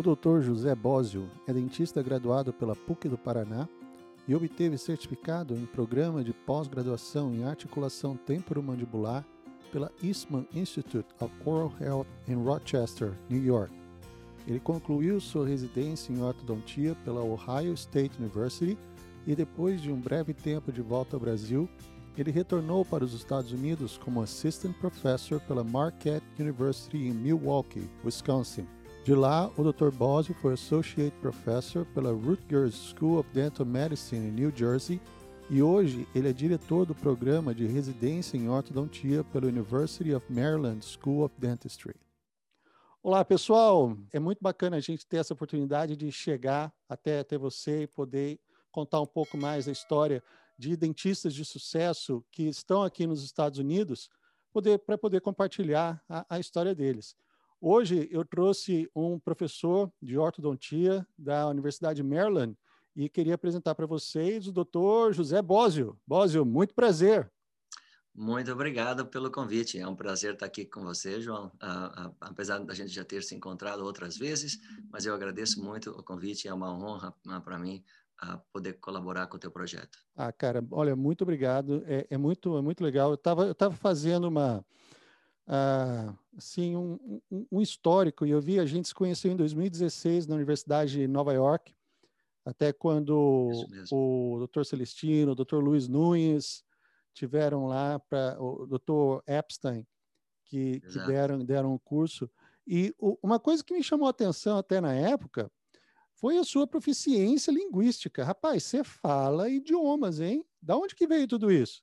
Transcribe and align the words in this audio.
O 0.00 0.16
Dr. 0.16 0.40
José 0.40 0.74
Bósio 0.74 1.28
é 1.46 1.52
dentista 1.52 2.02
graduado 2.02 2.54
pela 2.54 2.74
PUC 2.74 3.06
do 3.06 3.18
Paraná 3.18 3.68
e 4.26 4.34
obteve 4.34 4.78
certificado 4.78 5.54
em 5.54 5.66
programa 5.66 6.24
de 6.24 6.32
pós-graduação 6.32 7.34
em 7.34 7.44
articulação 7.44 8.16
temporomandibular 8.16 9.26
pela 9.70 9.92
Eastman 10.02 10.48
Institute 10.54 11.06
of 11.20 11.30
Oral 11.44 11.74
Health 11.78 12.06
em 12.26 12.34
Rochester, 12.34 13.12
New 13.28 13.44
York. 13.44 13.74
Ele 14.46 14.58
concluiu 14.58 15.20
sua 15.20 15.46
residência 15.46 16.10
em 16.14 16.22
ortodontia 16.22 16.96
pela 17.04 17.22
Ohio 17.22 17.74
State 17.74 18.18
University 18.18 18.78
e 19.26 19.36
depois 19.36 19.82
de 19.82 19.92
um 19.92 20.00
breve 20.00 20.32
tempo 20.32 20.72
de 20.72 20.80
volta 20.80 21.16
ao 21.16 21.20
Brasil, 21.20 21.68
ele 22.16 22.30
retornou 22.30 22.86
para 22.86 23.04
os 23.04 23.12
Estados 23.12 23.52
Unidos 23.52 23.98
como 23.98 24.22
assistant 24.22 24.74
professor 24.78 25.42
pela 25.42 25.62
Marquette 25.62 26.24
University 26.38 26.96
em 26.96 27.12
Milwaukee, 27.12 27.86
Wisconsin. 28.02 28.66
De 29.02 29.14
lá, 29.14 29.50
o 29.56 29.72
Dr. 29.72 29.90
Bosio 29.90 30.34
foi 30.34 30.52
associate 30.52 31.16
professor 31.22 31.86
pela 31.86 32.12
Rutgers 32.12 32.74
School 32.74 33.18
of 33.18 33.28
Dental 33.32 33.64
Medicine 33.64 34.28
em 34.28 34.30
New 34.30 34.52
Jersey 34.54 35.00
e 35.48 35.62
hoje 35.62 36.06
ele 36.14 36.28
é 36.28 36.32
diretor 36.34 36.84
do 36.84 36.94
programa 36.94 37.54
de 37.54 37.66
residência 37.66 38.36
em 38.36 38.50
ortodontia 38.50 39.24
pela 39.24 39.46
University 39.46 40.12
of 40.14 40.30
Maryland 40.30 40.84
School 40.84 41.24
of 41.24 41.34
Dentistry. 41.38 41.94
Olá, 43.02 43.24
pessoal! 43.24 43.96
É 44.12 44.20
muito 44.20 44.40
bacana 44.42 44.76
a 44.76 44.80
gente 44.80 45.06
ter 45.06 45.16
essa 45.16 45.32
oportunidade 45.32 45.96
de 45.96 46.12
chegar 46.12 46.70
até, 46.86 47.20
até 47.20 47.38
você 47.38 47.84
e 47.84 47.86
poder 47.86 48.38
contar 48.70 49.00
um 49.00 49.06
pouco 49.06 49.38
mais 49.38 49.64
da 49.64 49.72
história 49.72 50.22
de 50.58 50.76
dentistas 50.76 51.32
de 51.32 51.42
sucesso 51.42 52.22
que 52.30 52.42
estão 52.42 52.82
aqui 52.82 53.06
nos 53.06 53.24
Estados 53.24 53.58
Unidos 53.58 54.10
para 54.84 54.98
poder 54.98 55.22
compartilhar 55.22 56.04
a, 56.06 56.26
a 56.28 56.38
história 56.38 56.74
deles. 56.74 57.16
Hoje 57.62 58.08
eu 58.10 58.24
trouxe 58.24 58.90
um 58.96 59.18
professor 59.18 59.92
de 60.00 60.16
ortodontia 60.16 61.06
da 61.18 61.46
Universidade 61.46 62.00
de 62.00 62.08
Maryland 62.08 62.56
e 62.96 63.06
queria 63.06 63.34
apresentar 63.34 63.74
para 63.74 63.84
vocês 63.84 64.46
o 64.46 64.52
doutor 64.52 65.12
José 65.12 65.42
Bósio. 65.42 65.94
Bósio, 66.06 66.46
muito 66.46 66.74
prazer. 66.74 67.30
Muito 68.14 68.50
obrigado 68.50 69.04
pelo 69.04 69.30
convite. 69.30 69.78
É 69.78 69.86
um 69.86 69.94
prazer 69.94 70.32
estar 70.32 70.46
aqui 70.46 70.64
com 70.64 70.82
você, 70.82 71.20
João. 71.20 71.52
Uh, 71.62 72.08
uh, 72.08 72.16
apesar 72.22 72.60
da 72.60 72.72
gente 72.72 72.94
já 72.94 73.04
ter 73.04 73.22
se 73.22 73.34
encontrado 73.34 73.84
outras 73.84 74.16
vezes, 74.16 74.58
mas 74.90 75.04
eu 75.04 75.14
agradeço 75.14 75.62
muito 75.62 75.90
o 75.90 76.02
convite. 76.02 76.48
É 76.48 76.54
uma 76.54 76.72
honra 76.72 77.14
uh, 77.26 77.40
para 77.42 77.58
mim 77.58 77.84
poder 78.52 78.74
colaborar 78.74 79.26
com 79.28 79.36
o 79.38 79.40
teu 79.40 79.50
projeto. 79.50 79.98
Ah, 80.14 80.30
cara, 80.30 80.62
olha, 80.70 80.94
muito 80.94 81.22
obrigado. 81.22 81.82
É, 81.86 82.06
é 82.10 82.18
muito, 82.18 82.54
é 82.58 82.60
muito 82.60 82.84
legal. 82.84 83.08
Eu 83.08 83.14
estava 83.14 83.46
eu 83.46 83.54
tava 83.54 83.74
fazendo 83.74 84.28
uma, 84.28 84.62
uh, 85.50 86.16
assim, 86.36 86.76
um, 86.76 87.20
um, 87.30 87.46
um, 87.50 87.60
histórico 87.60 88.24
e 88.24 88.30
eu 88.30 88.40
vi 88.40 88.60
a 88.60 88.64
gente 88.64 88.88
se 88.88 88.94
conheceu 88.94 89.32
em 89.32 89.36
2016 89.36 90.26
na 90.26 90.36
Universidade 90.36 90.92
de 90.92 91.08
Nova 91.08 91.32
York, 91.32 91.74
até 92.44 92.72
quando 92.72 93.66
o 93.90 94.46
Dr. 94.46 94.64
Celestino, 94.64 95.32
o 95.32 95.34
Dr. 95.34 95.56
Luiz 95.56 95.88
Nunes 95.88 96.64
tiveram 97.12 97.66
lá 97.66 97.98
para 97.98 98.40
o 98.40 98.66
Dr. 98.66 99.22
Epstein 99.26 99.86
que, 100.44 100.80
que 100.80 100.98
deram 101.06 101.44
deram 101.44 101.74
um 101.74 101.78
curso. 101.78 102.30
E 102.66 102.94
o, 102.98 103.18
uma 103.22 103.38
coisa 103.38 103.62
que 103.64 103.74
me 103.74 103.82
chamou 103.82 104.06
a 104.06 104.10
atenção 104.10 104.56
até 104.56 104.80
na 104.80 104.94
época 104.94 105.50
foi 106.14 106.38
a 106.38 106.44
sua 106.44 106.66
proficiência 106.66 107.50
linguística. 107.50 108.24
Rapaz, 108.24 108.64
você 108.64 108.84
fala 108.84 109.48
idiomas, 109.48 110.20
hein? 110.20 110.44
Da 110.60 110.76
onde 110.76 110.94
que 110.94 111.06
veio 111.06 111.26
tudo 111.26 111.50
isso? 111.50 111.82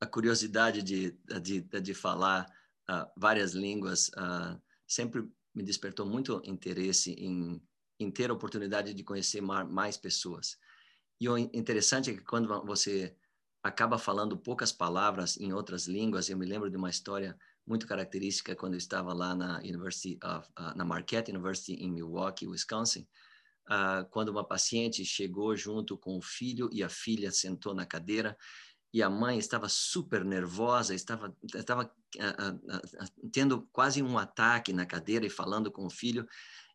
A 0.00 0.06
curiosidade 0.06 0.82
de, 0.82 1.12
de, 1.40 1.60
de 1.60 1.94
falar 1.94 2.46
uh, 2.92 3.10
várias 3.16 3.52
línguas 3.52 4.08
uh, 4.08 4.60
sempre 4.86 5.26
me 5.54 5.62
despertou 5.62 6.06
muito 6.06 6.42
interesse 6.44 7.12
em, 7.12 7.62
em 7.98 8.10
ter 8.10 8.30
a 8.30 8.34
oportunidade 8.34 8.92
de 8.94 9.04
conhecer 9.04 9.40
mais 9.40 9.96
pessoas. 9.96 10.58
E 11.20 11.28
o 11.28 11.38
interessante 11.38 12.10
é 12.10 12.14
que 12.14 12.24
quando 12.24 12.48
você 12.64 13.14
acaba 13.62 13.96
falando 13.96 14.36
poucas 14.36 14.72
palavras 14.72 15.36
em 15.36 15.52
outras 15.52 15.86
línguas, 15.86 16.28
eu 16.28 16.36
me 16.36 16.46
lembro 16.46 16.70
de 16.70 16.76
uma 16.76 16.90
história 16.90 17.38
muito 17.66 17.86
característica 17.86 18.56
quando 18.56 18.74
eu 18.74 18.78
estava 18.78 19.12
lá 19.12 19.34
na 19.34 19.58
University 19.58 20.18
of, 20.24 20.48
uh, 20.58 20.76
na 20.76 20.84
Marquette 20.84 21.30
University 21.30 21.74
em 21.74 21.92
Milwaukee, 21.92 22.48
Wisconsin, 22.48 23.06
uh, 23.68 24.04
quando 24.10 24.30
uma 24.30 24.42
paciente 24.42 25.04
chegou 25.04 25.56
junto 25.56 25.96
com 25.96 26.18
o 26.18 26.22
filho 26.22 26.68
e 26.72 26.82
a 26.82 26.88
filha 26.88 27.30
sentou 27.30 27.72
na 27.72 27.86
cadeira 27.86 28.36
e 28.92 29.00
a 29.02 29.08
mãe 29.08 29.38
estava 29.38 29.68
super 29.68 30.24
nervosa, 30.24 30.94
estava, 30.94 31.34
estava 31.54 31.90
tendo 33.31 33.67
quase 33.71 34.01
um 34.01 34.17
ataque 34.17 34.73
na 34.73 34.85
cadeira 34.85 35.25
e 35.25 35.29
falando 35.29 35.71
com 35.71 35.85
o 35.85 35.89
filho. 35.89 36.27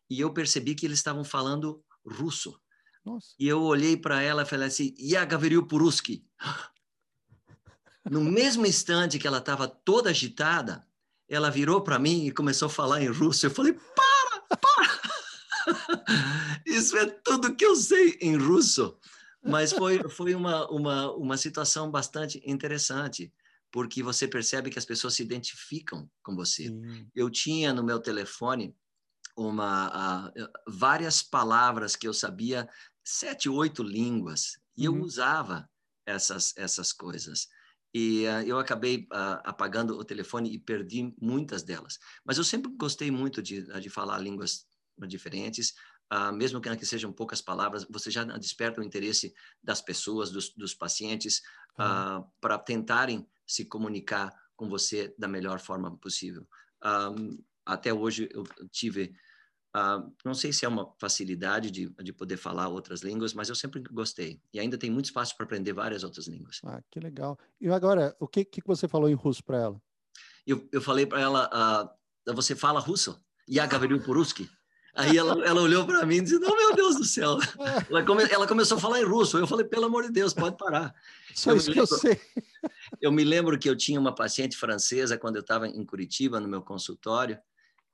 E 0.09 0.19
eu 0.19 0.33
percebi 0.33 0.75
que 0.75 0.85
eles 0.85 0.99
estavam 0.99 1.23
falando 1.23 1.83
russo. 2.05 2.59
Nossa. 3.05 3.27
E 3.39 3.47
eu 3.47 3.61
olhei 3.61 3.97
para 3.97 4.21
ela 4.21 4.43
e 4.43 4.45
falei 4.45 4.67
assim, 4.67 4.93
Я 4.97 5.25
говорю 5.25 5.67
по-русски. 5.67 6.25
No 8.09 8.23
mesmo 8.23 8.65
instante 8.65 9.17
que 9.17 9.27
ela 9.27 9.37
estava 9.37 9.67
toda 9.67 10.09
agitada, 10.09 10.85
ela 11.27 11.49
virou 11.49 11.81
para 11.81 11.97
mim 11.97 12.25
e 12.25 12.31
começou 12.31 12.65
a 12.67 12.69
falar 12.69 13.01
em 13.01 13.07
russo. 13.07 13.45
Eu 13.45 13.51
falei, 13.51 13.73
para, 13.73 14.57
para! 14.57 15.01
Isso 16.65 16.97
é 16.97 17.05
tudo 17.05 17.55
que 17.55 17.65
eu 17.65 17.75
sei 17.75 18.17
em 18.21 18.37
russo. 18.37 18.97
Mas 19.41 19.73
foi, 19.73 20.01
foi 20.09 20.35
uma, 20.35 20.69
uma, 20.69 21.11
uma 21.11 21.37
situação 21.37 21.91
bastante 21.91 22.41
interessante, 22.45 23.31
porque 23.70 24.02
você 24.02 24.26
percebe 24.26 24.70
que 24.70 24.78
as 24.78 24.84
pessoas 24.84 25.14
se 25.14 25.22
identificam 25.22 26.10
com 26.22 26.34
você. 26.34 26.70
Eu 27.14 27.30
tinha 27.30 27.72
no 27.72 27.82
meu 27.82 27.98
telefone 27.98 28.74
uma, 29.36 30.28
uh, 30.28 30.32
várias 30.66 31.22
palavras 31.22 31.94
que 31.94 32.08
eu 32.08 32.14
sabia, 32.14 32.68
sete, 33.04 33.48
oito 33.48 33.82
línguas, 33.82 34.58
e 34.76 34.88
uhum. 34.88 34.96
eu 34.96 35.02
usava 35.02 35.70
essas, 36.04 36.56
essas 36.56 36.92
coisas. 36.92 37.48
E 37.94 38.24
uh, 38.26 38.42
eu 38.46 38.58
acabei 38.58 39.06
uh, 39.12 39.40
apagando 39.44 39.96
o 39.96 40.04
telefone 40.04 40.52
e 40.52 40.58
perdi 40.58 41.14
muitas 41.20 41.62
delas. 41.62 41.98
Mas 42.24 42.36
eu 42.36 42.44
sempre 42.44 42.72
gostei 42.76 43.10
muito 43.10 43.42
de, 43.42 43.62
de 43.80 43.88
falar 43.88 44.18
línguas 44.18 44.66
diferentes, 45.06 45.74
uh, 46.12 46.32
mesmo 46.32 46.60
que 46.60 46.86
sejam 46.86 47.12
poucas 47.12 47.40
palavras, 47.40 47.86
você 47.88 48.10
já 48.10 48.24
desperta 48.24 48.80
o 48.80 48.84
interesse 48.84 49.32
das 49.62 49.80
pessoas, 49.80 50.30
dos, 50.30 50.52
dos 50.54 50.74
pacientes, 50.74 51.42
uh, 51.74 52.26
para 52.40 52.58
tentarem 52.58 53.26
se 53.47 53.65
comunicar 53.65 54.33
com 54.55 54.67
você 54.69 55.13
da 55.17 55.27
melhor 55.27 55.59
forma 55.59 55.95
possível. 55.97 56.47
Um, 56.83 57.43
até 57.65 57.93
hoje 57.93 58.29
eu 58.31 58.43
tive, 58.71 59.15
uh, 59.75 60.13
não 60.23 60.33
sei 60.33 60.51
se 60.51 60.65
é 60.65 60.67
uma 60.67 60.93
facilidade 60.99 61.71
de, 61.71 61.89
de 61.89 62.13
poder 62.13 62.37
falar 62.37 62.67
outras 62.67 63.01
línguas, 63.01 63.33
mas 63.33 63.49
eu 63.49 63.55
sempre 63.55 63.81
gostei. 63.91 64.41
E 64.53 64.59
ainda 64.59 64.77
tem 64.77 64.91
muito 64.91 65.05
espaço 65.05 65.35
para 65.35 65.45
aprender 65.45 65.73
várias 65.73 66.03
outras 66.03 66.27
línguas. 66.27 66.59
Ah, 66.63 66.81
que 66.89 66.99
legal. 66.99 67.37
E 67.59 67.69
agora, 67.69 68.15
o 68.19 68.27
que, 68.27 68.43
que 68.45 68.61
você 68.65 68.87
falou 68.87 69.09
em 69.09 69.15
russo 69.15 69.43
para 69.43 69.57
ela? 69.57 69.81
Eu, 70.45 70.67
eu 70.71 70.81
falei 70.81 71.05
para 71.05 71.21
ela, 71.21 71.97
você 72.33 72.55
fala 72.55 72.79
russo? 72.79 73.23
Я 73.47 73.65
говорю 73.65 74.01
по-русски. 74.03 74.49
Aí 74.94 75.16
ela, 75.16 75.46
ela 75.46 75.60
olhou 75.60 75.86
para 75.86 76.04
mim 76.04 76.16
e 76.16 76.20
disse: 76.22 76.38
Não, 76.38 76.56
meu 76.56 76.74
Deus 76.74 76.96
do 76.96 77.04
céu. 77.04 77.38
Ela, 77.88 78.04
come, 78.04 78.24
ela, 78.30 78.46
começou 78.46 78.78
a 78.78 78.80
falar 78.80 79.00
em 79.00 79.04
russo. 79.04 79.38
Eu 79.38 79.46
falei: 79.46 79.64
Pelo 79.64 79.86
amor 79.86 80.04
de 80.04 80.10
Deus, 80.10 80.34
pode 80.34 80.56
parar. 80.56 80.94
Só 81.34 81.52
eu 81.52 81.56
isso 81.56 81.72
que 81.72 81.80
eu 81.80 81.86
sei. 81.86 82.20
Eu 83.00 83.12
me 83.12 83.22
lembro 83.22 83.58
que 83.58 83.68
eu 83.68 83.76
tinha 83.76 84.00
uma 84.00 84.14
paciente 84.14 84.56
francesa 84.56 85.16
quando 85.16 85.36
eu 85.36 85.42
estava 85.42 85.68
em 85.68 85.84
Curitiba, 85.84 86.40
no 86.40 86.48
meu 86.48 86.62
consultório. 86.62 87.38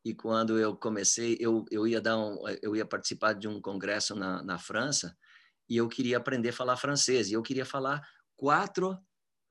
E 0.04 0.14
quando 0.14 0.58
eu 0.58 0.76
comecei, 0.76 1.36
eu, 1.40 1.64
eu, 1.70 1.86
ia, 1.86 2.00
dar 2.00 2.16
um, 2.16 2.38
eu 2.62 2.76
ia 2.76 2.86
participar 2.86 3.32
de 3.34 3.48
um 3.48 3.60
congresso 3.60 4.14
na, 4.14 4.42
na 4.42 4.58
França 4.58 5.16
e 5.68 5.76
eu 5.76 5.88
queria 5.88 6.16
aprender 6.16 6.50
a 6.50 6.52
falar 6.52 6.76
francês. 6.76 7.30
E 7.30 7.32
eu 7.32 7.42
queria 7.42 7.66
falar 7.66 8.06
quatro 8.36 8.92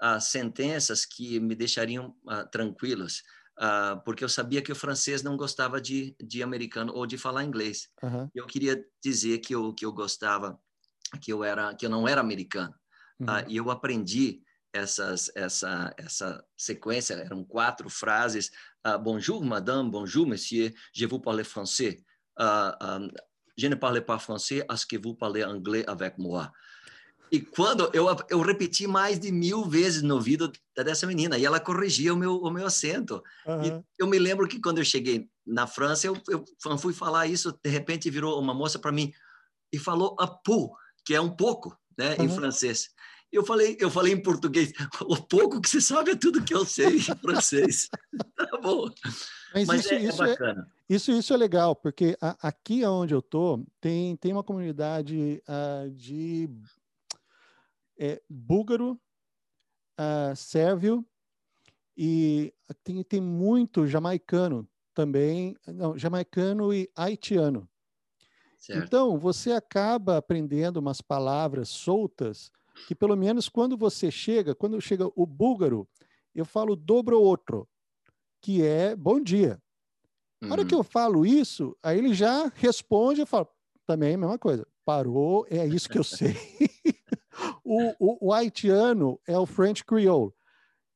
uh, 0.02 0.22
sentenças 0.22 1.06
que 1.06 1.40
me 1.40 1.56
deixariam 1.56 2.16
uh, 2.26 2.50
tranquilos 2.52 3.22
uh, 3.60 4.02
porque 4.04 4.24
eu 4.24 4.30
sabia 4.30 4.62
que 4.62 4.72
o 4.72 4.76
francês 4.76 5.24
não 5.24 5.38
gostava 5.38 5.80
de, 5.82 6.16
de 6.22 6.44
americano 6.44 6.94
ou 6.94 7.06
de 7.06 7.18
falar 7.18 7.44
inglês. 7.44 7.90
Uhum. 8.02 8.30
Eu 8.34 8.46
queria 8.46 8.84
dizer 9.04 9.40
que 9.40 9.54
eu, 9.54 9.74
que 9.74 9.86
eu 9.86 9.92
gostava, 9.92 10.60
que 11.22 11.32
eu, 11.32 11.44
era, 11.44 11.74
que 11.74 11.86
eu 11.86 11.90
não 11.90 12.08
era 12.08 12.22
americano. 12.22 12.74
Uhum. 13.20 13.28
Uh, 13.28 13.46
e 13.48 13.58
eu 13.58 13.70
aprendi 13.70 14.42
essas, 14.74 15.32
essa, 15.36 15.94
essa 15.98 16.44
sequência, 16.58 17.14
eram 17.14 17.44
quatro 17.44 17.90
frases. 17.90 18.52
Uh, 18.86 18.98
bonjour, 18.98 19.44
madame, 19.44 19.90
bonjour, 19.90 20.26
monsieur, 20.26 20.74
je 20.94 21.06
vous 21.06 21.20
parle 21.20 21.44
français. 21.44 22.04
Um, 22.40 23.12
je 23.56 23.68
ne 23.68 23.76
parle 23.76 24.02
pas 24.02 24.18
français, 24.18 24.66
est-ce 24.70 24.86
que 24.86 24.98
vous 24.98 25.14
parlez 25.14 25.44
anglais 25.44 25.86
avec 25.88 26.18
moi? 26.18 26.52
E 27.34 27.42
quando 27.42 27.90
eu, 27.96 28.06
eu 28.30 28.42
repeti 28.42 28.86
mais 28.86 29.20
de 29.20 29.32
mil 29.32 29.66
vezes 29.66 30.04
no 30.04 30.14
ouvido 30.14 30.52
dessa 30.78 31.08
menina, 31.08 31.36
e 31.36 31.44
ela 31.44 31.60
corrigia 31.60 32.14
o 32.14 32.16
meu, 32.16 32.36
o 32.38 32.52
meu 32.52 32.68
acento. 32.68 33.24
Uhum. 33.48 33.80
E 33.80 33.84
eu 33.98 34.06
me 34.06 34.20
lembro 34.20 34.48
que 34.48 34.62
quando 34.62 34.78
eu 34.78 34.86
cheguei 34.86 35.28
na 35.44 35.66
França, 35.66 36.06
eu, 36.06 36.16
eu 36.30 36.78
fui 36.78 36.94
falar 36.94 37.26
isso, 37.26 37.58
de 37.64 37.72
repente 37.72 38.08
virou 38.12 38.40
uma 38.40 38.54
moça 38.54 38.78
para 38.78 38.92
mim 38.92 39.12
e 39.74 39.80
falou 39.80 40.16
a 40.20 40.28
pou, 40.28 40.76
que 41.04 41.16
é 41.16 41.20
um 41.20 41.36
pouco, 41.36 41.76
né, 41.98 42.16
uhum. 42.20 42.26
em 42.26 42.30
francês. 42.30 42.90
Eu 43.32 43.44
falei, 43.44 43.76
eu 43.80 43.90
falei 43.90 44.14
em 44.14 44.22
português, 44.22 44.72
o 45.02 45.18
pouco 45.18 45.60
que 45.60 45.68
você 45.68 45.82
sabe 45.82 46.12
é 46.12 46.16
tudo 46.16 46.44
que 46.44 46.54
eu 46.54 46.64
sei 46.64 46.98
em 46.98 47.00
francês. 47.20 47.90
tá 48.38 48.60
bom. 48.62 48.92
Mas, 49.56 49.68
Mas 49.68 49.86
isso, 49.86 49.94
é, 49.96 50.04
isso, 50.04 50.24
é 50.24 50.28
bacana. 50.28 50.68
É, 50.88 50.94
isso, 50.94 51.12
isso 51.12 51.34
é 51.34 51.38
legal, 51.38 51.76
porque 51.76 52.16
a, 52.22 52.48
aqui 52.48 52.86
onde 52.86 53.12
eu 53.12 53.24
tô 53.24 53.66
tem, 53.82 54.16
tem 54.18 54.32
uma 54.32 54.44
comunidade 54.44 55.42
uh, 55.48 55.90
de 55.90 56.48
é, 57.98 58.22
búlgaro, 58.30 59.00
uh, 60.00 60.36
sérvio 60.36 61.06
e 61.96 62.54
tem, 62.84 63.04
tem 63.04 63.22
muito 63.22 63.86
jamaicano 63.88 64.68
também, 64.94 65.56
não, 65.68 65.98
jamaicano 65.98 66.74
e 66.74 66.90
haitiano. 66.96 67.68
Certo. 68.58 68.86
Então, 68.86 69.18
você 69.18 69.52
acaba 69.52 70.18
aprendendo 70.18 70.78
umas 70.78 71.02
palavras 71.02 71.70
soltas 71.70 72.52
que, 72.88 72.96
pelo 72.96 73.16
menos, 73.16 73.50
quando 73.50 73.76
você 73.76 74.10
chega, 74.10 74.56
quando 74.56 74.80
chega 74.80 75.10
o 75.16 75.26
búlgaro, 75.26 75.88
eu 76.34 76.46
falo 76.46 76.76
dobro 76.76 77.20
outro, 77.20 77.68
que 78.42 78.64
é 78.64 78.96
bom 78.96 79.20
dia. 79.20 79.62
Na 80.42 80.54
hora 80.54 80.66
que 80.66 80.74
uhum. 80.74 80.82
eu 80.82 80.84
falo 80.84 81.26
isso, 81.26 81.78
aí 81.82 81.98
ele 81.98 82.14
já 82.14 82.52
responde 82.56 83.22
e 83.22 83.26
fala, 83.26 83.48
também 83.86 84.12
é 84.12 84.16
a 84.16 84.18
mesma 84.18 84.38
coisa. 84.38 84.68
Parou, 84.84 85.46
é 85.50 85.66
isso 85.66 85.90
que 85.90 85.98
eu 85.98 86.04
sei. 86.04 86.36
o, 87.64 87.94
o, 88.00 88.28
o, 88.28 88.34
haitiano 88.34 89.20
é 89.28 89.38
o 89.38 89.46
French 89.46 89.84
Creole. 89.84 90.32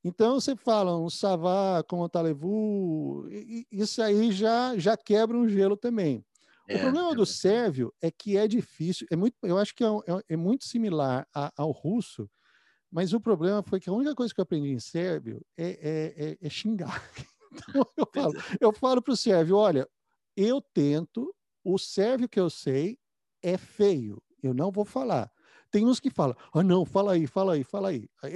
Então 0.03 0.39
você 0.39 0.55
fala 0.55 0.97
um 0.97 1.09
savá, 1.09 1.83
como 1.87 2.07
talevou, 2.07 3.27
isso 3.71 4.01
aí 4.01 4.31
já, 4.31 4.77
já 4.77 4.95
quebra 4.95 5.37
um 5.37 5.47
gelo 5.47 5.75
também. 5.75 6.23
É, 6.67 6.75
o 6.75 6.79
problema 6.79 7.11
é 7.11 7.15
do 7.15 7.25
sérvio 7.25 7.93
é 8.01 8.11
que 8.11 8.37
é 8.37 8.47
difícil, 8.47 9.07
é 9.09 9.15
muito, 9.15 9.35
eu 9.43 9.57
acho 9.57 9.73
que 9.73 9.83
é, 9.83 9.87
é, 9.87 10.23
é 10.29 10.37
muito 10.37 10.65
similar 10.65 11.27
a, 11.33 11.51
ao 11.57 11.71
russo, 11.71 12.29
mas 12.91 13.13
o 13.13 13.19
problema 13.19 13.63
foi 13.63 13.79
que 13.79 13.89
a 13.89 13.93
única 13.93 14.15
coisa 14.15 14.33
que 14.33 14.39
eu 14.39 14.43
aprendi 14.43 14.69
em 14.69 14.79
sérvio 14.79 15.41
é, 15.57 15.67
é, 15.67 16.29
é, 16.29 16.37
é 16.41 16.49
xingar. 16.49 17.01
Então 17.69 17.87
eu 17.97 18.07
falo, 18.13 18.33
eu 18.59 18.71
falo 18.71 19.01
para 19.01 19.13
o 19.13 19.17
sérvio, 19.17 19.55
olha, 19.55 19.87
eu 20.35 20.61
tento, 20.61 21.33
o 21.63 21.79
sérvio 21.79 22.29
que 22.29 22.39
eu 22.39 22.51
sei 22.51 22.99
é 23.41 23.57
feio, 23.57 24.21
eu 24.43 24.53
não 24.53 24.69
vou 24.69 24.85
falar. 24.85 25.31
Tem 25.71 25.85
uns 25.85 25.99
que 25.99 26.09
falam, 26.09 26.35
ah, 26.53 26.63
não, 26.63 26.85
fala 26.85 27.13
aí, 27.13 27.27
fala 27.27 27.53
aí, 27.53 27.63
fala 27.63 27.89
aí. 27.89 28.09
aí 28.23 28.33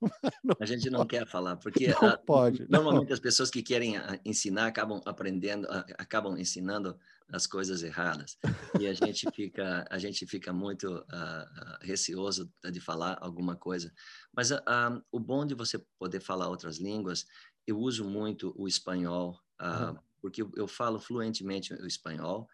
a 0.60 0.64
gente 0.64 0.88
não 0.90 1.00
pode. 1.00 1.10
quer 1.10 1.26
falar, 1.26 1.56
porque 1.56 1.88
não 1.88 2.08
a, 2.08 2.16
pode, 2.16 2.66
normalmente 2.68 3.08
não. 3.08 3.14
as 3.14 3.20
pessoas 3.20 3.50
que 3.50 3.62
querem 3.62 3.94
ensinar 4.24 4.66
acabam 4.66 5.00
aprendendo, 5.04 5.66
acabam 5.98 6.38
ensinando 6.38 6.98
as 7.32 7.46
coisas 7.46 7.82
erradas 7.82 8.36
e 8.78 8.86
a 8.86 8.94
gente 8.94 9.30
fica 9.32 9.86
a 9.88 9.98
gente 9.98 10.26
fica 10.26 10.52
muito 10.52 10.96
uh, 10.96 11.78
receoso 11.80 12.52
de 12.72 12.80
falar 12.80 13.18
alguma 13.20 13.56
coisa 13.56 13.92
mas 14.34 14.50
uh, 14.50 15.02
o 15.12 15.20
bom 15.20 15.46
de 15.46 15.54
você 15.54 15.78
poder 15.98 16.20
falar 16.20 16.48
outras 16.48 16.78
línguas 16.78 17.26
eu 17.66 17.78
uso 17.78 18.04
muito 18.04 18.52
o 18.56 18.66
espanhol 18.66 19.38
uh, 19.60 19.90
uhum. 19.90 19.98
porque 20.20 20.42
eu, 20.42 20.66
falo 20.66 20.98
fluentemente 20.98 21.72
o 21.72 21.86
espanhol 21.86 22.48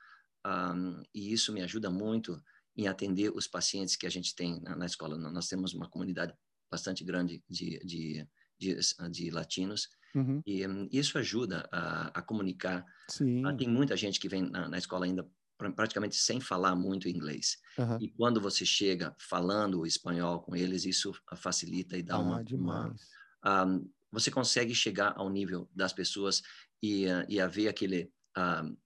um, 0.46 1.02
e 1.14 1.32
isso 1.32 1.52
me 1.52 1.62
ajuda 1.62 1.90
muito 1.90 2.40
em 2.76 2.88
atender 2.88 3.30
os 3.34 3.46
pacientes 3.46 3.96
que 3.96 4.06
a 4.06 4.10
gente 4.10 4.34
tem 4.34 4.60
na, 4.60 4.76
na 4.76 4.86
escola 4.86 5.16
nós 5.16 5.48
temos 5.48 5.74
uma 5.74 5.88
comunidade 5.88 6.34
bastante 6.70 7.04
grande 7.04 7.42
de, 7.48 7.78
de, 7.84 8.28
de, 8.58 8.78
de 9.10 9.30
latinos 9.30 9.88
Uhum. 10.16 10.42
E 10.46 10.66
um, 10.66 10.88
isso 10.90 11.18
ajuda 11.18 11.68
a, 11.70 12.06
a 12.18 12.22
comunicar. 12.22 12.84
Sim. 13.10 13.44
Uh, 13.44 13.54
tem 13.54 13.68
muita 13.68 13.94
gente 13.96 14.18
que 14.18 14.28
vem 14.28 14.48
na, 14.50 14.66
na, 14.66 14.78
escola 14.78 15.04
ainda 15.04 15.28
praticamente 15.74 16.16
sem 16.16 16.40
falar 16.40 16.74
muito 16.74 17.08
inglês. 17.08 17.58
Uhum. 17.78 17.98
E 18.00 18.08
quando 18.08 18.40
você 18.40 18.64
chega 18.64 19.14
falando 19.18 19.80
o 19.80 19.86
espanhol 19.86 20.40
com 20.40 20.56
eles, 20.56 20.86
isso 20.86 21.12
facilita 21.36 21.98
e 21.98 22.02
dá 22.02 22.14
ah, 22.14 22.18
uma... 22.18 22.44
Demais. 22.44 23.00
uma 23.44 23.64
um, 23.66 23.90
você 24.10 24.30
consegue 24.30 24.74
chegar 24.74 25.12
ao 25.16 25.28
nível 25.28 25.68
das 25.74 25.92
pessoas 25.92 26.42
e, 26.82 27.06
uh, 27.06 27.26
e 27.28 27.38
haver 27.38 27.68
aquele... 27.68 28.10
Uh, 28.36 28.76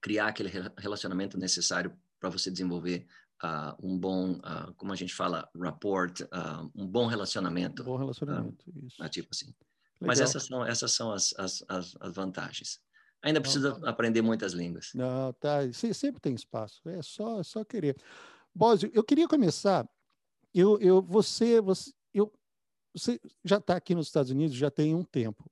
criar 0.00 0.28
aquele 0.28 0.50
relacionamento 0.78 1.38
necessário 1.38 1.96
para 2.20 2.30
você 2.30 2.50
desenvolver 2.50 3.06
Uh, 3.42 3.74
um 3.82 3.98
bom, 3.98 4.34
uh, 4.34 4.72
como 4.76 4.92
a 4.92 4.96
gente 4.96 5.12
fala, 5.12 5.48
rapport, 5.60 6.20
uh, 6.20 6.70
um 6.76 6.86
bom 6.86 7.06
relacionamento. 7.06 7.82
Um 7.82 7.86
bom 7.86 7.96
relacionamento, 7.96 8.64
isso. 8.86 9.02
Tipo 9.08 9.30
assim. 9.32 9.52
Mas 10.00 10.20
essas 10.20 10.44
são, 10.44 10.64
essas 10.64 10.92
são 10.92 11.12
as, 11.12 11.34
as, 11.36 11.64
as, 11.68 11.96
as 12.00 12.14
vantagens. 12.14 12.80
Ainda 13.22 13.40
precisa 13.40 13.78
Não, 13.78 13.88
aprender 13.88 14.20
muitas 14.20 14.52
línguas. 14.52 14.90
Não, 14.94 15.32
tá. 15.34 15.60
Sempre 15.72 16.20
tem 16.20 16.34
espaço. 16.34 16.88
É 16.88 17.00
só, 17.02 17.40
é 17.40 17.42
só 17.42 17.64
querer. 17.64 17.96
Bósio, 18.54 18.90
eu 18.92 19.04
queria 19.04 19.28
começar. 19.28 19.88
Eu, 20.52 20.78
eu, 20.80 21.00
você, 21.00 21.60
você, 21.60 21.92
eu, 22.12 22.32
você 22.94 23.20
já 23.44 23.58
está 23.58 23.76
aqui 23.76 23.94
nos 23.94 24.08
Estados 24.08 24.30
Unidos 24.30 24.56
já 24.56 24.70
tem 24.70 24.94
um 24.94 25.04
tempo. 25.04 25.50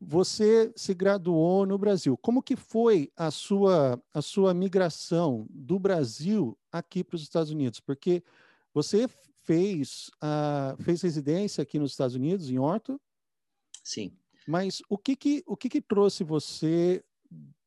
Você 0.00 0.72
se 0.76 0.94
graduou 0.94 1.66
no 1.66 1.78
Brasil. 1.78 2.16
Como 2.16 2.42
que 2.42 2.56
foi 2.56 3.12
a 3.16 3.30
sua 3.30 4.02
a 4.12 4.22
sua 4.22 4.52
migração 4.54 5.46
do 5.50 5.78
Brasil 5.78 6.58
aqui 6.72 7.04
para 7.04 7.16
os 7.16 7.22
Estados 7.22 7.50
Unidos? 7.50 7.80
Porque 7.80 8.22
você 8.72 9.08
fez 9.42 10.10
a, 10.20 10.76
fez 10.80 11.02
residência 11.02 11.62
aqui 11.62 11.78
nos 11.78 11.92
Estados 11.92 12.14
Unidos 12.14 12.50
em 12.50 12.58
Orto 12.58 13.00
Sim. 13.82 14.16
Mas 14.46 14.82
o 14.88 14.96
que 14.96 15.16
que, 15.16 15.42
o 15.46 15.56
que, 15.56 15.68
que 15.68 15.80
trouxe 15.80 16.24
você 16.24 17.04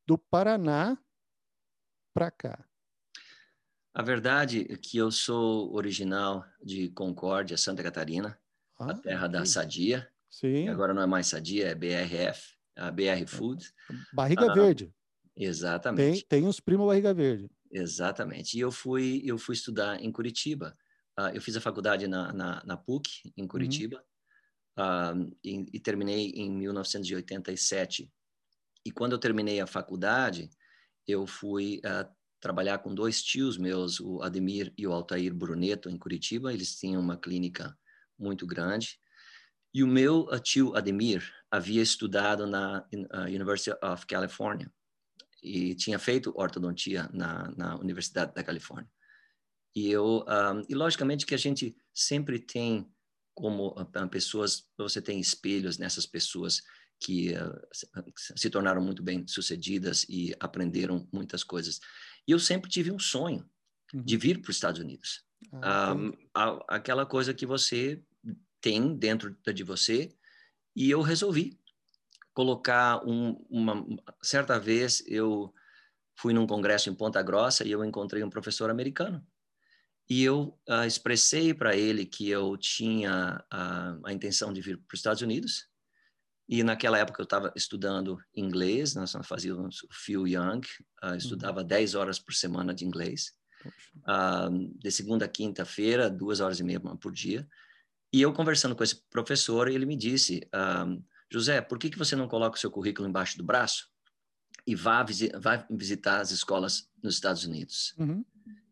do 0.06 0.18
Paraná 0.18 0.98
para 2.14 2.32
cá? 2.32 2.66
A 3.94 4.02
verdade 4.02 4.66
é 4.70 4.78
que 4.78 4.98
eu 4.98 5.12
sou 5.12 5.74
original 5.74 6.46
de 6.62 6.90
Concórdia, 6.90 7.58
Santa 7.58 7.84
Catarina, 7.84 8.40
ah, 8.80 8.92
a 8.92 8.94
terra 8.94 9.28
da 9.28 9.46
Sadia. 9.46 10.12
Sim. 10.40 10.68
agora 10.68 10.94
não 10.94 11.02
é 11.02 11.06
mais 11.06 11.28
Sadia, 11.28 11.68
é 11.68 11.76
BRF, 11.76 12.56
a 12.76 12.92
BR 12.92 13.28
Food. 13.28 13.72
Barriga 14.14 14.52
ah, 14.52 14.54
Verde. 14.54 14.92
Exatamente. 15.36 16.26
Tem, 16.26 16.40
tem 16.42 16.50
uns 16.50 16.60
primos 16.60 16.88
Barriga 16.88 17.14
Verde. 17.14 17.50
Exatamente. 17.72 18.58
E 18.58 18.60
eu 18.60 18.72
fui, 18.72 19.22
eu 19.26 19.38
fui 19.38 19.54
estudar 19.56 20.02
em 20.02 20.12
Curitiba. 20.12 20.76
Uh, 21.20 21.30
eu 21.36 21.42
fiz 21.42 21.56
a 21.56 21.62
faculdade 21.62 22.08
na, 22.08 22.34
na, 22.34 22.64
na 22.66 22.78
PUC, 22.78 23.32
em 23.38 23.42
uhum. 23.44 23.48
Curitiba. 23.48 23.98
Uhum 23.98 24.14
uh, 24.78 25.36
e, 25.44 25.66
e, 25.74 25.80
terminei 25.80 26.32
em 26.36 26.52
1987. 26.52 28.12
E 28.86 28.92
quando 28.92 29.14
eu 29.14 29.20
terminei 29.20 29.60
a 29.60 29.68
faculdade, 29.68 30.50
eu 31.08 31.26
fui 31.26 31.80
uh, 31.80 32.10
trabalhar 32.40 32.80
com 32.80 32.94
dois 32.94 33.22
tios 33.22 33.58
meus, 33.58 34.00
o 34.00 34.22
Ademir 34.22 34.74
e 34.78 34.86
o 34.88 34.94
Altair 34.94 35.34
Bruneto, 35.34 35.90
em 35.90 35.98
Curitiba. 35.98 36.54
Eles 36.54 36.76
tinham 36.76 37.02
uma 37.02 37.18
clínica 37.18 37.78
muito 38.18 38.46
grande. 38.46 39.00
E 39.74 39.84
o 39.84 39.88
meu 39.88 40.28
tio 40.42 40.76
Ademir 40.76 41.24
havia 41.50 41.82
estudado 41.82 42.46
na 42.46 42.88
University 43.28 43.76
of 43.84 44.06
California 44.06 44.72
e 45.42 45.76
tinha 45.76 46.00
feito 46.00 46.34
ortodontia 46.36 47.10
na, 47.12 47.52
na 47.58 47.76
Universidade 47.78 48.34
da 48.34 48.44
Califórnia. 48.44 48.90
E 49.76 49.90
eu, 49.90 50.24
um, 50.28 50.66
e 50.70 50.76
logicamente 50.76 51.26
que 51.26 51.34
a 51.34 51.38
gente 51.38 51.76
sempre 51.94 52.40
tem 52.40 52.88
como 53.34 53.74
pessoas, 54.12 54.66
você 54.78 55.02
tem 55.02 55.20
espelhos 55.20 55.78
nessas 55.80 56.06
pessoas 56.06 56.62
que 57.00 57.34
uh, 57.34 58.14
se 58.16 58.50
tornaram 58.50 58.82
muito 58.82 59.04
bem 59.04 59.28
sucedidas 59.28 60.06
e 60.08 60.36
aprenderam 60.40 61.08
muitas 61.12 61.44
coisas. 61.44 61.80
E 62.28 62.32
eu 62.32 62.40
sempre 62.40 62.70
tive 62.70 62.92
um 62.92 63.00
sonho 63.00 63.50
uhum. 63.94 64.04
de 64.04 64.16
vir 64.16 64.40
para 64.40 64.52
os 64.52 64.56
Estados 64.56 64.80
Unidos. 64.80 65.24
Ah, 65.62 65.94
um, 65.94 66.14
a, 66.34 66.76
aquela 66.76 67.06
coisa 67.06 67.34
que 67.34 67.46
você 67.46 68.02
tem 68.64 68.96
dentro 68.96 69.36
de 69.54 69.62
você 69.62 70.16
e 70.74 70.90
eu 70.90 71.02
resolvi 71.02 71.60
colocar 72.34 73.06
um, 73.06 73.34
uma 73.50 73.86
certa 74.22 74.58
vez 74.58 75.04
eu 75.06 75.54
fui 76.16 76.34
num 76.34 76.48
congresso 76.48 76.90
em 76.90 76.96
Ponta 76.96 77.22
Grossa 77.22 77.68
e 77.68 77.72
eu 77.72 77.84
encontrei 77.84 78.24
um 78.24 78.30
professor 78.30 78.70
americano 78.70 79.22
e 80.10 80.24
eu 80.24 80.58
uh, 80.70 80.86
expressei 80.88 81.54
para 81.54 81.76
ele 81.76 82.06
que 82.06 82.30
eu 82.30 82.56
tinha 82.58 83.44
uh, 83.54 84.06
a 84.06 84.14
intenção 84.14 84.54
de 84.54 84.62
vir 84.62 84.78
para 84.78 84.94
os 84.94 85.00
Estados 85.00 85.22
Unidos. 85.22 85.68
E 86.48 86.62
naquela 86.62 86.98
época 86.98 87.22
eu 87.22 87.24
estava 87.24 87.54
estudando 87.56 88.18
inglês, 88.36 88.96
nós 88.96 89.14
fazíamos 89.24 89.82
o 89.84 89.88
Phil 89.92 90.28
Young, 90.28 90.62
uh, 91.04 91.16
estudava 91.16 91.62
uhum. 91.62 91.68
10 91.68 91.96
horas 91.96 92.20
por 92.20 92.34
semana 92.34 92.74
de 92.74 92.86
inglês. 92.86 93.34
de 94.80 94.92
segunda 94.92 95.26
a 95.26 95.30
quinta-feira, 95.30 96.10
duas 96.10 96.42
horas 96.42 96.60
e 96.60 96.64
meia 96.64 96.80
por 96.80 97.12
dia. 97.14 97.48
E 98.14 98.22
eu 98.22 98.32
conversando 98.32 98.76
com 98.76 98.84
esse 98.84 98.96
professor, 99.10 99.68
ele 99.68 99.88
me 99.88 99.98
disse, 99.98 100.48
José, 101.32 101.60
por 101.62 101.80
que, 101.80 101.90
que 101.90 101.98
você 101.98 102.16
não 102.16 102.28
coloca 102.28 102.56
o 102.56 102.60
seu 102.60 102.70
currículo 102.70 103.10
embaixo 103.10 103.36
do 103.40 103.44
braço 103.44 103.90
e 104.68 104.76
vá, 104.76 105.02
visi 105.02 105.32
vá 105.36 105.66
visitar 105.68 106.22
as 106.22 106.30
escolas 106.30 106.88
nos 107.02 107.16
Estados 107.16 107.44
Unidos? 107.44 107.96
Uhum. 107.98 108.24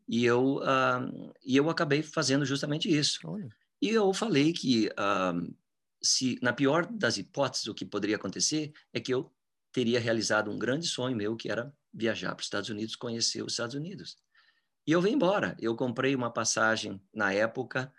E 0.07 0.23
eu, 0.23 0.57
uh, 0.57 1.33
e 1.43 1.57
eu 1.57 1.69
acabei 1.71 2.03
fazendo 2.03 2.45
justamente 2.45 2.87
isso. 2.87 3.19
Olha. 3.23 3.49
E 3.81 3.89
eu 3.89 4.13
falei 4.13 4.53
que, 4.53 4.89
uh, 4.89 5.55
se 5.99 6.37
na 6.41 6.53
pior 6.53 6.85
das 6.85 7.17
hipóteses, 7.17 7.65
o 7.65 7.73
que 7.73 7.85
poderia 7.85 8.17
acontecer 8.17 8.71
é 8.93 8.99
que 8.99 9.11
eu 9.11 9.33
teria 9.71 9.99
realizado 9.99 10.51
um 10.51 10.59
grande 10.59 10.85
sonho 10.85 11.15
meu, 11.17 11.35
que 11.35 11.49
era 11.49 11.73
viajar 11.91 12.35
para 12.35 12.41
os 12.41 12.45
Estados 12.45 12.69
Unidos, 12.69 12.95
conhecer 12.95 13.41
os 13.41 13.53
Estados 13.53 13.73
Unidos. 13.73 14.17
E 14.85 14.91
eu 14.91 15.01
vim 15.01 15.13
embora. 15.13 15.55
Eu 15.59 15.75
comprei 15.75 16.13
uma 16.13 16.29
passagem 16.29 17.01
na 17.11 17.33
época 17.33 17.91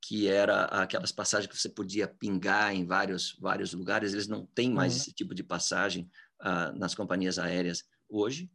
que 0.00 0.28
era 0.28 0.64
aquelas 0.66 1.12
passagens 1.12 1.50
que 1.50 1.58
você 1.58 1.68
podia 1.68 2.06
pingar 2.06 2.74
em 2.74 2.86
vários 2.86 3.36
vários 3.40 3.72
lugares. 3.72 4.12
Eles 4.12 4.28
não 4.28 4.46
têm 4.46 4.70
mais 4.70 4.94
uhum. 4.94 5.00
esse 5.00 5.12
tipo 5.12 5.34
de 5.34 5.42
passagem 5.42 6.10
uh, 6.40 6.76
nas 6.78 6.94
companhias 6.94 7.38
aéreas 7.38 7.84
hoje. 8.08 8.50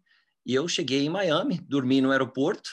E 0.46 0.54
eu 0.54 0.68
cheguei 0.68 1.06
em 1.06 1.10
Miami, 1.10 1.60
dormi 1.62 2.02
no 2.02 2.12
aeroporto, 2.12 2.70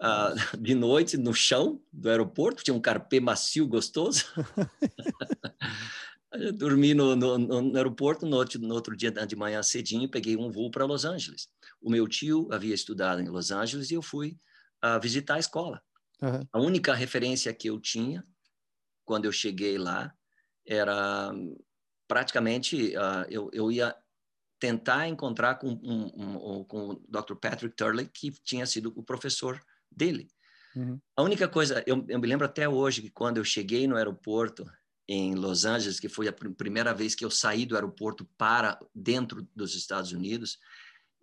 uh, 0.00 0.34
de 0.60 0.74
noite 0.74 1.16
no 1.16 1.32
chão 1.32 1.82
do 1.92 2.08
aeroporto, 2.08 2.62
tinha 2.62 2.74
um 2.74 2.80
carpê 2.80 3.20
macio 3.20 3.66
gostoso. 3.66 4.24
dormi 6.56 6.94
no, 6.94 7.14
no, 7.14 7.38
no, 7.38 7.76
aeroporto, 7.76 8.26
no 8.26 8.36
outro, 8.36 8.60
no 8.60 8.74
outro 8.74 8.96
dia 8.96 9.10
de 9.10 9.36
manhã 9.36 9.62
cedinho, 9.62 10.08
peguei 10.08 10.36
um 10.36 10.50
voo 10.50 10.70
para 10.70 10.84
Los 10.84 11.04
Angeles. 11.04 11.48
O 11.80 11.90
meu 11.90 12.08
tio 12.08 12.48
havia 12.50 12.74
estudado 12.74 13.20
em 13.20 13.28
Los 13.28 13.50
Angeles 13.50 13.90
e 13.90 13.94
eu 13.94 14.02
fui 14.02 14.36
uh, 14.84 15.00
visitar 15.00 15.36
a 15.36 15.38
escola. 15.38 15.82
Uhum. 16.24 16.40
A 16.52 16.58
única 16.58 16.94
referência 16.94 17.52
que 17.52 17.68
eu 17.68 17.78
tinha 17.78 18.24
quando 19.04 19.26
eu 19.26 19.32
cheguei 19.32 19.76
lá 19.76 20.12
era 20.66 21.30
praticamente 22.08 22.96
uh, 22.96 23.26
eu, 23.28 23.50
eu 23.52 23.70
ia 23.70 23.94
tentar 24.58 25.06
encontrar 25.08 25.56
com, 25.56 25.68
um, 25.68 26.58
um, 26.58 26.64
com 26.64 26.90
o 26.90 26.94
Dr. 27.06 27.34
Patrick 27.34 27.76
Turley, 27.76 28.08
que 28.08 28.30
tinha 28.42 28.64
sido 28.64 28.92
o 28.96 29.02
professor 29.02 29.60
dele. 29.90 30.28
Uhum. 30.74 30.98
A 31.14 31.22
única 31.22 31.46
coisa, 31.46 31.84
eu, 31.86 32.02
eu, 32.08 32.18
me 32.18 32.26
lembro 32.26 32.46
até 32.46 32.66
hoje 32.66 33.02
que 33.02 33.10
quando 33.10 33.36
eu 33.36 33.44
cheguei 33.44 33.86
no 33.86 33.96
aeroporto 33.96 34.64
em 35.06 35.34
Los 35.34 35.66
Angeles, 35.66 36.00
que 36.00 36.08
foi 36.08 36.28
a 36.28 36.32
pr 36.32 36.48
primeira 36.56 36.94
vez 36.94 37.14
que 37.14 37.24
eu 37.24 37.30
saí 37.30 37.66
do 37.66 37.74
aeroporto 37.74 38.24
para 38.38 38.78
dentro 38.94 39.46
dos 39.54 39.74
Estados 39.74 40.12
Unidos, 40.12 40.58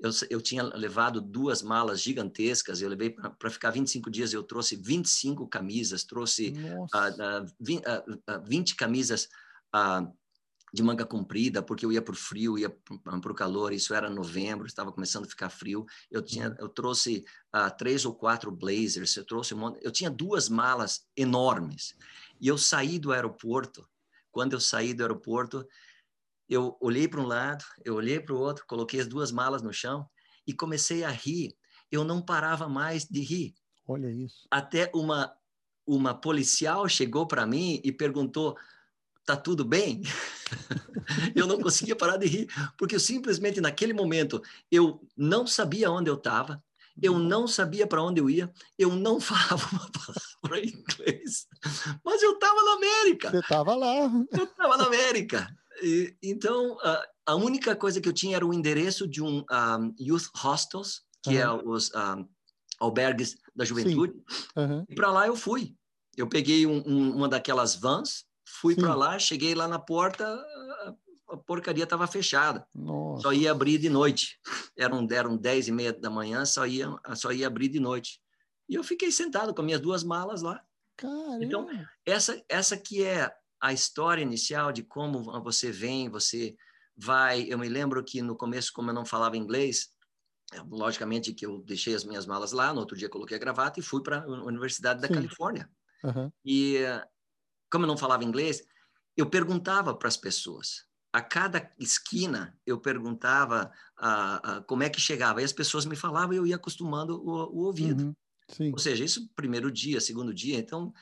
eu, 0.02 0.10
eu 0.32 0.42
tinha 0.42 0.64
levado 0.64 1.22
duas 1.22 1.62
malas 1.62 2.02
gigantescas, 2.02 2.82
eu 2.82 2.90
levei 2.90 3.12
para 3.12 3.50
ficar 3.52 3.70
25 3.70 4.10
dias, 4.10 4.34
eu 4.34 4.42
trouxe 4.42 4.76
25 4.76 5.48
camisas, 5.48 6.04
trouxe 6.04 6.50
uh, 6.50 7.44
uh, 7.44 7.54
20, 7.60 7.84
uh, 7.86 8.44
20 8.44 8.76
camisas 8.76 9.30
uh, 9.76 10.12
de 10.74 10.82
manga 10.82 11.06
comprida, 11.06 11.62
porque 11.62 11.86
eu 11.86 11.92
ia 11.92 12.02
para 12.02 12.14
o 12.14 12.18
frio, 12.18 12.58
ia 12.58 12.70
para 12.70 13.32
o 13.32 13.36
calor, 13.36 13.74
isso 13.74 13.94
era 13.94 14.10
novembro, 14.10 14.66
estava 14.66 14.92
começando 14.92 15.26
a 15.26 15.30
ficar 15.30 15.50
frio, 15.50 15.86
eu, 16.10 16.22
tinha, 16.22 16.50
uhum. 16.50 16.56
eu 16.60 16.70
trouxe 16.70 17.24
uh, 17.56 17.70
três 17.78 18.04
ou 18.04 18.16
quatro 18.16 18.52
blazers, 18.52 19.16
eu 19.16 19.26
trouxe 19.26 19.54
um 19.54 19.58
monte, 19.58 19.80
eu 19.84 19.92
tinha 19.92 20.10
duas 20.10 20.50
malas 20.50 21.06
enormes, 21.16 21.96
e 22.40 22.48
eu 22.48 22.58
saí 22.58 22.98
do 22.98 23.12
aeroporto, 23.12 23.88
quando 24.32 24.54
eu 24.54 24.60
saí 24.60 24.94
do 24.94 25.04
aeroporto, 25.04 25.68
eu 26.52 26.78
olhei 26.82 27.08
para 27.08 27.22
um 27.22 27.26
lado, 27.26 27.64
eu 27.86 27.96
olhei 27.96 28.20
para 28.20 28.36
o 28.36 28.38
outro, 28.38 28.66
coloquei 28.68 29.00
as 29.00 29.08
duas 29.08 29.32
malas 29.32 29.62
no 29.62 29.72
chão 29.72 30.06
e 30.46 30.54
comecei 30.54 31.02
a 31.02 31.10
rir. 31.10 31.56
Eu 31.90 32.04
não 32.04 32.22
parava 32.22 32.68
mais 32.68 33.06
de 33.06 33.22
rir. 33.22 33.56
Olha 33.88 34.12
isso. 34.12 34.46
Até 34.52 34.92
uma 34.94 35.34
uma 35.88 36.14
policial 36.14 36.88
chegou 36.90 37.26
para 37.26 37.48
mim 37.48 37.80
e 37.86 37.92
perguntou: 37.92 38.58
"Tá 39.26 39.38
tudo 39.38 39.64
bem?" 39.64 40.02
eu 41.36 41.48
não 41.48 41.62
conseguia 41.62 41.96
parar 41.96 42.18
de 42.18 42.28
rir, 42.28 42.48
porque 42.78 42.96
eu 42.96 43.00
simplesmente 43.00 43.62
naquele 43.62 43.94
momento 43.94 44.42
eu 44.70 45.02
não 45.16 45.48
sabia 45.48 45.90
onde 45.90 46.10
eu 46.10 46.16
estava, 46.16 46.62
eu 47.02 47.18
não 47.18 47.48
sabia 47.48 47.88
para 47.88 48.04
onde 48.04 48.20
eu 48.20 48.30
ia, 48.30 48.52
eu 48.78 48.94
não 48.94 49.20
falava 49.22 49.66
uma 49.72 49.90
palavra 49.90 50.60
em 50.60 50.68
inglês, 50.68 51.48
mas 52.04 52.22
eu 52.22 52.34
estava 52.34 52.62
na 52.62 52.74
América. 52.74 53.32
Você 53.32 53.40
estava 53.40 53.74
lá. 53.74 54.12
Eu 54.34 54.44
estava 54.44 54.76
na 54.76 54.86
América. 54.86 55.48
E, 55.82 56.16
então, 56.22 56.78
a, 56.82 57.08
a, 57.28 57.36
única 57.36 57.76
coisa 57.76 58.00
que 58.00 58.08
eu 58.08 58.14
tinha 58.14 58.36
era 58.36 58.46
o 58.46 58.54
endereço 58.54 59.08
de 59.08 59.22
um, 59.22 59.40
um 59.40 59.96
youth 60.00 60.30
hostels, 60.36 61.02
que 61.24 61.32
uhum. 61.32 61.38
é 61.38 61.64
os 61.64 61.92
um, 61.94 62.28
albergues 62.80 63.38
da 63.56 63.66
juventude. 63.66 64.14
Uhum. 64.56 64.86
E 64.90 64.96
para 64.96 65.12
lá 65.12 65.28
eu 65.28 65.36
fui. 65.36 65.76
Eu 66.18 66.28
peguei 66.28 66.66
um, 66.66 66.84
um, 66.86 67.16
uma 67.16 67.30
daquelas 67.30 67.76
vans, 67.76 68.26
fui 68.46 68.76
para 68.76 68.94
lá, 68.96 69.18
cheguei 69.18 69.56
lá 69.56 69.68
na 69.68 69.80
porta, 69.80 70.26
a 71.30 71.38
porcaria 71.38 71.86
estava 71.86 72.06
fechada. 72.06 72.68
Nossa. 72.76 73.24
Só 73.24 73.34
ia 73.34 73.52
abrir 73.52 73.78
de 73.78 73.90
noite. 73.90 74.40
Eram, 74.78 75.08
eram 75.10 75.38
10 75.38 75.70
e 75.70 75.72
meia 75.72 75.94
da 75.94 76.10
manhã, 76.10 76.46
só 76.46 76.66
ia, 76.66 76.88
só 77.16 77.32
ia 77.32 77.48
abrir 77.48 77.70
de 77.70 77.80
noite. 77.80 78.20
E 78.68 78.76
eu 78.76 78.84
fiquei 78.84 79.12
sentado 79.12 79.54
com 79.54 79.62
minhas 79.62 79.82
duas 79.82 80.04
malas 80.04 80.42
lá. 80.42 80.62
Caramba. 80.98 81.44
Então, 81.44 81.68
essa, 82.06 82.44
essa 82.48 82.78
que 82.78 83.04
é 83.04 83.34
a 83.62 83.72
história 83.72 84.22
inicial 84.22 84.72
de 84.72 84.84
como 84.84 85.24
você 85.44 85.72
vem, 85.72 86.10
você 86.10 86.56
vai. 86.98 87.44
Eu 87.44 87.60
me 87.60 87.70
lembro 87.70 88.04
que 88.04 88.22
no 88.22 88.36
começo, 88.36 88.74
como 88.74 88.90
eu 88.90 88.94
não 88.94 89.06
falava 89.06 89.38
inglês, 89.38 89.94
logicamente 90.70 91.34
que 91.34 91.46
eu 91.46 91.62
deixei 91.62 91.96
as 91.96 92.04
minhas 92.04 92.26
malas 92.26 92.52
lá, 92.52 92.74
no 92.74 92.80
outro 92.80 92.98
dia 92.98 93.08
coloquei 93.08 93.38
a 93.38 93.40
gravata 93.40 93.80
e 93.80 93.84
fui 93.84 94.02
para 94.02 94.24
a 94.24 94.28
Universidade 94.28 95.00
da 95.00 95.08
Sim. 95.08 95.14
Califórnia. 95.14 95.70
Uhum. 96.04 96.32
E 96.44 96.80
como 97.72 97.86
eu 97.86 97.88
não 97.88 97.98
falava 97.98 98.24
inglês, 98.24 98.64
eu 99.16 99.30
perguntava 99.30 99.96
para 99.96 100.08
as 100.08 100.18
pessoas. 100.18 100.86
A 101.14 101.22
cada 101.22 101.72
esquina 101.78 102.58
eu 102.66 102.80
perguntava 102.80 103.72
a, 103.98 104.58
a, 104.58 104.62
como 104.62 104.84
é 104.84 104.90
que 104.90 105.00
chegava. 105.00 105.42
E 105.42 105.46
as 105.46 105.54
pessoas 105.54 105.86
me 105.86 105.96
falavam 105.96 106.34
e 106.34 106.38
eu 106.38 106.48
ia 106.48 106.56
acostumando 106.56 107.22
o, 107.22 107.30
o 107.30 107.66
ouvido. 107.66 108.16
Uhum. 108.60 108.72
Ou 108.72 108.80
seja, 108.80 109.04
isso 109.04 109.30
primeiro 109.36 109.72
dia, 109.72 110.02
segundo 110.02 110.34
dia. 110.34 110.58
Então, 110.58 110.94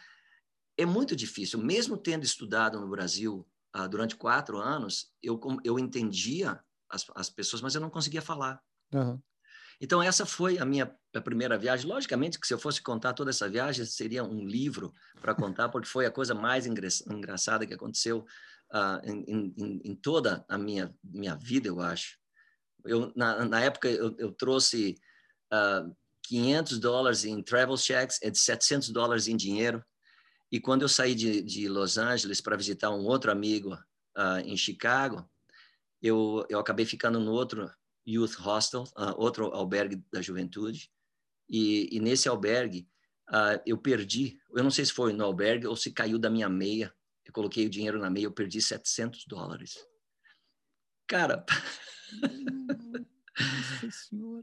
é 0.80 0.86
muito 0.86 1.16
difícil. 1.16 1.60
Mesmo 1.60 1.98
tendo 1.98 2.24
estudado 2.24 2.80
no 2.80 2.90
Brasil 2.90 3.48
uh, 3.76 3.88
durante 3.88 4.16
quatro 4.16 4.58
anos, 4.58 5.12
eu, 5.22 5.40
eu 5.64 5.78
entendia 5.78 6.60
as, 6.90 7.06
as 7.16 7.30
pessoas, 7.30 7.62
mas 7.62 7.76
eu 7.76 7.82
não 7.82 7.90
conseguia 7.90 8.22
falar. 8.22 8.62
Uhum. 8.94 9.22
Então, 9.82 10.02
essa 10.02 10.26
foi 10.26 10.58
a 10.58 10.66
minha 10.66 10.94
a 11.16 11.22
primeira 11.22 11.58
viagem. 11.58 11.88
Logicamente 11.88 12.40
que 12.40 12.46
se 12.46 12.54
eu 12.54 12.60
fosse 12.60 12.82
contar 12.82 13.14
toda 13.14 13.30
essa 13.30 13.50
viagem, 13.50 13.86
seria 13.86 14.24
um 14.24 14.46
livro 14.46 14.94
para 15.22 15.34
contar, 15.34 15.70
porque 15.70 15.88
foi 15.88 16.06
a 16.06 16.12
coisa 16.12 16.34
mais 16.34 16.66
engraçada 16.66 17.66
que 17.66 17.74
aconteceu 17.74 18.26
uh, 18.74 19.00
em, 19.04 19.54
em, 19.58 19.82
em, 19.84 19.96
toda 19.96 20.46
a 20.48 20.58
minha, 20.58 20.94
minha 21.04 21.36
vida, 21.36 21.68
eu 21.68 21.80
acho. 21.80 22.18
Eu, 22.86 23.12
na, 23.16 23.46
na 23.46 23.62
época, 23.62 23.90
eu, 23.90 24.16
eu 24.18 24.32
trouxe 24.32 24.96
uh, 25.52 25.56
ah, 25.56 25.90
500 26.24 26.80
dólares 26.80 27.26
em 27.26 27.42
travel 27.42 27.76
checks 27.76 28.20
e 28.22 28.34
700 28.34 28.90
dólares 28.90 29.28
em 29.28 29.36
dinheiro 29.36 29.84
e 30.52 30.60
quando 30.60 30.82
eu 30.82 30.90
saí 30.90 31.14
de, 31.14 31.42
de 31.42 31.68
Los 31.68 31.98
Angeles 31.98 32.42
para 32.42 32.58
visitar 32.58 32.90
um 32.90 33.06
outro 33.06 33.32
amigo 33.32 33.74
uh, 34.18 34.40
em 34.44 34.58
Chicago, 34.58 35.30
eu, 36.02 36.46
eu 36.50 36.60
acabei 36.60 36.86
ficando 36.86 37.20
no 37.20 37.32
outro 37.32 37.72
youth 38.06 38.36
hostel, 38.36 38.84
uh, 38.98 39.14
outro 39.18 39.46
albergue 39.48 40.04
da 40.12 40.22
juventude. 40.22 40.92
E, 41.48 41.96
e 41.96 42.00
nesse 42.00 42.28
albergue, 42.28 42.88
uh, 43.30 43.62
eu 43.66 43.78
perdi, 43.78 44.40
eu 44.56 44.64
não 44.64 44.72
sei 44.72 44.86
se 44.86 44.94
foi 44.94 45.14
no 45.14 45.24
albergue 45.24 45.68
ou 45.68 45.76
se 45.76 45.92
caiu 45.92 46.18
da 46.18 46.30
minha 46.30 46.50
meia. 46.50 46.94
Eu 47.26 47.34
coloquei 47.34 47.68
o 47.68 47.70
dinheiro 47.70 48.00
na 48.00 48.10
meia, 48.10 48.26
eu 48.26 48.32
perdi 48.32 48.62
700 48.62 49.26
dólares. 49.26 49.78
Cara, 51.08 51.46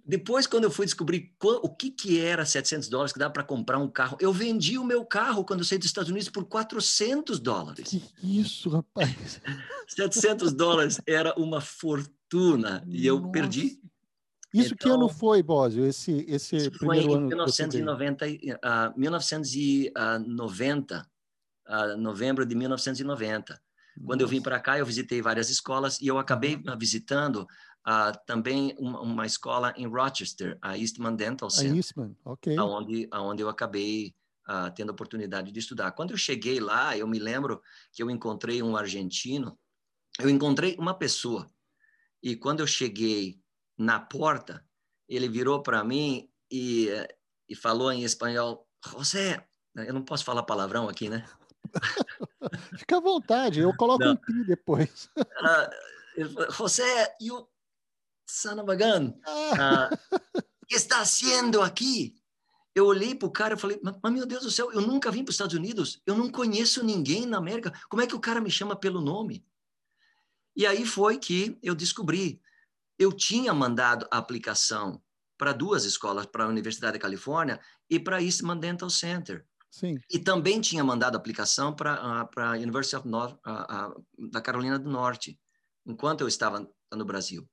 Depois, 0.04 0.46
quando 0.46 0.64
eu 0.64 0.70
fui 0.70 0.86
descobrir 0.86 1.34
o 1.42 1.68
que, 1.68 1.90
que 1.90 2.20
era 2.20 2.44
700 2.44 2.88
dólares, 2.88 3.12
que 3.12 3.18
dá 3.18 3.28
para 3.28 3.42
comprar 3.42 3.78
um 3.78 3.88
carro, 3.88 4.16
eu 4.20 4.32
vendi 4.32 4.78
o 4.78 4.84
meu 4.84 5.04
carro 5.04 5.44
quando 5.44 5.58
eu 5.60 5.64
saí 5.64 5.78
dos 5.78 5.86
Estados 5.86 6.10
Unidos 6.10 6.28
por 6.28 6.44
400 6.44 7.40
dólares. 7.40 7.88
Que 7.88 8.02
isso, 8.22 8.70
rapaz? 8.70 9.40
700 9.88 10.52
dólares 10.52 11.00
era 11.06 11.34
uma 11.38 11.60
fortuna 11.60 12.84
e 12.86 13.06
eu 13.06 13.30
perdi. 13.30 13.80
Isso 14.54 14.74
então, 14.74 14.76
que 14.76 14.90
ano 14.90 15.08
foi, 15.08 15.42
Bósio? 15.42 15.84
Esse, 15.84 16.24
esse 16.28 16.56
isso 16.56 16.70
primeiro 16.70 17.04
foi 17.04 17.12
em 17.12 17.16
ano 17.16 17.26
1990, 17.26 18.26
uh, 18.26 18.30
1990, 18.96 21.10
uh, 21.68 21.96
novembro 21.98 22.46
de 22.46 22.54
1990. 22.54 23.52
Nossa. 23.52 23.60
Quando 24.06 24.20
eu 24.20 24.28
vim 24.28 24.40
para 24.40 24.60
cá, 24.60 24.78
eu 24.78 24.86
visitei 24.86 25.20
várias 25.20 25.50
escolas 25.50 26.00
e 26.00 26.06
eu 26.06 26.18
acabei 26.18 26.62
visitando 26.78 27.44
uh, 27.86 28.18
também 28.26 28.74
uma, 28.78 29.00
uma, 29.00 29.26
escola 29.26 29.72
em 29.76 29.86
Rochester, 29.86 30.58
a 30.60 30.76
Eastman 30.76 31.14
Dental 31.14 31.48
Center. 31.48 31.72
A 31.72 31.76
Eastman, 31.76 32.16
ok. 32.24 32.58
Onde, 32.58 33.08
onde 33.12 33.42
eu 33.42 33.48
acabei 33.48 34.14
uh, 34.48 34.70
tendo 34.74 34.90
a 34.90 34.92
oportunidade 34.92 35.52
de 35.52 35.58
estudar. 35.58 35.92
Quando 35.92 36.10
eu 36.10 36.16
cheguei 36.16 36.60
lá, 36.60 36.96
eu 36.96 37.06
me 37.06 37.18
lembro 37.18 37.62
que 37.92 38.02
eu 38.02 38.10
encontrei 38.10 38.62
um 38.62 38.76
argentino, 38.76 39.58
eu 40.18 40.28
encontrei 40.28 40.76
uma 40.78 40.94
pessoa, 40.94 41.48
e 42.22 42.34
quando 42.34 42.60
eu 42.60 42.66
cheguei 42.66 43.40
na 43.78 44.00
porta, 44.00 44.64
ele 45.08 45.28
virou 45.28 45.62
para 45.62 45.84
mim 45.84 46.28
e, 46.50 46.88
e 47.48 47.54
falou 47.54 47.92
em 47.92 48.02
espanhol, 48.02 48.66
José, 48.84 49.46
eu 49.74 49.92
não 49.92 50.02
posso 50.02 50.24
falar 50.24 50.42
palavrão 50.42 50.88
aqui, 50.88 51.08
né? 51.08 51.24
Fica 52.78 52.96
à 52.96 53.00
vontade, 53.00 53.60
eu 53.60 53.76
coloco 53.76 54.04
não. 54.04 54.12
um 54.12 54.16
pi 54.16 54.44
depois. 54.44 55.10
uh, 55.16 56.52
José, 56.52 57.14
you, 57.20 57.46
son 58.26 58.60
of 58.60 58.70
a 58.70 58.74
gun, 58.74 59.12
ah. 59.26 59.88
uh, 59.94 60.42
que 60.66 60.76
está 60.76 61.00
haciendo 61.00 61.62
aqui? 61.62 62.14
Eu 62.74 62.86
olhei 62.86 63.14
para 63.14 63.26
o 63.26 63.32
cara 63.32 63.54
e 63.54 63.58
falei, 63.58 63.80
mas 63.82 64.12
meu 64.12 64.26
Deus 64.26 64.42
do 64.42 64.50
céu, 64.50 64.70
eu 64.70 64.82
nunca 64.82 65.10
vim 65.10 65.24
para 65.24 65.30
os 65.30 65.34
Estados 65.34 65.54
Unidos, 65.54 66.02
eu 66.04 66.14
não 66.14 66.30
conheço 66.30 66.84
ninguém 66.84 67.24
na 67.24 67.38
América, 67.38 67.72
como 67.88 68.02
é 68.02 68.06
que 68.06 68.14
o 68.14 68.20
cara 68.20 68.40
me 68.40 68.50
chama 68.50 68.76
pelo 68.76 69.00
nome? 69.00 69.46
E 70.54 70.66
aí 70.66 70.84
foi 70.84 71.18
que 71.18 71.58
eu 71.62 71.74
descobri, 71.74 72.40
eu 72.98 73.12
tinha 73.12 73.54
mandado 73.54 74.06
a 74.10 74.18
aplicação 74.18 75.02
para 75.38 75.52
duas 75.52 75.84
escolas, 75.84 76.26
para 76.26 76.44
a 76.44 76.48
Universidade 76.48 76.94
da 76.94 76.98
Califórnia 76.98 77.60
e 77.88 78.00
para 78.00 78.16
a 78.16 78.22
Eastman 78.22 78.58
Dental 78.58 78.90
Center. 78.90 79.46
Sim. 79.70 79.98
E 80.10 80.18
também 80.18 80.60
tinha 80.60 80.82
mandado 80.82 81.16
aplicação 81.16 81.74
para 81.74 82.28
a 82.36 82.52
University 82.52 82.96
of 82.96 83.06
North, 83.06 83.38
uh, 83.46 83.98
uh, 83.98 84.30
da 84.30 84.40
Carolina 84.40 84.78
do 84.78 84.88
Norte, 84.88 85.38
enquanto 85.84 86.22
eu 86.22 86.28
estava 86.28 86.66
no 86.92 87.04
Brasil. 87.04 87.46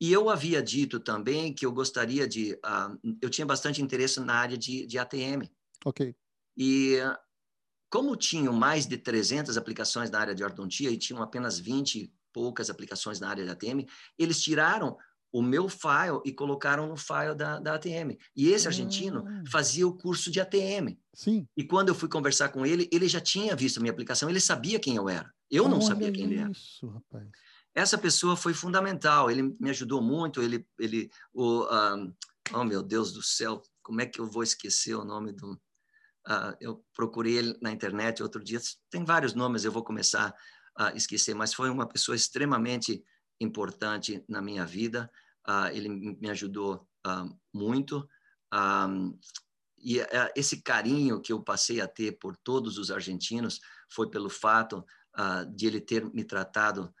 E 0.00 0.12
eu 0.12 0.30
havia 0.30 0.62
dito 0.62 1.00
também 1.00 1.52
que 1.52 1.66
eu 1.66 1.72
gostaria 1.72 2.26
de. 2.26 2.52
Uh, 2.54 3.16
eu 3.20 3.28
tinha 3.28 3.46
bastante 3.46 3.82
interesse 3.82 4.20
na 4.20 4.34
área 4.34 4.56
de, 4.56 4.86
de 4.86 4.98
ATM. 4.98 5.48
Ok. 5.84 6.14
E 6.56 6.98
como 7.90 8.16
tinham 8.16 8.52
mais 8.52 8.86
de 8.86 8.96
300 8.96 9.56
aplicações 9.56 10.10
na 10.10 10.20
área 10.20 10.34
de 10.34 10.44
ortodontia 10.44 10.90
e 10.90 10.98
tinham 10.98 11.22
apenas 11.22 11.58
20 11.58 12.12
poucas 12.32 12.70
aplicações 12.70 13.18
na 13.18 13.28
área 13.28 13.44
de 13.44 13.50
ATM, 13.50 13.86
eles 14.18 14.40
tiraram 14.40 14.96
o 15.32 15.42
meu 15.42 15.68
file 15.68 16.20
e 16.24 16.32
colocaram 16.32 16.86
no 16.86 16.96
file 16.96 17.34
da, 17.34 17.58
da 17.58 17.74
ATM. 17.74 18.16
E 18.34 18.48
esse 18.48 18.66
argentino 18.66 19.24
ah. 19.26 19.42
fazia 19.50 19.86
o 19.86 19.96
curso 19.96 20.30
de 20.30 20.40
ATM. 20.40 20.96
Sim. 21.14 21.46
E 21.56 21.64
quando 21.64 21.88
eu 21.88 21.94
fui 21.94 22.08
conversar 22.08 22.48
com 22.50 22.64
ele, 22.64 22.88
ele 22.92 23.08
já 23.08 23.20
tinha 23.20 23.54
visto 23.54 23.78
a 23.78 23.80
minha 23.80 23.92
aplicação, 23.92 24.30
ele 24.30 24.40
sabia 24.40 24.78
quem 24.78 24.96
eu 24.96 25.08
era. 25.08 25.30
Eu 25.50 25.64
Olha 25.64 25.74
não 25.74 25.80
sabia 25.80 26.10
quem 26.10 26.24
isso, 26.24 26.32
ele 26.32 26.40
era. 26.40 26.50
Isso, 26.50 26.88
rapaz. 26.88 27.28
Essa 27.78 27.96
pessoa 27.96 28.36
foi 28.36 28.52
fundamental, 28.52 29.30
ele 29.30 29.56
me 29.60 29.70
ajudou 29.70 30.02
muito, 30.02 30.42
ele, 30.42 30.66
ele 30.80 31.08
o, 31.32 31.62
um, 31.62 32.12
oh 32.52 32.64
meu 32.64 32.82
Deus 32.82 33.12
do 33.12 33.22
céu, 33.22 33.62
como 33.84 34.00
é 34.00 34.06
que 34.06 34.20
eu 34.20 34.26
vou 34.26 34.42
esquecer 34.42 34.96
o 34.96 35.04
nome 35.04 35.30
do... 35.30 35.52
Uh, 36.26 36.56
eu 36.60 36.84
procurei 36.92 37.36
ele 37.36 37.56
na 37.62 37.70
internet 37.70 38.20
outro 38.20 38.42
dia, 38.42 38.58
tem 38.90 39.04
vários 39.04 39.32
nomes, 39.32 39.64
eu 39.64 39.70
vou 39.70 39.84
começar 39.84 40.34
a 40.74 40.92
esquecer, 40.94 41.34
mas 41.34 41.54
foi 41.54 41.70
uma 41.70 41.86
pessoa 41.86 42.16
extremamente 42.16 43.00
importante 43.40 44.24
na 44.28 44.42
minha 44.42 44.66
vida. 44.66 45.08
Uh, 45.48 45.68
ele 45.72 45.88
me 45.88 46.28
ajudou 46.30 46.84
uh, 47.06 47.38
muito. 47.54 48.08
E 49.78 49.98
esse 50.34 50.62
carinho 50.62 51.20
que 51.20 51.32
eu 51.32 51.40
passei 51.40 51.80
a 51.80 51.86
ter 51.86 52.18
por 52.18 52.36
todos 52.36 52.76
os 52.76 52.90
argentinos 52.90 53.60
foi 53.88 54.10
pelo 54.10 54.28
fato 54.28 54.84
de 55.54 55.66
ele 55.66 55.80
ter 55.80 56.04
me 56.12 56.24
tratado 56.24 56.92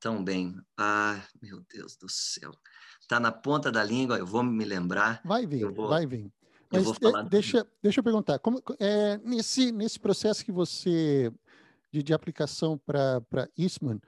tão 0.00 0.22
bem. 0.22 0.54
Ah, 0.76 1.22
meu 1.40 1.60
Deus 1.72 1.96
do 1.96 2.08
céu. 2.08 2.52
Está 3.00 3.18
na 3.18 3.32
ponta 3.32 3.72
da 3.72 3.82
língua, 3.82 4.18
eu 4.18 4.26
vou 4.26 4.42
me 4.42 4.64
lembrar. 4.64 5.20
Vai 5.24 5.46
vir, 5.46 5.70
vou, 5.70 5.88
vai 5.88 6.06
vir. 6.06 6.32
Mas 6.70 6.86
é, 6.86 7.22
deixa, 7.28 7.66
deixa 7.82 8.00
eu 8.00 8.04
perguntar, 8.04 8.38
como, 8.38 8.62
é, 8.78 9.16
nesse, 9.18 9.72
nesse 9.72 9.98
processo 9.98 10.44
que 10.44 10.52
você, 10.52 11.32
de, 11.90 12.02
de 12.02 12.12
aplicação 12.12 12.76
para 12.76 13.48
Eastman, 13.56 14.00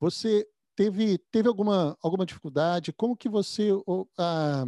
você 0.00 0.46
teve, 0.74 1.18
teve 1.30 1.48
alguma, 1.48 1.96
alguma 2.02 2.24
dificuldade? 2.24 2.92
Como 2.92 3.16
que 3.16 3.28
você 3.28 3.70
ah, 4.16 4.64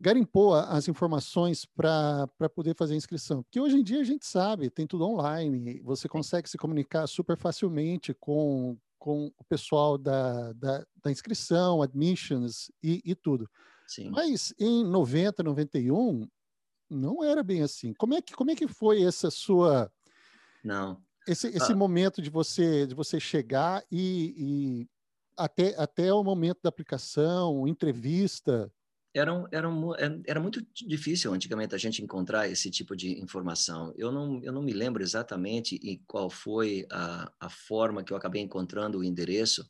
garimpou 0.00 0.54
as 0.54 0.88
informações 0.88 1.66
para 1.66 2.28
poder 2.54 2.74
fazer 2.74 2.94
a 2.94 2.98
inscrição? 2.98 3.42
Porque 3.42 3.60
hoje 3.60 3.76
em 3.76 3.82
dia 3.82 4.00
a 4.00 4.04
gente 4.04 4.26
sabe, 4.26 4.70
tem 4.70 4.86
tudo 4.86 5.04
online, 5.04 5.80
você 5.82 6.08
consegue 6.08 6.48
se 6.48 6.56
comunicar 6.56 7.06
super 7.06 7.36
facilmente 7.36 8.14
com, 8.14 8.78
com 9.06 9.32
o 9.38 9.44
pessoal 9.44 9.96
da, 9.96 10.52
da, 10.54 10.84
da 11.00 11.12
inscrição, 11.12 11.80
admissions 11.80 12.72
e, 12.82 13.00
e 13.04 13.14
tudo. 13.14 13.48
Sim. 13.86 14.10
Mas 14.10 14.52
em 14.58 14.84
90, 14.84 15.44
91, 15.44 16.28
não 16.90 17.22
era 17.22 17.40
bem 17.40 17.62
assim. 17.62 17.94
Como 17.94 18.14
é 18.14 18.20
que, 18.20 18.34
como 18.34 18.50
é 18.50 18.56
que 18.56 18.66
foi 18.66 19.04
essa 19.04 19.30
sua... 19.30 19.88
Não, 20.64 21.00
esse, 21.24 21.46
esse 21.46 21.70
ah. 21.70 21.76
momento 21.76 22.20
de 22.20 22.30
você 22.30 22.84
de 22.84 22.96
você 22.96 23.20
chegar 23.20 23.84
e, 23.92 24.34
e, 24.36 24.88
até, 25.36 25.80
até 25.80 26.12
o 26.12 26.24
momento 26.24 26.58
da 26.60 26.68
aplicação, 26.68 27.68
entrevista. 27.68 28.72
Era, 29.16 29.48
era, 29.50 29.66
um, 29.66 29.94
é, 29.94 30.20
era 30.26 30.38
muito 30.38 30.60
difícil 30.74 31.32
antigamente 31.32 31.74
a 31.74 31.78
gente 31.78 32.02
encontrar 32.02 32.48
esse 32.48 32.70
tipo 32.70 32.94
de 32.94 33.18
informação. 33.18 33.94
Eu 33.96 34.12
não, 34.12 34.42
eu 34.44 34.52
não 34.52 34.62
me 34.62 34.74
lembro 34.74 35.02
exatamente 35.02 35.76
em 35.82 36.02
qual 36.06 36.28
foi 36.28 36.86
a, 36.92 37.32
a 37.40 37.48
forma 37.48 38.04
que 38.04 38.12
eu 38.12 38.16
acabei 38.16 38.42
encontrando 38.42 38.98
o 38.98 39.04
endereço 39.04 39.66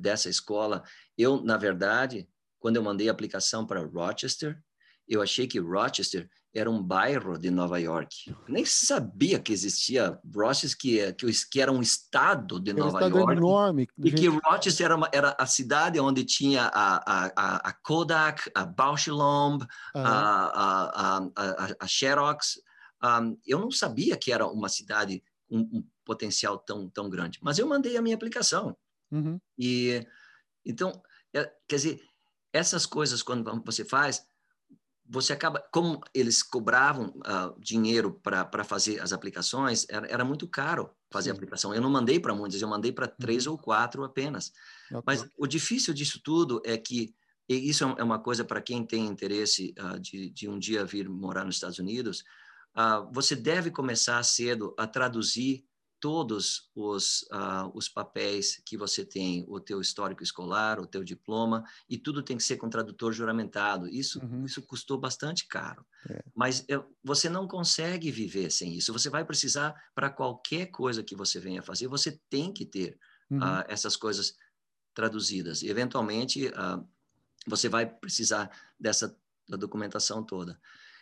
dessa 0.00 0.30
escola. 0.30 0.82
Eu, 1.18 1.42
na 1.42 1.58
verdade, 1.58 2.26
quando 2.58 2.76
eu 2.76 2.82
mandei 2.82 3.10
a 3.10 3.12
aplicação 3.12 3.66
para 3.66 3.84
Rochester, 3.84 4.58
eu 5.06 5.20
achei 5.20 5.46
que 5.46 5.58
Rochester 5.58 6.26
era 6.54 6.70
um 6.70 6.82
bairro 6.82 7.38
de 7.38 7.50
Nova 7.50 7.78
York. 7.78 8.30
Eu 8.30 8.36
nem 8.48 8.64
sabia 8.64 9.38
que 9.38 9.52
existia 9.52 10.18
Rochester, 10.34 10.78
que, 10.78 11.00
é, 11.00 11.12
que 11.12 11.60
era 11.60 11.70
um 11.70 11.82
estado 11.82 12.58
de 12.58 12.70
era 12.70 12.78
Nova 12.80 12.98
estado 12.98 13.18
York. 13.18 13.36
enorme. 13.36 13.88
E 13.98 14.10
gente... 14.10 14.20
que 14.20 14.28
Rochester 14.28 14.86
era, 14.86 14.96
uma, 14.96 15.10
era, 15.12 15.36
a 15.38 15.46
cidade 15.46 16.00
onde 16.00 16.24
tinha 16.24 16.70
a, 16.72 17.30
a, 17.36 17.56
a 17.68 17.72
Kodak, 17.72 18.50
a 18.54 18.64
Bausch 18.64 19.08
Lomb, 19.08 19.62
uhum. 19.94 20.02
a, 20.02 21.20
a, 21.36 21.74
a, 21.80 21.86
Xerox. 21.86 22.60
Um, 23.02 23.38
eu 23.46 23.58
não 23.58 23.70
sabia 23.70 24.16
que 24.16 24.32
era 24.32 24.46
uma 24.46 24.68
cidade 24.68 25.22
com 25.48 25.58
um, 25.58 25.60
um, 25.60 25.84
potencial 26.04 26.58
tão, 26.58 26.88
tão 26.88 27.10
grande. 27.10 27.38
Mas 27.42 27.58
eu 27.58 27.66
mandei 27.66 27.96
a 27.96 28.02
minha 28.02 28.16
aplicação. 28.16 28.76
Uhum. 29.10 29.38
E 29.58 30.06
então, 30.64 31.02
é, 31.34 31.44
quer 31.66 31.76
dizer, 31.76 32.02
essas 32.52 32.86
coisas 32.86 33.22
quando 33.22 33.44
você 33.64 33.84
faz, 33.84 34.26
você 35.08 35.32
acaba, 35.32 35.64
como 35.72 36.00
eles 36.12 36.42
cobravam 36.42 37.08
uh, 37.18 37.58
dinheiro 37.58 38.20
para 38.22 38.62
fazer 38.62 39.00
as 39.00 39.12
aplicações, 39.12 39.86
era, 39.88 40.06
era 40.06 40.24
muito 40.24 40.46
caro 40.46 40.90
fazer 41.10 41.30
Sim. 41.30 41.30
a 41.30 41.34
aplicação. 41.34 41.74
Eu 41.74 41.80
não 41.80 41.88
mandei 41.88 42.20
para 42.20 42.34
muitos, 42.34 42.60
eu 42.60 42.68
mandei 42.68 42.92
para 42.92 43.08
três 43.08 43.46
uhum. 43.46 43.52
ou 43.52 43.58
quatro 43.58 44.04
apenas. 44.04 44.52
Okay. 44.90 45.02
Mas 45.06 45.26
o 45.36 45.46
difícil 45.46 45.94
disso 45.94 46.20
tudo 46.22 46.60
é 46.64 46.76
que, 46.76 47.14
e 47.48 47.70
isso 47.70 47.84
é 47.84 48.02
uma 48.02 48.18
coisa 48.18 48.44
para 48.44 48.60
quem 48.60 48.84
tem 48.84 49.06
interesse 49.06 49.74
uh, 49.78 49.98
de, 49.98 50.28
de 50.28 50.48
um 50.48 50.58
dia 50.58 50.84
vir 50.84 51.08
morar 51.08 51.44
nos 51.44 51.54
Estados 51.54 51.78
Unidos, 51.78 52.22
uh, 52.76 53.10
você 53.10 53.34
deve 53.34 53.70
começar 53.70 54.22
cedo 54.22 54.74
a 54.76 54.86
traduzir 54.86 55.64
todos 56.00 56.70
os, 56.74 57.22
uh, 57.32 57.70
os 57.74 57.88
papéis 57.88 58.60
que 58.64 58.76
você 58.76 59.04
tem, 59.04 59.44
o 59.48 59.60
teu 59.60 59.80
histórico 59.80 60.22
escolar, 60.22 60.80
o 60.80 60.86
teu 60.86 61.02
diploma, 61.02 61.64
e 61.88 61.98
tudo 61.98 62.22
tem 62.22 62.36
que 62.36 62.42
ser 62.42 62.56
com 62.56 62.68
tradutor 62.68 63.12
juramentado. 63.12 63.88
Isso, 63.88 64.20
uhum. 64.20 64.44
isso 64.44 64.62
custou 64.62 64.98
bastante 64.98 65.46
caro. 65.46 65.84
É. 66.08 66.22
Mas 66.34 66.64
eu, 66.68 66.84
você 67.02 67.28
não 67.28 67.46
consegue 67.46 68.10
viver 68.10 68.50
sem 68.50 68.74
isso. 68.74 68.92
Você 68.92 69.10
vai 69.10 69.24
precisar, 69.24 69.74
para 69.94 70.10
qualquer 70.10 70.66
coisa 70.66 71.02
que 71.02 71.16
você 71.16 71.40
venha 71.40 71.62
fazer, 71.62 71.88
você 71.88 72.20
tem 72.30 72.52
que 72.52 72.64
ter 72.64 72.98
uhum. 73.30 73.38
uh, 73.38 73.64
essas 73.68 73.96
coisas 73.96 74.34
traduzidas. 74.94 75.62
E, 75.62 75.68
eventualmente, 75.68 76.46
uh, 76.48 76.86
você 77.46 77.68
vai 77.68 77.86
precisar 77.86 78.50
dessa 78.78 79.16
da 79.48 79.56
documentação 79.56 80.22
toda. 80.22 80.60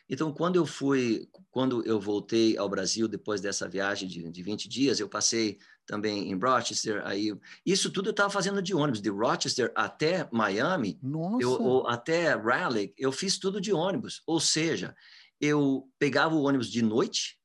Então, 0.09 0.33
quando 0.33 0.57
eu 0.57 0.64
fui, 0.64 1.29
quando 1.51 1.85
eu 1.85 2.01
voltei 2.01 2.57
ao 2.57 2.69
Brasil 2.69 3.09
depois 3.09 3.40
dessa 3.40 3.69
viagem 3.69 4.09
de, 4.09 4.31
de 4.31 4.42
20 4.42 4.69
dias, 4.69 5.01
eu 5.01 5.09
passei 5.09 5.59
também 5.85 6.31
em 6.31 6.38
Rochester, 6.38 7.03
aí 7.07 7.33
isso 7.64 7.90
tudo 7.90 8.09
eu 8.09 8.11
estava 8.11 8.31
fazendo 8.31 8.61
de 8.61 8.75
ônibus, 8.75 9.01
de 9.01 9.09
Rochester 9.09 9.73
até 9.75 10.29
Miami, 10.33 10.99
eu, 11.40 11.51
ou 11.53 11.87
até 11.88 12.35
Raleigh, 12.35 12.92
eu 12.97 13.12
fiz 13.12 13.38
tudo 13.38 13.61
de 13.61 13.73
ônibus. 13.73 14.23
Ou 14.27 14.40
seja, 14.40 14.95
eu 15.40 15.88
pegava 15.99 16.35
o 16.35 16.42
ônibus 16.42 16.71
de 16.71 16.83
noite, 16.83 17.38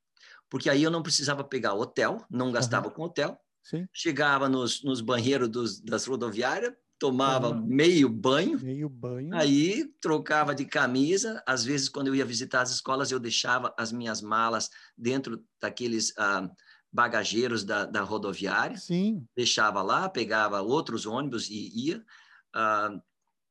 porque 0.49 0.69
aí 0.69 0.83
eu 0.83 0.91
não 0.91 1.03
precisava 1.03 1.43
pegar 1.43 1.73
hotel, 1.73 2.25
não 2.29 2.51
gastava 2.51 2.87
uhum. 2.87 2.93
com 2.93 3.03
hotel. 3.03 3.39
Sim. 3.63 3.87
Chegava 3.93 4.49
nos, 4.49 4.83
nos 4.83 5.01
banheiros 5.01 5.47
dos, 5.49 5.79
das 5.79 6.05
rodoviárias, 6.05 6.73
tomava 7.01 7.51
meio 7.51 8.07
banho. 8.07 8.59
Meio 8.59 8.87
banho. 8.87 9.33
Aí 9.33 9.91
trocava 9.99 10.53
de 10.53 10.65
camisa. 10.65 11.41
Às 11.47 11.65
vezes, 11.65 11.89
quando 11.89 12.09
eu 12.09 12.15
ia 12.15 12.23
visitar 12.23 12.61
as 12.61 12.69
escolas, 12.69 13.11
eu 13.11 13.19
deixava 13.19 13.73
as 13.75 13.91
minhas 13.91 14.21
malas 14.21 14.69
dentro 14.95 15.43
daqueles 15.59 16.13
ah, 16.15 16.47
bagageiros 16.93 17.63
da, 17.63 17.87
da, 17.87 18.03
rodoviária. 18.03 18.77
Sim. 18.77 19.25
Deixava 19.35 19.81
lá, 19.81 20.07
pegava 20.07 20.61
outros 20.61 21.07
ônibus 21.07 21.49
e 21.49 21.71
ia. 21.87 22.05
Ah, 22.53 22.95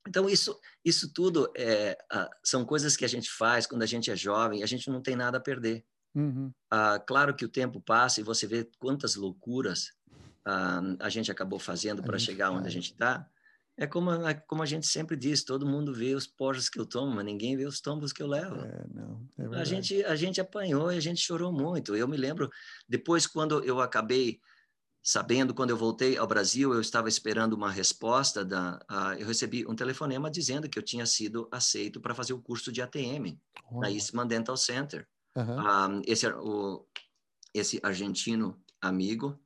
então, 0.07 0.29
isso, 0.29 0.57
isso 0.85 1.13
tudo 1.13 1.51
é, 1.57 1.99
ah, 2.09 2.31
são 2.45 2.65
coisas 2.65 2.97
que 2.97 3.05
a 3.05 3.09
gente 3.09 3.29
faz 3.29 3.67
quando 3.67 3.83
a 3.83 3.87
gente 3.87 4.13
é 4.13 4.17
jovem, 4.17 4.63
a 4.63 4.67
gente 4.67 4.89
não 4.89 5.03
tem 5.03 5.17
nada 5.17 5.39
a 5.39 5.41
perder. 5.41 5.85
Uhum. 6.13 6.53
claro 7.07 7.37
que 7.37 7.45
o 7.45 7.49
tempo 7.49 7.81
passa 7.81 8.21
e 8.21 8.25
você 8.25 8.45
vê 8.45 8.69
quantas 8.81 9.15
loucuras 9.15 9.93
a 10.99 11.09
gente 11.09 11.31
acabou 11.31 11.61
fazendo 11.61 12.03
para 12.03 12.19
chegar 12.19 12.51
onde 12.51 12.67
a 12.67 12.71
gente 12.71 12.91
está. 12.91 13.29
É 13.81 13.87
como, 13.87 14.13
é 14.13 14.35
como 14.35 14.63
a 14.63 14.67
gente 14.67 14.87
sempre 14.87 15.17
diz, 15.17 15.43
todo 15.43 15.67
mundo 15.67 15.95
vê 15.95 16.15
os 16.15 16.27
porros 16.27 16.69
que 16.69 16.79
eu 16.79 16.85
tomo, 16.85 17.15
mas 17.15 17.25
ninguém 17.25 17.57
vê 17.57 17.65
os 17.65 17.81
tombos 17.81 18.13
que 18.13 18.23
eu 18.23 18.27
levo. 18.27 18.57
É, 18.57 18.85
não, 18.93 19.27
é 19.39 19.59
a, 19.59 19.65
gente, 19.65 20.05
a 20.05 20.15
gente 20.15 20.39
apanhou 20.39 20.93
e 20.93 20.99
a 20.99 21.01
gente 21.01 21.23
chorou 21.23 21.51
muito. 21.51 21.97
Eu 21.97 22.07
me 22.07 22.19
lembro, 22.19 22.51
depois 22.87 23.27
quando 23.27 23.65
eu 23.65 23.81
acabei 23.81 24.39
sabendo, 25.03 25.55
quando 25.55 25.71
eu 25.71 25.79
voltei 25.79 26.19
ao 26.19 26.27
Brasil, 26.27 26.75
eu 26.75 26.81
estava 26.83 27.09
esperando 27.09 27.55
uma 27.55 27.71
resposta, 27.71 28.45
da, 28.45 28.79
eu 29.19 29.27
recebi 29.27 29.67
um 29.67 29.75
telefonema 29.75 30.31
dizendo 30.31 30.69
que 30.69 30.79
eu 30.79 30.83
tinha 30.83 31.07
sido 31.07 31.49
aceito 31.51 32.03
para 32.03 32.15
fazer 32.15 32.35
o 32.35 32.43
curso 32.43 32.71
de 32.71 32.83
ATM 32.83 33.41
oh. 33.71 33.81
na 33.81 33.91
Eastman 33.91 34.27
Dental 34.27 34.59
Center. 34.59 35.09
Uhum. 35.35 36.03
esse, 36.07 36.27
o, 36.29 36.85
esse 37.55 37.81
argentino 37.83 38.61
amigo 38.79 39.41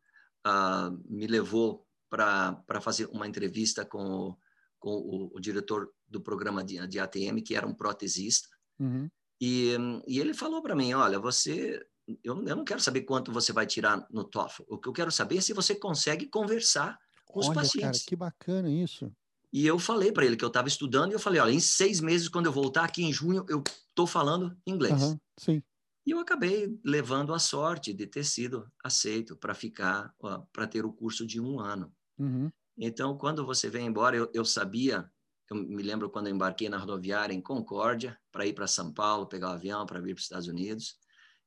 uh, 0.44 0.90
me 1.08 1.28
levou 1.28 1.83
para 2.14 2.80
fazer 2.80 3.06
uma 3.06 3.26
entrevista 3.26 3.84
com 3.84 4.04
o, 4.04 4.38
com 4.78 4.90
o, 4.90 5.30
o 5.34 5.40
diretor 5.40 5.90
do 6.06 6.20
programa 6.20 6.62
de, 6.62 6.86
de, 6.86 7.00
ATM, 7.00 7.42
que 7.44 7.56
era 7.56 7.66
um 7.66 7.74
protesista. 7.74 8.48
Uhum. 8.78 9.10
E, 9.40 9.76
e 10.06 10.20
ele 10.20 10.32
falou 10.32 10.62
para 10.62 10.76
mim, 10.76 10.92
olha, 10.92 11.18
você, 11.18 11.84
eu, 12.22 12.36
eu 12.46 12.56
não 12.56 12.64
quero 12.64 12.80
saber 12.80 13.02
quanto 13.02 13.32
você 13.32 13.52
vai 13.52 13.66
tirar 13.66 14.06
no 14.10 14.24
TOEFL. 14.24 14.62
O 14.68 14.78
que 14.78 14.88
eu 14.88 14.92
quero 14.92 15.10
saber 15.10 15.38
é 15.38 15.40
se 15.40 15.52
você 15.52 15.74
consegue 15.74 16.26
conversar 16.26 16.96
com 17.26 17.40
os 17.40 17.46
Olha, 17.46 17.56
pacientes. 17.56 18.02
cara, 18.02 18.08
que 18.08 18.16
bacana 18.16 18.70
isso. 18.70 19.12
E 19.52 19.66
eu 19.66 19.78
falei 19.78 20.12
para 20.12 20.24
ele 20.24 20.36
que 20.36 20.44
eu 20.44 20.48
estava 20.48 20.68
estudando 20.68 21.10
e 21.10 21.14
eu 21.14 21.20
falei, 21.20 21.40
olha, 21.40 21.52
em 21.52 21.60
seis 21.60 22.00
meses, 22.00 22.28
quando 22.28 22.46
eu 22.46 22.52
voltar 22.52 22.84
aqui 22.84 23.04
em 23.04 23.12
junho, 23.12 23.44
eu 23.48 23.62
estou 23.88 24.06
falando 24.06 24.56
inglês. 24.66 25.02
Aham, 25.02 25.20
sim. 25.38 25.62
E 26.06 26.10
eu 26.10 26.18
acabei 26.18 26.78
levando 26.84 27.32
a 27.32 27.38
sorte 27.38 27.92
de 27.92 28.06
ter 28.06 28.24
sido 28.24 28.70
aceito 28.82 29.36
para 29.36 29.54
ficar, 29.54 30.14
para 30.52 30.66
ter 30.66 30.84
o 30.84 30.92
curso 30.92 31.26
de 31.26 31.40
um 31.40 31.58
ano. 31.58 31.90
Uhum. 32.18 32.52
Então, 32.76 33.16
quando 33.16 33.44
você 33.46 33.70
vem 33.70 33.86
embora, 33.86 34.16
eu, 34.16 34.30
eu 34.34 34.44
sabia, 34.44 35.10
eu 35.50 35.56
me 35.56 35.82
lembro 35.82 36.10
quando 36.10 36.26
eu 36.28 36.34
embarquei 36.34 36.68
na 36.68 36.78
rodoviária 36.78 37.32
em 37.34 37.40
Concórdia, 37.40 38.18
para 38.32 38.46
ir 38.46 38.52
para 38.54 38.66
São 38.66 38.92
Paulo, 38.92 39.26
pegar 39.28 39.50
o 39.50 39.52
avião 39.52 39.86
para 39.86 40.00
vir 40.00 40.14
para 40.14 40.18
os 40.20 40.24
Estados 40.24 40.48
Unidos. 40.48 40.96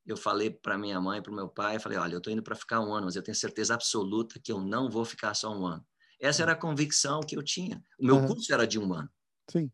Eu 0.06 0.16
falei 0.18 0.50
para 0.50 0.78
minha 0.78 1.02
mãe, 1.02 1.22
para 1.22 1.32
o 1.32 1.36
meu 1.36 1.50
pai, 1.50 1.80
falei, 1.80 1.98
olha, 1.98 2.14
eu 2.14 2.20
estou 2.20 2.32
indo 2.32 2.44
para 2.44 2.56
ficar 2.56 2.80
um 2.82 2.94
ano, 2.94 3.06
mas 3.06 3.16
eu 3.18 3.24
tenho 3.24 3.36
certeza 3.36 3.74
absoluta 3.74 4.40
que 4.42 4.52
eu 4.52 4.62
não 4.62 4.90
vou 4.90 5.04
ficar 5.06 5.34
só 5.34 5.52
um 5.54 5.66
ano. 5.68 5.86
Essa 6.20 6.44
era 6.44 6.54
a 6.54 6.56
convicção 6.56 7.20
que 7.22 7.36
eu 7.38 7.44
tinha. 7.44 7.84
O 8.00 8.06
meu 8.06 8.22
Uhum. 8.22 8.24
curso 8.24 8.54
era 8.54 8.66
de 8.66 8.80
um 8.80 8.94
ano. 8.94 9.10
Sim. 9.50 9.72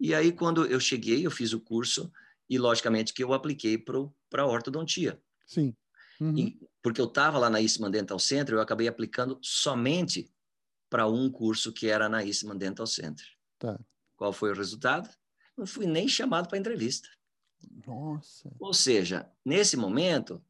E 0.00 0.14
aí, 0.14 0.32
quando 0.32 0.64
eu 0.66 0.80
cheguei, 0.80 1.26
eu 1.26 1.30
fiz 1.30 1.52
o 1.52 1.60
curso 1.60 2.10
e, 2.48 2.58
logicamente, 2.58 3.12
que 3.12 3.22
eu 3.22 3.32
apliquei 3.32 3.76
para 3.78 4.42
a 4.42 4.46
ortodontia. 4.46 5.22
Sim. 5.46 5.76
Uhum. 6.20 6.36
E, 6.38 6.58
porque 6.82 7.00
eu 7.00 7.06
estava 7.06 7.38
lá 7.38 7.50
na 7.50 7.60
Eastman 7.60 7.90
Dental 7.90 8.18
Center, 8.18 8.54
eu 8.54 8.60
acabei 8.60 8.88
aplicando 8.88 9.38
somente 9.42 10.30
para 10.90 11.06
um 11.08 11.30
curso 11.30 11.72
que 11.72 11.88
era 11.88 12.08
na 12.08 12.24
Eastman 12.24 12.56
Dental 12.58 12.86
Center. 12.86 13.26
Tá. 13.58 13.78
Qual 14.16 14.32
foi 14.32 14.50
o 14.52 14.54
resultado? 14.54 15.08
Não 15.56 15.66
fui 15.66 15.86
nem 15.86 16.08
chamado 16.08 16.48
para 16.48 16.58
entrevista. 16.58 17.08
Nossa. 17.86 18.50
Ou 18.58 18.72
seja, 18.74 19.30
nesse 19.44 19.76
momento, 19.76 20.44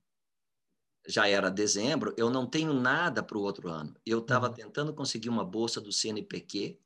já 1.09 1.29
era 1.29 1.51
dezembro, 1.51 2.15
eu 2.17 2.31
não 2.31 2.47
tenho 2.49 2.73
nada 2.73 3.23
para 3.23 3.39
o 3.39 3.43
outro 3.43 3.69
ano. 3.69 3.95
Eu 4.05 4.21
estava 4.21 4.49
Uhum. 4.49 4.55
tentando 4.55 4.95
conseguir 4.95 5.29
uma 5.29 5.45
bolsa 5.45 5.81
do 5.81 5.93
CNPq 5.93 6.81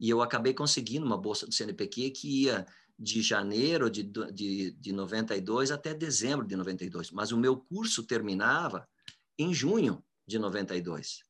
e 0.00 0.10
eu 0.10 0.22
acabei 0.22 0.54
conseguindo 0.54 1.06
uma 1.06 1.18
bolsa 1.18 1.46
do 1.46 1.52
CNPq 1.54 2.10
que 2.10 2.44
ia 2.44 2.66
de 2.98 3.22
janeiro 3.22 3.90
de, 3.90 4.02
de, 4.02 4.72
de 4.72 4.92
92 4.92 5.70
até 5.70 5.94
dezembro 5.94 6.46
de 6.46 6.56
92. 6.56 7.10
Mas 7.10 7.32
o 7.32 7.36
meu 7.36 7.56
curso 7.56 8.04
terminava 8.04 8.88
em 9.38 9.52
junho 9.52 10.02
de 10.26 10.38
92. 10.38 11.22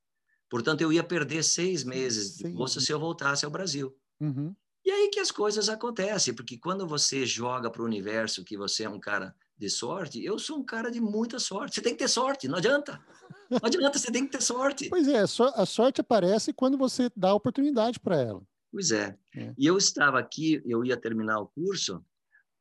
Portanto, 0.50 0.82
eu 0.82 0.92
ia 0.92 1.02
perder 1.02 1.42
seis 1.42 1.82
meses 1.82 2.36
de 2.36 2.48
bolsa 2.48 2.80
se 2.80 2.92
eu 2.92 3.00
voltasse 3.00 3.44
ao 3.44 3.50
Brasil. 3.50 3.96
Uhum. 4.20 4.54
E 4.84 4.90
aí 4.90 5.08
que 5.08 5.20
as 5.20 5.30
coisas 5.30 5.68
acontecem, 5.68 6.34
porque 6.34 6.58
quando 6.58 6.86
você 6.86 7.24
joga 7.24 7.70
para 7.70 7.82
o 7.82 7.86
universo 7.86 8.44
que 8.44 8.56
você 8.56 8.84
é 8.84 8.88
um 8.88 9.00
cara 9.00 9.34
de 9.56 9.70
sorte, 9.70 10.22
eu 10.22 10.38
sou 10.38 10.58
um 10.58 10.64
cara 10.64 10.90
de 10.90 11.00
muita 11.00 11.38
sorte. 11.38 11.76
Você 11.76 11.80
tem 11.80 11.92
que 11.92 12.00
ter 12.00 12.08
sorte, 12.08 12.48
não 12.48 12.58
adianta. 12.58 13.00
Não 13.48 13.60
adianta, 13.62 13.98
você 13.98 14.10
tem 14.10 14.26
que 14.26 14.32
ter 14.32 14.42
sorte. 14.42 14.88
Pois 14.88 15.06
é, 15.06 15.20
a 15.20 15.66
sorte 15.66 16.00
aparece 16.00 16.52
quando 16.52 16.76
você 16.76 17.10
dá 17.16 17.32
oportunidade 17.32 18.00
para 18.00 18.20
ela. 18.20 18.42
Pois 18.72 18.90
é. 18.90 19.16
É. 19.36 19.54
E 19.58 19.66
eu 19.66 19.76
estava 19.76 20.18
aqui, 20.18 20.62
eu 20.64 20.82
ia 20.82 20.96
terminar 20.96 21.38
o 21.38 21.46
curso, 21.48 22.02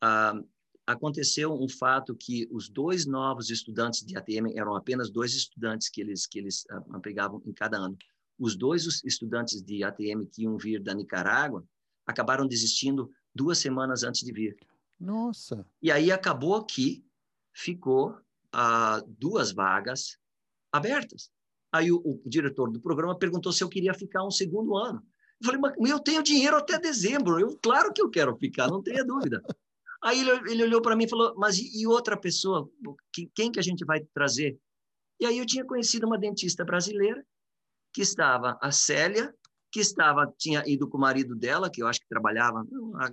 ah, 0.02 0.38
aconteceu 0.86 1.54
um 1.54 1.70
fato 1.70 2.14
que 2.14 2.50
os 2.52 2.68
dois 2.68 3.06
novos 3.06 3.50
estudantes 3.50 4.06
de 4.06 4.18
ATM 4.18 4.54
eram 4.56 4.76
apenas 4.76 5.10
dois 5.10 5.34
estudantes 5.34 5.90
que 5.90 6.02
eles 6.02 6.28
que 6.28 6.38
eles 6.38 6.66
ah, 6.70 7.00
pegavam 7.00 7.42
em 7.46 7.54
cada 7.54 7.78
ano. 7.78 7.98
Os 8.38 8.56
dois 8.58 8.86
os 8.86 9.04
estudantes 9.06 9.62
de 9.64 9.84
ATM 9.84 10.26
que 10.30 10.44
iam 10.44 10.58
vir 10.58 10.82
da 10.82 10.94
Nicarágua 10.94 11.66
acabaram 12.06 12.46
desistindo 12.46 13.10
duas 13.34 13.60
semanas 13.60 14.04
antes 14.04 14.22
de 14.22 14.34
vir. 14.34 14.58
Nossa. 15.00 15.66
E 15.82 15.90
aí 15.90 16.12
acabou 16.12 16.62
que 16.66 17.06
ficou 17.54 18.18
ah, 18.52 19.02
duas 19.08 19.54
vagas 19.54 20.18
abertas. 20.74 21.32
Aí 21.72 21.90
o, 21.90 22.00
o 22.00 22.22
diretor 22.26 22.70
do 22.70 22.82
programa 22.82 23.18
perguntou 23.18 23.54
se 23.54 23.64
eu 23.64 23.70
queria 23.70 23.94
ficar 23.94 24.26
um 24.26 24.32
segundo 24.32 24.76
ano. 24.76 25.02
Eu 25.42 25.46
falei, 25.46 25.60
mas 25.60 25.90
eu 25.90 26.00
tenho 26.00 26.22
dinheiro 26.22 26.56
até 26.56 26.80
dezembro. 26.80 27.40
Eu, 27.40 27.58
claro 27.62 27.92
que 27.92 28.02
eu 28.02 28.10
quero 28.10 28.36
ficar, 28.38 28.68
não 28.68 28.82
tenha 28.82 29.04
dúvida. 29.04 29.42
Aí 30.04 30.20
ele, 30.20 30.52
ele 30.52 30.64
olhou 30.64 30.82
para 30.82 30.96
mim 30.96 31.06
e 31.06 31.10
falou, 31.10 31.34
mas 31.36 31.58
e, 31.58 31.82
e 31.82 31.88
outra 31.88 32.16
pessoa? 32.16 32.70
Que, 33.14 33.30
quem 33.34 33.52
que 33.52 33.60
a 33.60 33.64
gente 33.64 33.84
vai 33.84 34.02
trazer? 34.14 34.60
E 35.20 35.26
aí 35.26 35.38
eu 35.38 35.46
tinha 35.46 35.66
conhecido 35.66 36.06
uma 36.06 36.18
dentista 36.18 36.64
brasileira 36.64 37.26
que 37.94 38.02
estava, 38.02 38.58
a 38.62 38.72
Célia, 38.72 39.34
que 39.72 39.80
estava 39.80 40.32
tinha 40.38 40.64
ido 40.68 40.88
com 40.88 40.98
o 40.98 41.02
marido 41.02 41.36
dela, 41.36 41.70
que 41.70 41.82
eu 41.82 41.88
acho 41.88 42.00
que 42.00 42.08
trabalhava 42.08 42.66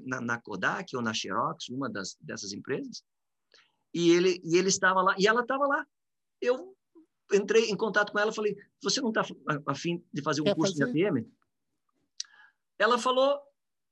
na, 0.05 0.21
na 0.21 0.41
Kodak 0.41 0.95
ou 0.97 1.03
na 1.03 1.15
Xerox, 1.15 1.69
uma 1.69 1.89
das, 1.89 2.17
dessas 2.21 2.53
empresas. 2.53 3.03
E 3.95 4.11
ele, 4.11 4.41
e 4.45 4.57
ele 4.57 4.69
estava 4.69 5.01
lá, 5.01 5.15
e 5.19 5.27
ela 5.27 5.43
estava 5.43 5.67
lá. 5.67 5.87
Eu 6.41 6.75
entrei 7.33 7.71
em 7.71 7.77
contato 7.77 8.13
com 8.13 8.19
ela, 8.19 8.33
falei: 8.33 8.57
Você 8.83 9.01
não 9.01 9.11
está 9.11 9.23
afim 9.67 10.05
de 10.13 10.23
fazer 10.23 10.41
um 10.41 10.45
Quer 10.45 10.57
curso 10.57 10.77
fazer? 10.77 10.93
de 10.93 11.07
ATM? 11.07 11.27
Ela 12.79 12.99
falou: 12.99 13.39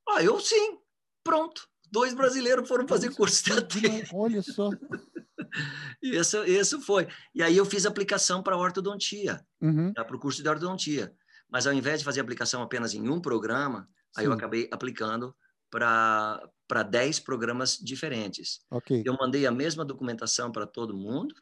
Ah, 0.08 0.22
eu 0.22 0.38
sim. 0.40 0.78
Pronto. 1.24 1.68
Dois 1.90 2.14
brasileiros 2.14 2.68
foram 2.68 2.86
fazer 2.86 3.14
curso 3.14 3.44
de 3.44 3.52
ATM. 3.52 4.08
Olha 4.12 4.42
só. 4.42 4.70
Isso, 6.02 6.44
isso 6.44 6.80
foi. 6.82 7.08
E 7.34 7.42
aí 7.42 7.56
eu 7.56 7.64
fiz 7.64 7.86
aplicação 7.86 8.42
para 8.42 8.56
ortodontia, 8.56 9.44
Uhum. 9.60 9.92
para 9.94 10.14
o 10.16 10.18
curso 10.20 10.42
de 10.42 10.48
ortodontia. 10.48 11.14
Mas 11.48 11.66
ao 11.66 11.72
invés 11.72 12.00
de 12.00 12.04
fazer 12.04 12.20
aplicação 12.20 12.62
apenas 12.62 12.92
em 12.92 13.08
um 13.08 13.20
programa, 13.20 13.88
aí 14.16 14.24
eu 14.26 14.32
Sim. 14.32 14.36
acabei 14.36 14.68
aplicando 14.70 15.34
para 15.70 16.42
para 16.68 16.82
10 16.82 17.20
programas 17.20 17.78
diferentes. 17.78 18.60
Ok. 18.70 19.02
Eu 19.06 19.14
mandei 19.18 19.46
a 19.46 19.52
mesma 19.52 19.84
documentação 19.84 20.50
para 20.52 20.66
todo 20.66 20.96
mundo. 20.96 21.32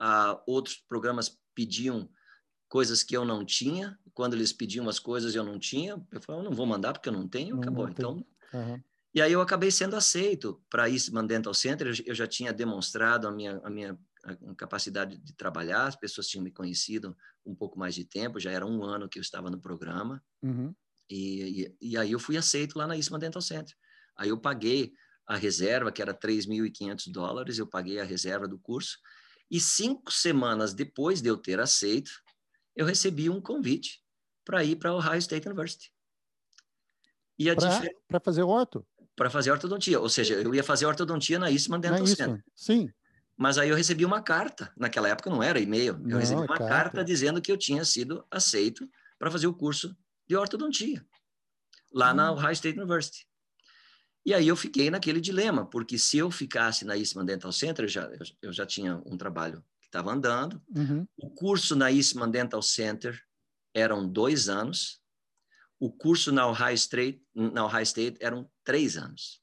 Ah, 0.00 0.40
outros 0.46 0.76
programas 0.88 1.36
pediam 1.54 2.08
coisas 2.70 3.02
que 3.02 3.14
eu 3.14 3.24
não 3.26 3.44
tinha. 3.44 3.98
Quando 4.14 4.32
eles 4.34 4.52
pediam 4.52 4.88
as 4.88 4.98
coisas 4.98 5.34
eu 5.34 5.44
não 5.44 5.58
tinha, 5.58 6.00
eu 6.10 6.20
falei, 6.22 6.40
eu 6.40 6.44
não 6.44 6.56
vou 6.56 6.64
mandar 6.64 6.94
porque 6.94 7.08
eu 7.10 7.12
não 7.12 7.28
tenho, 7.28 7.56
Não- 7.56 7.62
acabou. 7.62 7.84
não. 7.84 7.90
Então, 7.92 8.26
Aham. 8.54 8.82
e 9.14 9.20
aí 9.20 9.32
eu 9.32 9.40
acabei 9.42 9.70
sendo 9.70 9.96
aceito 9.96 10.62
para 10.70 10.88
Eastman 10.88 11.26
Dental 11.26 11.52
Center. 11.52 11.88
Eu, 11.88 11.94
eu 12.06 12.14
já 12.14 12.26
tinha 12.26 12.52
demonstrado 12.52 13.26
a 13.28 13.32
minha, 13.32 13.60
a 13.64 13.68
minha 13.68 13.98
capacidade 14.56 15.18
de 15.18 15.32
trabalhar. 15.34 15.86
As 15.86 15.96
pessoas 15.96 16.28
tinham 16.28 16.44
me 16.44 16.50
conhecido 16.50 17.16
um 17.44 17.54
pouco 17.54 17.78
mais 17.78 17.94
de 17.94 18.04
tempo. 18.04 18.38
Já 18.40 18.50
era 18.52 18.64
um 18.64 18.82
ano 18.84 19.08
que 19.08 19.18
eu 19.18 19.22
estava 19.22 19.50
no 19.50 19.60
programa. 19.60 20.22
Uhum. 20.42 20.74
E, 21.10 21.74
e, 21.80 21.90
e 21.90 21.96
aí 21.96 22.12
eu 22.12 22.20
fui 22.20 22.36
aceito 22.36 22.78
lá 22.78 22.86
na 22.86 22.96
Eastman 22.96 23.18
Dental 23.20 23.42
Center. 23.42 23.74
Aí 24.16 24.28
eu 24.28 24.38
paguei 24.38 24.92
a 25.26 25.36
reserva, 25.36 25.90
que 25.90 26.02
era 26.02 26.12
3.500 26.14 27.10
dólares, 27.10 27.58
eu 27.58 27.66
paguei 27.66 27.98
a 28.00 28.04
reserva 28.04 28.46
do 28.46 28.58
curso. 28.58 28.98
E 29.50 29.58
cinco 29.58 30.12
semanas 30.12 30.72
depois 30.74 31.20
de 31.20 31.28
eu 31.28 31.36
ter 31.36 31.58
aceito, 31.58 32.10
eu 32.80 32.86
recebi 32.86 33.28
um 33.28 33.42
convite 33.42 34.02
para 34.42 34.64
ir 34.64 34.76
para 34.76 34.94
Ohio 34.94 35.18
State 35.18 35.46
University. 35.46 35.92
E 37.38 37.44
Para 38.08 38.20
fazer 38.20 38.42
orto? 38.42 38.86
para 39.14 39.28
fazer 39.28 39.50
ortodontia, 39.50 40.00
ou 40.00 40.08
seja, 40.08 40.32
eu 40.34 40.54
ia 40.54 40.64
fazer 40.64 40.86
ortodontia 40.86 41.38
na 41.38 41.50
Eastman 41.50 41.78
Dental 41.78 42.02
isso? 42.04 42.16
Center. 42.16 42.42
Sim. 42.56 42.88
Mas 43.36 43.58
aí 43.58 43.68
eu 43.68 43.76
recebi 43.76 44.06
uma 44.06 44.22
carta, 44.22 44.72
naquela 44.74 45.08
época 45.10 45.28
não 45.28 45.42
era 45.42 45.60
e-mail, 45.60 45.92
eu 45.94 45.98
Não, 45.98 46.18
recebi 46.18 46.40
é 46.40 46.44
uma 46.44 46.56
carta. 46.56 46.68
carta 46.68 47.04
dizendo 47.04 47.42
que 47.42 47.52
eu 47.52 47.56
tinha 47.58 47.84
sido 47.84 48.24
aceito 48.30 48.88
para 49.18 49.30
fazer 49.30 49.46
o 49.46 49.52
curso 49.54 49.94
de 50.26 50.36
ortodontia, 50.36 51.04
lá 51.92 52.14
na 52.14 52.32
Hum. 52.32 52.36
Ohio 52.36 52.52
State 52.52 52.78
University. 52.78 53.26
E 54.24 54.32
aí 54.32 54.48
eu 54.48 54.56
fiquei 54.56 54.90
naquele 54.90 55.20
dilema, 55.20 55.68
porque 55.68 55.98
se 55.98 56.16
eu 56.16 56.30
ficasse 56.30 56.86
na 56.86 56.96
Eastman 56.96 57.26
Dental 57.26 57.52
Center, 57.52 57.84
eu 57.84 57.88
já, 57.88 58.10
eu, 58.40 58.52
já 58.54 58.64
tinha 58.64 59.02
um 59.04 59.18
trabalho 59.18 59.62
estava 59.90 60.12
andando, 60.12 60.62
Uhum. 60.74 61.06
o 61.18 61.30
curso 61.30 61.74
na 61.74 61.90
Eastman 61.90 62.30
Dental 62.30 62.62
Center 62.62 63.20
eram 63.74 64.08
dois 64.08 64.48
anos, 64.48 65.00
o 65.80 65.90
curso 65.90 66.30
na 66.30 66.46
Ohio 66.46 66.74
State, 66.74 67.22
na 67.34 67.64
Ohio 67.64 67.82
State 67.82 68.16
eram 68.20 68.48
três 68.64 68.96
anos. 68.96 69.40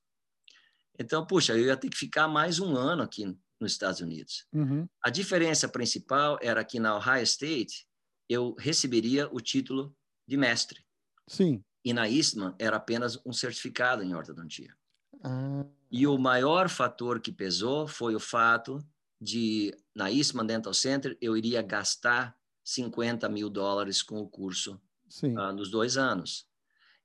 Então, 1.00 1.26
puxa, 1.26 1.54
eu 1.54 1.66
ia 1.66 1.78
ter 1.78 1.90
que 1.90 1.98
ficar 1.98 2.28
mais 2.28 2.60
um 2.60 2.76
ano 2.76 3.04
aqui 3.04 3.26
nos 3.60 3.72
Estados 3.74 4.00
Unidos. 4.02 4.46
Uhum. 4.54 4.88
A 5.04 5.10
diferença 5.10 5.68
principal 5.68 6.40
era 6.42 6.64
que 6.64 6.80
na 6.80 6.96
Ohio 6.96 7.24
State 7.24 7.86
eu 8.30 8.56
receberia 8.58 9.28
o 9.34 9.40
título 9.42 9.96
de 10.28 10.38
mestre 10.38 10.84
Sim. 11.28 11.64
e 11.84 11.94
na 11.94 12.10
Eastman 12.10 12.56
era 12.60 12.78
apenas 12.78 13.20
um 13.26 13.34
certificado 13.34 14.02
em 14.04 14.14
ortodontia. 14.16 14.76
Ah, 15.24 15.66
E 15.92 16.06
o 16.06 16.18
maior 16.18 16.70
fator 16.70 17.20
que 17.20 17.32
pesou 17.32 17.88
foi 17.88 18.14
o 18.16 18.20
fato 18.20 18.80
de, 19.20 19.76
na 19.96 20.12
Eastman 20.12 20.46
Dental 20.46 20.74
Center, 20.74 21.18
eu 21.22 21.36
iria 21.36 21.62
gastar 21.62 22.36
50 22.64 23.28
mil 23.30 23.50
dólares 23.50 24.02
com 24.02 24.20
o 24.20 24.28
curso 24.28 24.80
ah, 25.38 25.52
nos 25.52 25.72
dois 25.72 25.98
anos. 25.98 26.46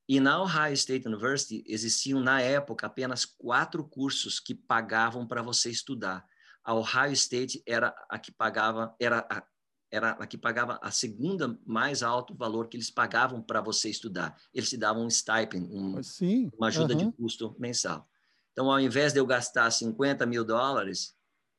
E 0.08 0.18
na 0.20 0.42
Ohio 0.42 0.74
State 0.74 1.06
University 1.06 1.64
existiam, 1.66 2.20
na 2.20 2.40
época, 2.40 2.86
apenas 2.86 3.24
quatro 3.24 3.84
cursos 3.84 4.40
que 4.40 4.54
pagavam 4.54 5.26
para 5.26 5.42
você 5.42 5.70
estudar. 5.70 6.24
A 6.64 6.74
Ohio 6.74 7.12
State 7.12 7.62
era 7.66 7.94
a 8.10 8.18
que 8.18 8.32
pagava, 8.32 8.94
era 9.00 9.26
a, 9.30 9.42
era 9.90 10.10
a 10.10 10.26
que 10.26 10.36
pagava 10.36 10.78
a 10.82 10.90
segunda 10.90 11.58
mais 11.64 12.02
alto 12.02 12.34
valor 12.34 12.68
que 12.68 12.76
eles 12.76 12.90
pagavam 12.90 13.40
para 13.40 13.60
você 13.60 13.88
estudar. 13.88 14.36
Eles 14.52 14.68
te 14.68 14.76
davam 14.76 15.06
um 15.06 15.10
stipend, 15.10 15.68
um, 15.70 16.02
Sim. 16.02 16.50
uma 16.58 16.68
ajuda 16.68 16.94
aham. 16.94 17.06
de 17.06 17.12
custo 17.16 17.54
mensal. 17.58 18.08
Então, 18.52 18.70
ao 18.70 18.80
invés 18.80 19.12
de 19.12 19.20
eu 19.20 19.26
gastar 19.26 19.70
50 19.70 20.26
mil 20.26 20.44
dólares, 20.44 21.14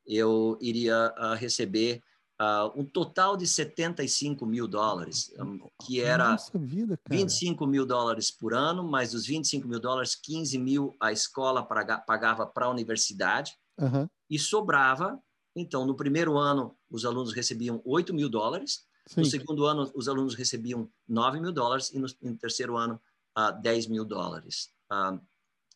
eu 0.06 0.58
iria 0.60 1.12
uh, 1.18 1.34
receber 1.34 2.02
uh, 2.40 2.78
um 2.78 2.84
total 2.84 3.36
de 3.36 3.46
75 3.46 4.44
mil 4.46 4.66
dólares, 4.66 5.32
um, 5.38 5.68
que 5.82 6.00
era 6.00 6.36
vida, 6.54 6.98
25 7.08 7.66
mil 7.66 7.86
dólares 7.86 8.30
por 8.30 8.54
ano, 8.54 8.82
mais 8.82 9.14
os 9.14 9.26
25 9.26 9.66
mil 9.66 9.80
dólares, 9.80 10.14
15 10.14 10.58
mil 10.58 10.94
a 11.00 11.12
escola 11.12 11.62
pagava 11.62 12.46
para 12.46 12.66
a 12.66 12.70
universidade, 12.70 13.52
uhum. 13.78 14.08
e 14.28 14.38
sobrava. 14.38 15.18
Então, 15.56 15.86
no 15.86 15.94
primeiro 15.94 16.36
ano, 16.36 16.76
os 16.90 17.04
alunos 17.04 17.32
recebiam 17.32 17.80
8 17.84 18.12
mil 18.12 18.28
dólares, 18.28 18.84
Sim. 19.06 19.20
no 19.20 19.26
segundo 19.26 19.66
ano, 19.66 19.90
os 19.94 20.08
alunos 20.08 20.34
recebiam 20.34 20.90
9 21.08 21.40
mil 21.40 21.52
dólares, 21.52 21.92
e 21.92 21.98
no, 21.98 22.06
no 22.22 22.36
terceiro 22.36 22.76
ano, 22.76 23.00
uh, 23.38 23.60
10 23.62 23.86
mil 23.86 24.04
dólares. 24.04 24.70
Uh, 24.90 25.20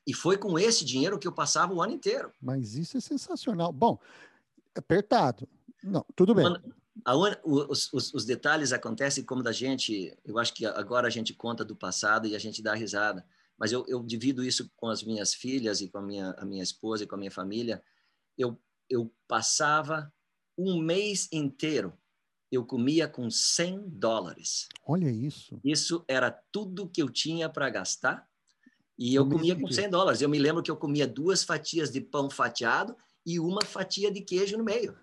e 0.09 0.15
foi 0.15 0.39
com 0.39 0.59
esse 0.59 0.87
dinheiro 0.87 1.19
que 1.19 1.29
eu 1.29 1.33
passava 1.33 1.75
o 1.75 1.83
ano 1.83 1.93
inteiro. 1.93 2.33
Mas 2.41 2.75
isso 2.75 2.97
é 2.97 3.01
sensacional. 3.01 3.71
Bom, 3.71 3.99
apertado. 4.75 5.47
Não, 5.85 6.03
tudo 6.17 6.35
bem. 6.35 6.47
A, 7.05 7.15
os, 7.15 7.93
os, 7.93 8.15
os, 8.15 8.25
detalhes 8.25 8.73
acontecem 8.73 9.23
como 9.23 9.43
da 9.43 9.53
gente. 9.53 10.17
Eu 10.25 10.39
acho 10.39 10.55
que 10.55 10.65
agora 10.65 11.07
a 11.07 11.11
gente 11.11 11.35
conta 11.35 11.63
do 11.63 11.77
passado 11.77 12.27
e 12.27 12.35
a 12.35 12.39
gente 12.39 12.63
dá 12.63 12.75
risada. 12.75 13.23
Mas 13.59 13.71
eu, 13.71 13.85
eu 13.87 14.03
divido 14.03 14.43
isso 14.43 14.71
com 14.77 14.89
as 14.89 15.03
minhas 15.03 15.35
filhas 15.35 15.83
e 15.83 15.89
com 15.89 15.99
a 15.99 16.03
minha, 16.03 16.31
a 16.39 16.45
minha 16.47 16.63
esposa 16.63 17.05
e 17.05 17.07
com 17.07 17.15
a 17.15 17.19
minha 17.19 17.31
família. 17.31 17.83
Eu, 18.37 18.59
eu 18.89 19.13
passava 19.29 20.11
um 20.57 20.81
mês 20.81 21.29
inteiro 21.31 21.93
eu 22.51 22.65
comia 22.65 23.07
com 23.07 23.31
100 23.31 23.91
dólares. 23.91 24.69
Olha 24.87 25.11
isso. 25.11 25.61
Isso 25.63 26.05
era 26.09 26.31
tudo 26.31 26.89
que 26.89 27.03
eu 27.03 27.11
tinha 27.11 27.49
para 27.49 27.69
gastar 27.69 28.28
e 28.99 29.15
eu 29.15 29.29
comia 29.29 29.55
com 29.55 29.71
100 29.71 29.91
dólares. 29.91 30.21
Eu 30.21 30.29
me 30.29 30.39
lembro 30.39 30.63
que 30.63 30.71
eu 30.71 30.77
comia 30.77 31.07
duas 31.07 31.45
fatias 31.45 31.91
de 31.91 32.01
pão 32.01 32.29
fatiado 32.29 32.97
e 33.25 33.39
uma 33.39 33.65
fatia 33.65 34.11
de 34.11 34.21
queijo 34.21 34.59
no 34.59 34.65
meio. 34.65 34.97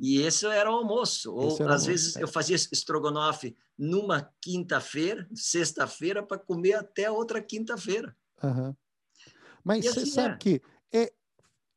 E 0.00 0.20
esse 0.20 0.44
era 0.46 0.68
o 0.68 0.74
almoço. 0.74 1.32
Ou, 1.32 1.52
às 1.52 1.60
almoço, 1.60 1.86
vezes, 1.86 2.16
é. 2.16 2.22
eu 2.22 2.26
fazia 2.26 2.56
estrogonofe 2.56 3.54
numa 3.78 4.28
quinta-feira, 4.40 5.28
sexta-feira, 5.32 6.22
para 6.22 6.38
comer 6.38 6.72
até 6.72 7.08
outra 7.08 7.40
quinta-feira. 7.40 8.16
Uhum. 8.42 8.74
Mas 9.62 9.84
você 9.84 10.00
assim 10.00 10.10
sabe 10.10 10.34
é. 10.34 10.38
que 10.38 10.62
é, 10.92 11.12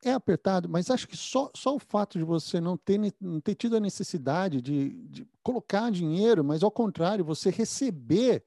é 0.04 0.12
apertado, 0.12 0.68
mas 0.68 0.90
acho 0.90 1.06
que 1.06 1.16
só, 1.16 1.50
só 1.54 1.76
o 1.76 1.78
fato 1.78 2.18
de 2.18 2.24
você 2.24 2.60
não 2.60 2.76
ter, 2.76 2.98
não 3.20 3.40
ter 3.40 3.54
tido 3.54 3.76
a 3.76 3.80
necessidade 3.80 4.60
de, 4.60 4.90
de 5.08 5.28
colocar 5.40 5.90
dinheiro, 5.92 6.42
mas 6.42 6.64
ao 6.64 6.70
contrário, 6.70 7.24
você 7.24 7.50
receber 7.50 8.44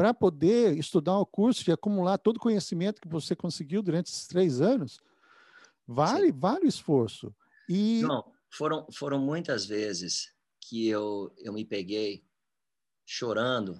para 0.00 0.14
poder 0.14 0.78
estudar 0.78 1.18
o 1.18 1.26
curso 1.26 1.68
e 1.68 1.72
acumular 1.74 2.16
todo 2.16 2.38
o 2.38 2.40
conhecimento 2.40 3.02
que 3.02 3.06
você 3.06 3.36
conseguiu 3.36 3.82
durante 3.82 4.06
esses 4.06 4.26
três 4.26 4.58
anos, 4.62 4.98
vale, 5.86 6.28
Sim. 6.28 6.38
vale 6.38 6.64
o 6.64 6.68
esforço. 6.68 7.34
E... 7.68 8.00
Não, 8.00 8.24
foram, 8.48 8.86
foram 8.90 9.18
muitas 9.18 9.66
vezes 9.66 10.32
que 10.58 10.88
eu, 10.88 11.30
eu 11.36 11.52
me 11.52 11.66
peguei 11.66 12.24
chorando 13.04 13.78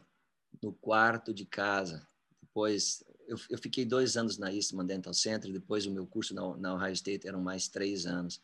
no 0.63 0.75
quarto 0.75 1.33
de 1.33 1.47
casa. 1.47 2.07
Depois, 2.43 3.03
eu, 3.27 3.39
eu 3.49 3.57
fiquei 3.57 3.87
dois 3.87 4.15
anos 4.15 4.37
na 4.37 4.53
Eastman 4.53 4.85
Dental 4.85 5.15
Center, 5.15 5.51
depois 5.51 5.87
o 5.87 5.91
meu 5.91 6.07
curso 6.07 6.35
na, 6.35 6.55
na 6.59 6.75
Ohio 6.75 6.93
State 6.93 7.27
eram 7.27 7.41
mais 7.41 7.67
três 7.67 8.05
anos. 8.05 8.43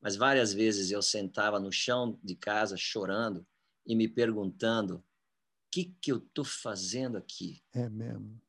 Mas 0.00 0.16
várias 0.16 0.54
vezes 0.54 0.90
eu 0.90 1.02
sentava 1.02 1.60
no 1.60 1.70
chão 1.70 2.18
de 2.24 2.34
casa 2.34 2.74
chorando 2.74 3.46
e 3.86 3.94
me 3.94 4.08
perguntando 4.08 5.04
que, 5.70 5.96
que 6.00 6.12
eu 6.12 6.18
estou 6.18 6.44
fazendo 6.44 7.16
aqui? 7.16 7.62
É 7.74 7.88
mesmo. 7.88 8.40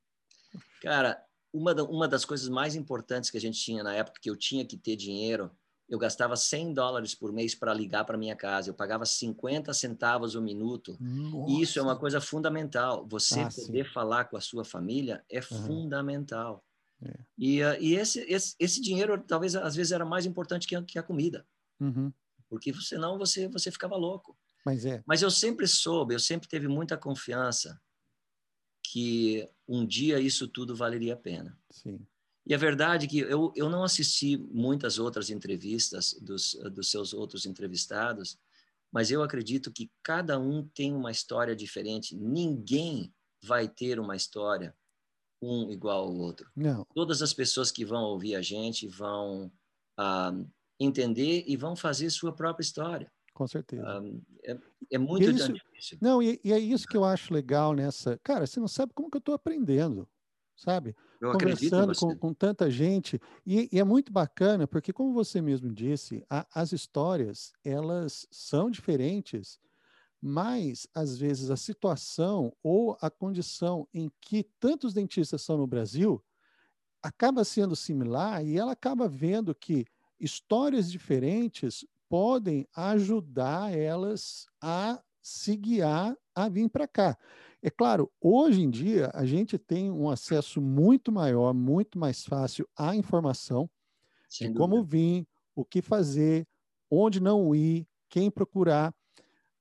Cara, 0.82 1.22
uma, 1.54 1.74
da, 1.74 1.84
uma 1.84 2.08
das 2.08 2.26
coisas 2.26 2.48
mais 2.50 2.76
importantes 2.76 3.30
que 3.30 3.38
a 3.38 3.42
gente 3.42 3.60
tinha 3.60 3.84
na 3.84 3.94
época, 3.94 4.20
que 4.22 4.30
eu 4.30 4.36
tinha 4.36 4.66
que 4.66 4.78
ter 4.78 4.96
dinheiro, 4.96 5.52
eu 5.90 5.98
gastava 5.98 6.36
100 6.36 6.74
dólares 6.74 7.16
por 7.16 7.34
mês 7.34 7.56
para 7.56 7.74
ligar 7.74 8.06
para 8.06 8.18
minha 8.18 8.36
casa. 8.36 8.70
Eu 8.70 8.76
pagava 8.76 9.06
50 9.06 9.74
centavos 9.74 10.36
o 10.36 10.42
minuto. 10.42 10.96
Nossa. 11.00 11.52
E 11.52 11.62
isso 11.62 11.80
é 11.80 11.82
uma 11.82 11.98
coisa 11.98 12.22
fundamental. 12.22 13.08
Você 13.08 13.40
ah, 13.40 13.50
poder 13.50 13.88
sim. 13.88 13.92
falar 13.92 14.26
com 14.26 14.38
a 14.38 14.42
sua 14.42 14.64
família 14.64 15.26
é 15.30 15.40
uhum. 15.40 15.66
fundamental. 15.66 16.64
É. 17.02 17.14
E, 17.38 17.64
uh, 17.64 17.78
e 17.80 17.96
esse, 17.96 18.20
esse, 18.32 18.56
esse, 18.60 18.82
dinheiro, 18.82 19.18
talvez, 19.20 19.56
às 19.56 19.76
vezes, 19.76 19.92
era 19.92 20.06
mais 20.06 20.28
importante 20.28 20.68
que 20.68 20.76
a, 20.76 20.84
que 20.84 21.00
a 21.00 21.04
comida. 21.04 21.48
Uhum. 21.80 22.14
Porque 22.48 22.72
senão 22.76 23.18
você, 23.18 23.48
você 23.48 23.72
ficava 23.72 23.96
louco. 23.96 24.38
Mas 24.66 24.86
é. 24.86 25.04
Mas 25.06 25.22
eu 25.22 25.32
sempre 25.32 25.68
soube, 25.68 26.14
eu 26.14 26.20
sempre 26.20 26.48
teve 26.48 26.68
muita 26.68 26.98
confiança 26.98 27.80
que 28.84 29.48
um 29.68 29.86
dia 29.86 30.20
isso 30.20 30.48
tudo 30.48 30.76
valeria 30.76 31.14
a 31.14 31.18
pena. 31.18 31.58
Sim. 31.70 32.06
E 32.46 32.54
a 32.54 32.58
verdade 32.58 33.06
é 33.06 33.10
que 33.10 33.20
eu, 33.20 33.54
eu 33.56 33.70
não 33.70 33.84
assisti 33.84 34.38
muitas 34.38 34.98
outras 34.98 35.30
entrevistas 35.30 36.14
dos, 36.20 36.54
dos 36.74 36.90
seus 36.90 37.14
outros 37.14 37.46
entrevistados, 37.46 38.40
mas 38.92 39.12
eu 39.12 39.22
acredito 39.22 39.72
que 39.72 39.92
cada 40.02 40.40
um 40.40 40.68
tem 40.68 40.94
uma 40.94 41.12
história 41.12 41.56
diferente. 41.56 42.16
Ninguém 42.16 43.14
vai 43.44 43.68
ter 43.68 44.00
uma 44.00 44.16
história 44.16 44.76
um 45.42 45.72
igual 45.72 46.08
ao 46.08 46.16
outro. 46.16 46.50
Não. 46.56 46.86
Todas 46.94 47.22
as 47.22 47.34
pessoas 47.34 47.72
que 47.72 47.86
vão 47.86 48.04
ouvir 48.04 48.36
a 48.36 48.42
gente 48.42 48.88
vão 48.88 49.52
ah, 49.98 50.34
entender 50.80 51.44
e 51.48 51.56
vão 51.56 51.76
fazer 51.76 52.10
sua 52.10 52.34
própria 52.34 52.64
história. 52.64 53.12
Com 53.40 53.48
certeza. 53.48 54.02
Um, 54.02 54.22
é, 54.44 54.60
é, 54.92 54.98
muito 54.98 55.32
isso, 55.32 55.54
difícil. 55.54 55.98
Não, 56.02 56.22
e, 56.22 56.42
e, 56.44 56.52
é 56.52 56.60
isso 56.60 56.86
que 56.86 56.98
eu 56.98 57.06
acho 57.06 57.34
legal 57.34 57.74
nessa. 57.74 58.20
Cara, 58.22 58.46
você 58.46 58.60
não 58.60 58.68
sabe 58.68 58.92
como 58.94 59.10
que 59.10 59.16
eu 59.16 59.20
estou 59.20 59.34
aprendendo, 59.34 60.06
sabe? 60.58 60.94
Eu 61.22 61.32
Conversando 61.32 61.96
com, 61.96 62.18
com, 62.18 62.34
tanta 62.34 62.70
gente. 62.70 63.18
E, 63.46 63.70
e, 63.72 63.80
é 63.80 63.84
muito 63.86 64.12
bacana, 64.12 64.68
porque, 64.68 64.92
como 64.92 65.14
você 65.14 65.40
mesmo 65.40 65.72
disse, 65.72 66.22
a, 66.30 66.46
as 66.54 66.74
histórias, 66.74 67.54
elas 67.64 68.28
são 68.30 68.70
diferentes, 68.70 69.58
mas, 70.22 70.86
às 70.94 71.18
vezes, 71.18 71.50
a 71.50 71.56
situação 71.56 72.52
ou 72.62 72.98
a 73.00 73.10
condição 73.10 73.88
em 73.94 74.12
que 74.20 74.44
tantos 74.60 74.94
dentistas 74.94 75.42
são 75.42 75.56
no 75.56 75.66
Brasil 75.66 76.22
acaba 77.02 77.46
sendo 77.46 77.74
similar 77.74 78.46
e 78.46 78.58
ela 78.58 78.74
acaba 78.74 79.08
vendo 79.08 79.56
que 79.56 79.86
histórias 80.20 80.92
diferentes 80.92 81.86
podem 82.10 82.68
ajudar 82.76 83.74
elas 83.78 84.46
a 84.62 85.02
se 85.22 85.56
guiar 85.56 86.16
a 86.36 86.50
vir 86.50 86.70
para 86.70 86.88
cá. 86.88 87.18
É 87.62 87.70
claro, 87.70 88.12
hoje 88.22 88.62
em 88.62 88.70
dia 88.70 89.12
a 89.14 89.26
gente 89.26 89.58
tem 89.58 89.92
um 89.92 90.10
acesso 90.10 90.62
muito 90.62 91.12
maior, 91.12 91.54
muito 91.54 92.00
mais 92.00 92.24
fácil 92.26 92.68
à 92.78 92.96
informação 92.96 93.70
Sem 94.28 94.52
de 94.52 94.54
dúvida. 94.54 94.60
como 94.60 94.84
vir, 94.84 95.28
o 95.56 95.66
que 95.66 95.82
fazer, 95.82 96.48
onde 96.92 97.20
não 97.20 97.54
ir, 97.56 97.88
quem 98.10 98.32
procurar. 98.32 98.94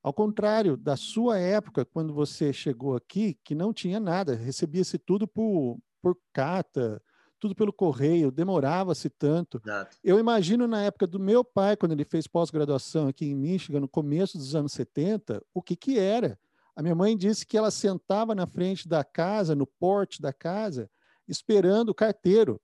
Ao 0.03 0.13
contrário 0.13 0.77
da 0.77 0.97
sua 0.97 1.39
época, 1.39 1.85
quando 1.85 2.15
você 2.15 2.53
chegou 2.53 2.97
aqui, 2.97 3.39
que 3.45 3.55
não 3.55 3.73
tinha 3.73 4.01
nada, 4.01 4.35
recebia-se 4.35 4.99
tudo 4.99 5.27
por, 5.29 5.79
por 6.03 6.17
carta, 6.33 7.03
tudo 7.39 7.55
pelo 7.55 7.73
correio, 7.73 8.31
demorava-se 8.31 9.09
tanto. 9.09 9.61
Exato. 9.65 9.97
Eu 10.03 10.19
imagino 10.19 10.67
na 10.67 10.83
época 10.83 11.07
do 11.07 11.19
meu 11.19 11.45
pai, 11.45 11.77
quando 11.77 11.93
ele 11.93 12.05
fez 12.05 12.27
pós-graduação 12.27 13.09
aqui 13.09 13.27
em 13.27 13.35
Michigan, 13.35 13.81
no 13.81 13.89
começo 13.89 14.37
dos 14.37 14.55
anos 14.55 14.73
70, 14.73 15.43
o 15.55 15.63
que 15.63 15.77
que 15.77 15.99
era? 15.99 16.39
A 16.75 16.83
minha 16.83 16.95
mãe 16.95 17.17
disse 17.17 17.47
que 17.47 17.59
ela 17.59 17.71
sentava 17.71 18.35
na 18.35 18.47
frente 18.47 18.89
da 18.89 19.03
casa, 19.03 19.55
no 19.55 19.67
porte 19.67 20.23
da 20.23 20.33
casa, 20.33 20.91
esperando 21.27 21.91
o 21.91 21.95
carteiro 21.95 22.61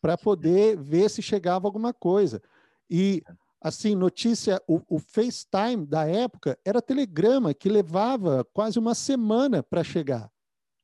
para 0.00 0.18
poder 0.18 0.76
ver 0.76 1.08
se 1.08 1.22
chegava 1.22 1.66
alguma 1.66 1.94
coisa. 1.94 2.42
E 2.90 3.22
assim, 3.60 3.94
notícia, 3.94 4.60
o, 4.68 4.82
o, 4.88 4.98
FaceTime 4.98 5.86
da 5.86 6.06
época 6.06 6.58
era 6.64 6.82
telegrama 6.82 7.54
que 7.54 7.70
levava 7.70 8.44
quase 8.52 8.78
uma 8.78 8.94
semana 8.94 9.62
para 9.62 9.82
chegar. 9.82 10.30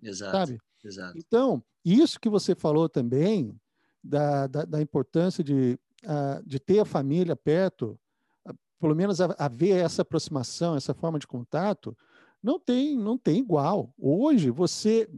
Exato. 0.03 0.33
Sabe? 0.33 0.59
Exato. 0.83 1.19
Então, 1.19 1.63
isso 1.85 2.21
que 2.21 2.29
você 2.29 2.55
falou 2.55 2.89
também, 2.89 3.59
da, 4.03 4.47
da, 4.47 4.65
da 4.65 4.81
importância 4.83 5.45
de, 5.45 5.79
uh, 6.05 6.47
de 6.47 6.59
ter 6.59 6.81
a 6.81 6.85
família 6.85 7.37
perto, 7.37 7.99
uh, 8.47 8.55
pelo 8.79 8.95
menos 8.95 9.21
haver 9.21 9.77
essa 9.77 10.03
aproximação, 10.03 10.77
essa 10.77 10.95
forma 10.95 11.19
de 11.19 11.27
contato, 11.27 11.97
não 12.43 12.59
tem, 12.59 12.97
não 12.97 13.19
tem 13.19 13.39
igual. 13.39 13.93
Hoje, 13.99 14.51
você 14.51 15.09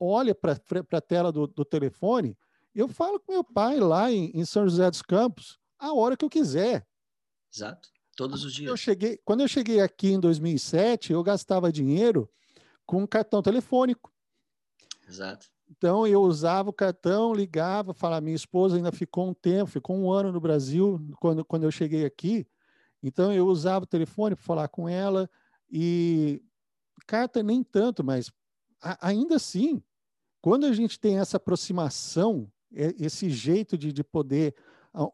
olha 0.00 0.34
para 0.34 0.58
a 0.92 1.00
tela 1.00 1.30
do, 1.30 1.46
do, 1.46 1.64
telefone, 1.64 2.36
eu 2.74 2.88
falo 2.88 3.20
com 3.20 3.32
meu 3.32 3.44
pai 3.44 3.78
lá 3.78 4.10
em, 4.10 4.30
em, 4.34 4.44
São 4.44 4.68
José 4.68 4.90
dos 4.90 5.02
Campos, 5.02 5.58
a 5.78 5.92
hora 5.92 6.16
que 6.16 6.24
eu 6.24 6.30
quiser. 6.30 6.86
Exato, 7.54 7.88
todos 8.16 8.44
os 8.44 8.54
dias. 8.54 8.68
Eu 8.68 8.76
cheguei, 8.76 9.18
quando 9.24 9.40
eu 9.40 9.48
cheguei 9.48 9.80
aqui 9.80 10.08
em 10.08 10.20
2007, 10.20 11.12
eu 11.12 11.22
gastava 11.22 11.72
dinheiro 11.72 12.30
com 12.84 13.06
cartão 13.06 13.42
telefônico. 13.42 14.12
Exato. 15.08 15.46
Então 15.70 16.06
eu 16.06 16.22
usava 16.22 16.70
o 16.70 16.72
cartão, 16.72 17.34
ligava, 17.34 17.92
falava, 17.92 18.20
minha 18.20 18.36
esposa 18.36 18.76
ainda 18.76 18.92
ficou 18.92 19.28
um 19.28 19.34
tempo, 19.34 19.70
ficou 19.70 19.96
um 19.96 20.10
ano 20.10 20.32
no 20.32 20.40
Brasil 20.40 21.00
quando, 21.18 21.44
quando 21.44 21.64
eu 21.64 21.70
cheguei 21.70 22.04
aqui. 22.04 22.46
Então 23.02 23.32
eu 23.32 23.46
usava 23.46 23.84
o 23.84 23.88
telefone 23.88 24.34
para 24.34 24.44
falar 24.44 24.68
com 24.68 24.88
ela 24.88 25.28
e 25.70 26.42
carta 27.06 27.42
nem 27.42 27.62
tanto, 27.62 28.04
mas 28.04 28.30
a, 28.80 29.08
ainda 29.08 29.36
assim, 29.36 29.82
quando 30.40 30.66
a 30.66 30.72
gente 30.72 30.98
tem 30.98 31.18
essa 31.18 31.36
aproximação, 31.36 32.50
esse 32.70 33.30
jeito 33.30 33.76
de, 33.76 33.92
de 33.92 34.04
poder, 34.04 34.54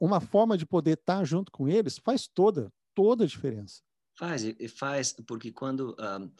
uma 0.00 0.20
forma 0.20 0.56
de 0.56 0.66
poder 0.66 0.98
estar 0.98 1.24
junto 1.24 1.50
com 1.50 1.68
eles, 1.68 1.98
faz 1.98 2.26
toda, 2.26 2.72
toda 2.94 3.24
a 3.24 3.26
diferença. 3.26 3.82
Faz, 4.14 4.42
faz, 4.76 5.12
porque 5.26 5.50
quando 5.50 5.96
um, 5.98 6.30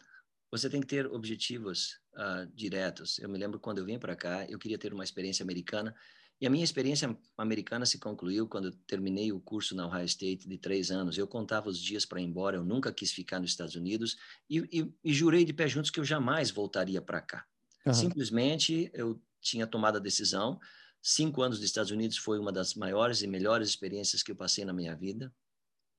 você 0.53 0.69
tem 0.69 0.81
que 0.81 0.85
ter 0.85 1.07
objetivos 1.07 1.99
uh, 2.13 2.45
diretos. 2.53 3.17
Eu 3.17 3.27
me 3.27 3.39
lembro 3.39 3.59
quando 3.59 3.79
eu 3.79 3.85
vim 3.85 3.97
para 3.97 4.15
cá, 4.15 4.45
eu 4.47 4.59
queria 4.59 4.77
ter 4.77 4.93
uma 4.93 5.03
experiência 5.03 5.41
americana, 5.41 5.95
e 6.39 6.45
a 6.45 6.49
minha 6.49 6.63
experiência 6.63 7.17
americana 7.35 7.87
se 7.87 7.97
concluiu 7.97 8.47
quando 8.47 8.67
eu 8.67 8.71
terminei 8.85 9.31
o 9.31 9.39
curso 9.39 9.73
na 9.75 9.87
Ohio 9.87 10.05
State 10.05 10.47
de 10.47 10.57
três 10.59 10.91
anos. 10.91 11.17
Eu 11.17 11.27
contava 11.27 11.69
os 11.69 11.79
dias 11.79 12.05
para 12.05 12.21
ir 12.21 12.25
embora, 12.25 12.57
eu 12.57 12.63
nunca 12.63 12.93
quis 12.93 13.11
ficar 13.11 13.39
nos 13.39 13.49
Estados 13.49 13.73
Unidos 13.73 14.15
e, 14.47 14.59
e, 14.71 14.93
e 15.03 15.11
jurei 15.11 15.43
de 15.43 15.53
pé 15.53 15.67
juntos 15.67 15.89
que 15.89 15.99
eu 15.99 16.05
jamais 16.05 16.51
voltaria 16.51 17.01
para 17.01 17.19
cá. 17.19 17.47
Uhum. 17.83 17.93
Simplesmente 17.93 18.91
eu 18.93 19.19
tinha 19.41 19.65
tomado 19.65 19.95
a 19.95 19.99
decisão. 19.99 20.59
Cinco 21.01 21.41
anos 21.41 21.57
nos 21.57 21.65
Estados 21.65 21.89
Unidos 21.89 22.17
foi 22.17 22.37
uma 22.37 22.51
das 22.51 22.75
maiores 22.75 23.23
e 23.23 23.27
melhores 23.27 23.69
experiências 23.69 24.21
que 24.21 24.31
eu 24.31 24.35
passei 24.35 24.65
na 24.65 24.73
minha 24.73 24.95
vida, 24.95 25.33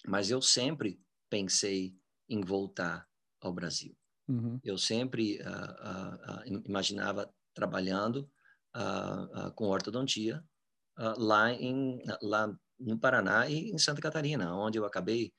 mas 0.07 0.31
eu 0.31 0.41
sempre 0.41 1.01
pensei 1.29 1.97
em 2.29 2.41
voltar 2.41 3.09
ao 3.41 3.53
Brasil. 3.53 3.97
Uhum. 4.29 4.59
Eu 4.65 4.79
sempre 4.79 5.39
uh, 5.41 6.51
uh, 6.51 6.57
uh, 6.57 6.63
imaginava 6.67 7.33
trabalhando 7.53 8.29
uh, 8.75 9.49
uh, 9.49 9.53
com 9.55 9.67
ortodontia 9.67 10.43
uh, 10.99 11.19
lá, 11.19 11.53
em, 11.53 12.03
lá 12.23 12.53
no 12.79 12.99
Paraná 12.99 13.49
e 13.49 13.71
em 13.71 13.79
Santa 13.79 14.01
Catarina, 14.01 14.55
onde 14.55 14.79
eu 14.79 14.85
acabei 14.85 15.33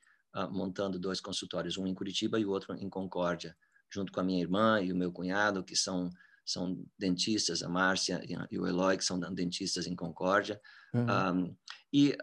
montando 0.51 0.99
dois 0.99 1.21
consultórios, 1.21 1.77
um 1.77 1.87
em 1.87 1.95
Curitiba 1.95 2.37
e 2.37 2.45
o 2.45 2.49
outro 2.49 2.75
em 2.75 2.89
Concórdia, 2.89 3.55
junto 3.89 4.11
com 4.11 4.19
a 4.19 4.23
minha 4.23 4.41
irmã 4.41 4.81
e 4.81 4.91
o 4.91 4.95
meu 4.95 5.09
cunhado, 5.09 5.63
que 5.63 5.77
são 5.77 6.09
são 6.45 6.85
dentistas, 6.99 7.63
a 7.63 7.69
Márcia 7.69 8.21
e 8.51 8.59
o 8.59 8.67
Eloy, 8.67 8.97
que 8.97 9.03
são 9.05 9.17
dentistas 9.33 9.87
em 9.87 9.95
Concórdia. 9.95 10.61
Uhum. 10.93 11.45
Um, 11.45 11.57
e 11.91 12.15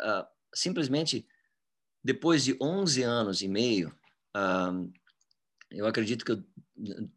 simplesmente, 0.54 1.26
depois 2.04 2.44
de 2.44 2.56
11 2.60 3.02
anos 3.02 3.42
e 3.42 3.48
meio, 3.48 3.92
um, 4.36 4.92
eu 5.72 5.86
acredito 5.86 6.24
que 6.24 6.32
eu 6.32 6.42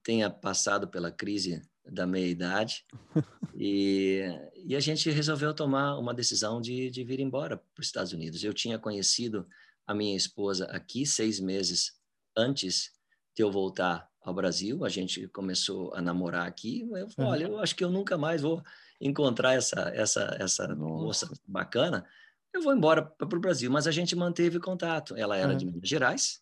tenha 0.03 0.29
passado 0.29 0.87
pela 0.87 1.11
crise 1.11 1.61
da 1.85 2.05
meia-idade. 2.07 2.85
e, 3.55 4.21
e 4.65 4.75
a 4.75 4.79
gente 4.79 5.09
resolveu 5.09 5.53
tomar 5.53 5.97
uma 5.97 6.13
decisão 6.13 6.59
de, 6.61 6.89
de 6.89 7.03
vir 7.03 7.19
embora 7.19 7.57
para 7.57 7.81
os 7.81 7.87
Estados 7.87 8.13
Unidos. 8.13 8.43
Eu 8.43 8.53
tinha 8.53 8.79
conhecido 8.79 9.47
a 9.85 9.93
minha 9.93 10.15
esposa 10.15 10.65
aqui 10.65 11.05
seis 11.05 11.39
meses 11.39 11.93
antes 12.35 12.91
de 13.35 13.43
eu 13.43 13.51
voltar 13.51 14.09
ao 14.21 14.33
Brasil. 14.33 14.83
A 14.83 14.89
gente 14.89 15.27
começou 15.27 15.93
a 15.93 16.01
namorar 16.01 16.47
aqui. 16.47 16.87
Eu 16.91 17.09
falei, 17.09 17.31
olha, 17.31 17.43
eu 17.45 17.59
acho 17.59 17.75
que 17.75 17.83
eu 17.83 17.91
nunca 17.91 18.17
mais 18.17 18.41
vou 18.41 18.63
encontrar 18.99 19.53
essa 19.53 19.91
essa 19.93 20.35
essa 20.39 20.75
moça 20.75 21.29
bacana. 21.47 22.05
Eu 22.53 22.61
vou 22.61 22.73
embora 22.73 23.03
para 23.03 23.37
o 23.37 23.41
Brasil, 23.41 23.69
mas 23.69 23.85
a 23.85 23.91
gente 23.91 24.15
manteve 24.15 24.59
contato. 24.59 25.15
Ela 25.15 25.37
era 25.37 25.53
de 25.53 25.65
Minas 25.65 25.87
Gerais. 25.87 26.41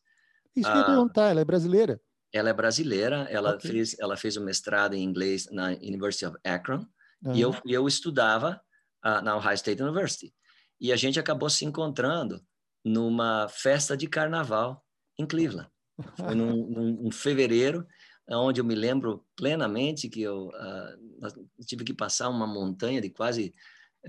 Isso 0.56 0.70
que 0.70 0.78
eu 0.78 0.80
ia 0.80 0.84
ah, 0.84 0.86
perguntar, 0.86 1.30
ela 1.30 1.42
é 1.42 1.46
brasileira? 1.46 2.02
Ela 2.32 2.50
é 2.50 2.54
brasileira, 2.54 3.28
ela 3.30 3.56
okay. 3.56 3.72
fez 3.72 3.96
ela 4.00 4.18
fez 4.18 4.38
o 4.38 4.42
um 4.42 4.46
mestrado 4.46 4.94
em 4.94 5.04
inglês 5.04 5.48
na 5.52 5.70
University 5.70 6.26
of 6.26 6.38
Akron 6.44 6.86
uhum. 7.24 7.36
e 7.36 7.42
eu 7.42 7.56
eu 7.66 7.88
estudava 7.88 8.62
uh, 9.06 9.22
na 9.22 9.36
Ohio 9.36 9.54
State 9.54 9.82
University. 9.82 10.34
E 10.80 10.92
a 10.92 10.96
gente 10.96 11.20
acabou 11.20 11.50
se 11.50 11.66
encontrando 11.66 12.42
numa 12.84 13.48
festa 13.48 13.96
de 13.96 14.08
carnaval 14.08 14.84
em 15.18 15.26
Cleveland. 15.26 15.70
Foi 16.18 16.36
num, 16.36 16.56
num, 17.04 17.12
fevereiro, 17.12 17.88
onde 18.30 18.60
eu 18.60 18.66
me 18.66 18.76
lembro 18.76 19.26
plenamente 19.36 20.10
que 20.10 20.22
eu 20.22 20.48
uh, 20.48 21.66
tive 21.66 21.84
que 21.84 21.94
passar 21.94 22.30
uma 22.30 22.48
montanha 22.48 23.00
de 23.00 23.10
quase 23.10 23.54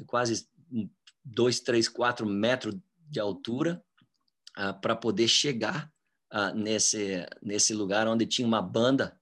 quase 0.06 0.48
dois, 1.24 1.60
três, 1.60 1.88
quatro 1.88 2.26
metros 2.26 2.76
de 3.08 3.20
altura 3.20 3.82
uh, 4.58 4.78
para 4.80 4.96
poder 4.96 5.28
chegar 5.28 5.92
uh, 6.34 6.54
nesse, 6.54 7.24
nesse 7.40 7.72
lugar 7.72 8.08
onde 8.08 8.26
tinha 8.26 8.46
uma 8.46 8.60
banda 8.60 9.16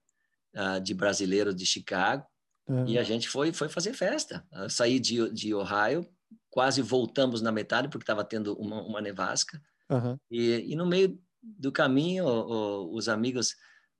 uh, 0.55 0.81
de 0.81 0.93
brasileiros 0.93 1.55
de 1.55 1.65
Chicago. 1.65 2.25
Uhum. 2.67 2.87
E 2.87 2.97
a 2.97 3.03
gente 3.03 3.29
foi, 3.29 3.53
foi 3.53 3.69
fazer 3.69 3.93
festa. 3.93 4.45
Eu 4.51 4.69
saí 4.69 4.99
de, 4.99 5.29
de 5.31 5.53
Ohio, 5.53 6.09
quase 6.49 6.81
voltamos 6.81 7.41
na 7.41 7.51
metade, 7.51 7.89
porque 7.89 8.03
estava 8.03 8.23
tendo 8.23 8.53
uma, 8.55 8.81
uma 8.81 9.01
nevasca. 9.01 9.61
Uhum. 9.89 10.17
E, 10.31 10.71
e 10.71 10.75
no 10.75 10.85
meio 10.85 11.21
do 11.41 11.71
caminho, 11.71 12.25
o, 12.25 12.87
o, 12.87 12.95
os 12.95 13.07
amigos, 13.09 13.55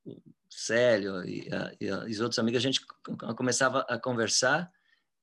o 0.06 0.22
Célio 0.50 1.24
e, 1.24 1.50
e, 1.80 1.88
e, 1.88 1.92
os 1.92 2.20
outros 2.22 2.40
amigos, 2.40 2.58
a 2.58 2.62
gente 2.62 2.82
começava 3.36 3.82
a 3.82 4.00
conversar 4.00 4.72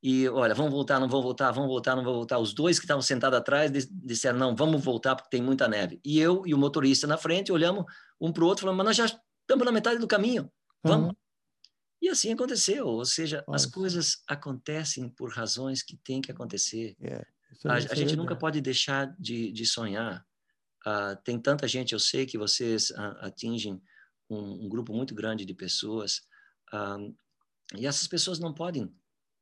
e 0.03 0.27
olha, 0.29 0.55
vamos 0.55 0.73
voltar, 0.73 0.99
não 0.99 1.09
vou 1.09 1.23
voltar, 1.23 1.51
vamos 1.51 1.69
voltar, 1.69 1.95
não 1.95 2.03
vou 2.03 2.15
voltar. 2.15 2.39
Os 2.39 2.55
dois 2.55 2.79
que 2.79 2.87
estavam 2.87 3.03
sentados 3.03 3.39
atrás 3.39 3.71
disseram, 3.91 4.39
não, 4.39 4.57
vamos 4.57 4.83
voltar 4.83 5.15
porque 5.15 5.29
tem 5.29 5.43
muita 5.43 5.69
neve. 5.69 6.01
E 6.03 6.19
eu 6.19 6.43
e 6.47 6.55
o 6.55 6.59
motorista 6.59 7.07
na 7.07 7.19
frente 7.19 7.53
olhamos 7.53 7.85
um 8.19 8.33
para 8.33 8.43
o 8.43 8.47
outro, 8.47 8.63
falando, 8.63 8.79
mas 8.79 8.87
nós 8.87 8.97
já 8.97 9.05
estamos 9.05 9.65
na 9.65 9.73
metade 9.73 10.01
do 10.01 10.09
caminho, 10.09 10.51
vamos. 10.83 11.09
Uhum. 11.09 11.17
E 12.01 12.09
assim 12.09 12.33
aconteceu, 12.33 12.87
ou 12.87 13.05
seja, 13.05 13.45
Nossa. 13.47 13.67
as 13.67 13.71
coisas 13.71 14.23
acontecem 14.27 15.07
por 15.07 15.31
razões 15.31 15.83
que 15.83 15.99
têm 15.99 16.23
que 16.23 16.33
acontecer. 16.33 16.97
Yeah. 16.99 17.27
É, 17.65 17.69
a, 17.69 17.75
a 17.75 17.95
gente 17.95 18.17
nunca 18.17 18.35
pode 18.35 18.59
deixar 18.63 19.15
de, 19.19 19.53
de 19.53 19.67
sonhar. 19.67 20.25
Uh, 20.87 21.15
tem 21.23 21.39
tanta 21.39 21.69
gente, 21.69 21.93
eu 21.93 22.01
sei 22.01 22.25
que 22.25 22.39
vocês 22.39 22.89
uh, 22.91 23.17
atingem 23.21 23.83
um, 24.31 24.65
um, 24.65 24.69
grupo 24.69 24.95
muito 24.95 25.15
grande 25.15 25.45
de 25.45 25.53
pessoas, 25.53 26.23
uh, 26.73 27.15
e 27.77 27.87
essas 27.87 28.09
pessoas 28.09 28.39
não 28.39 28.55
podem 28.55 28.91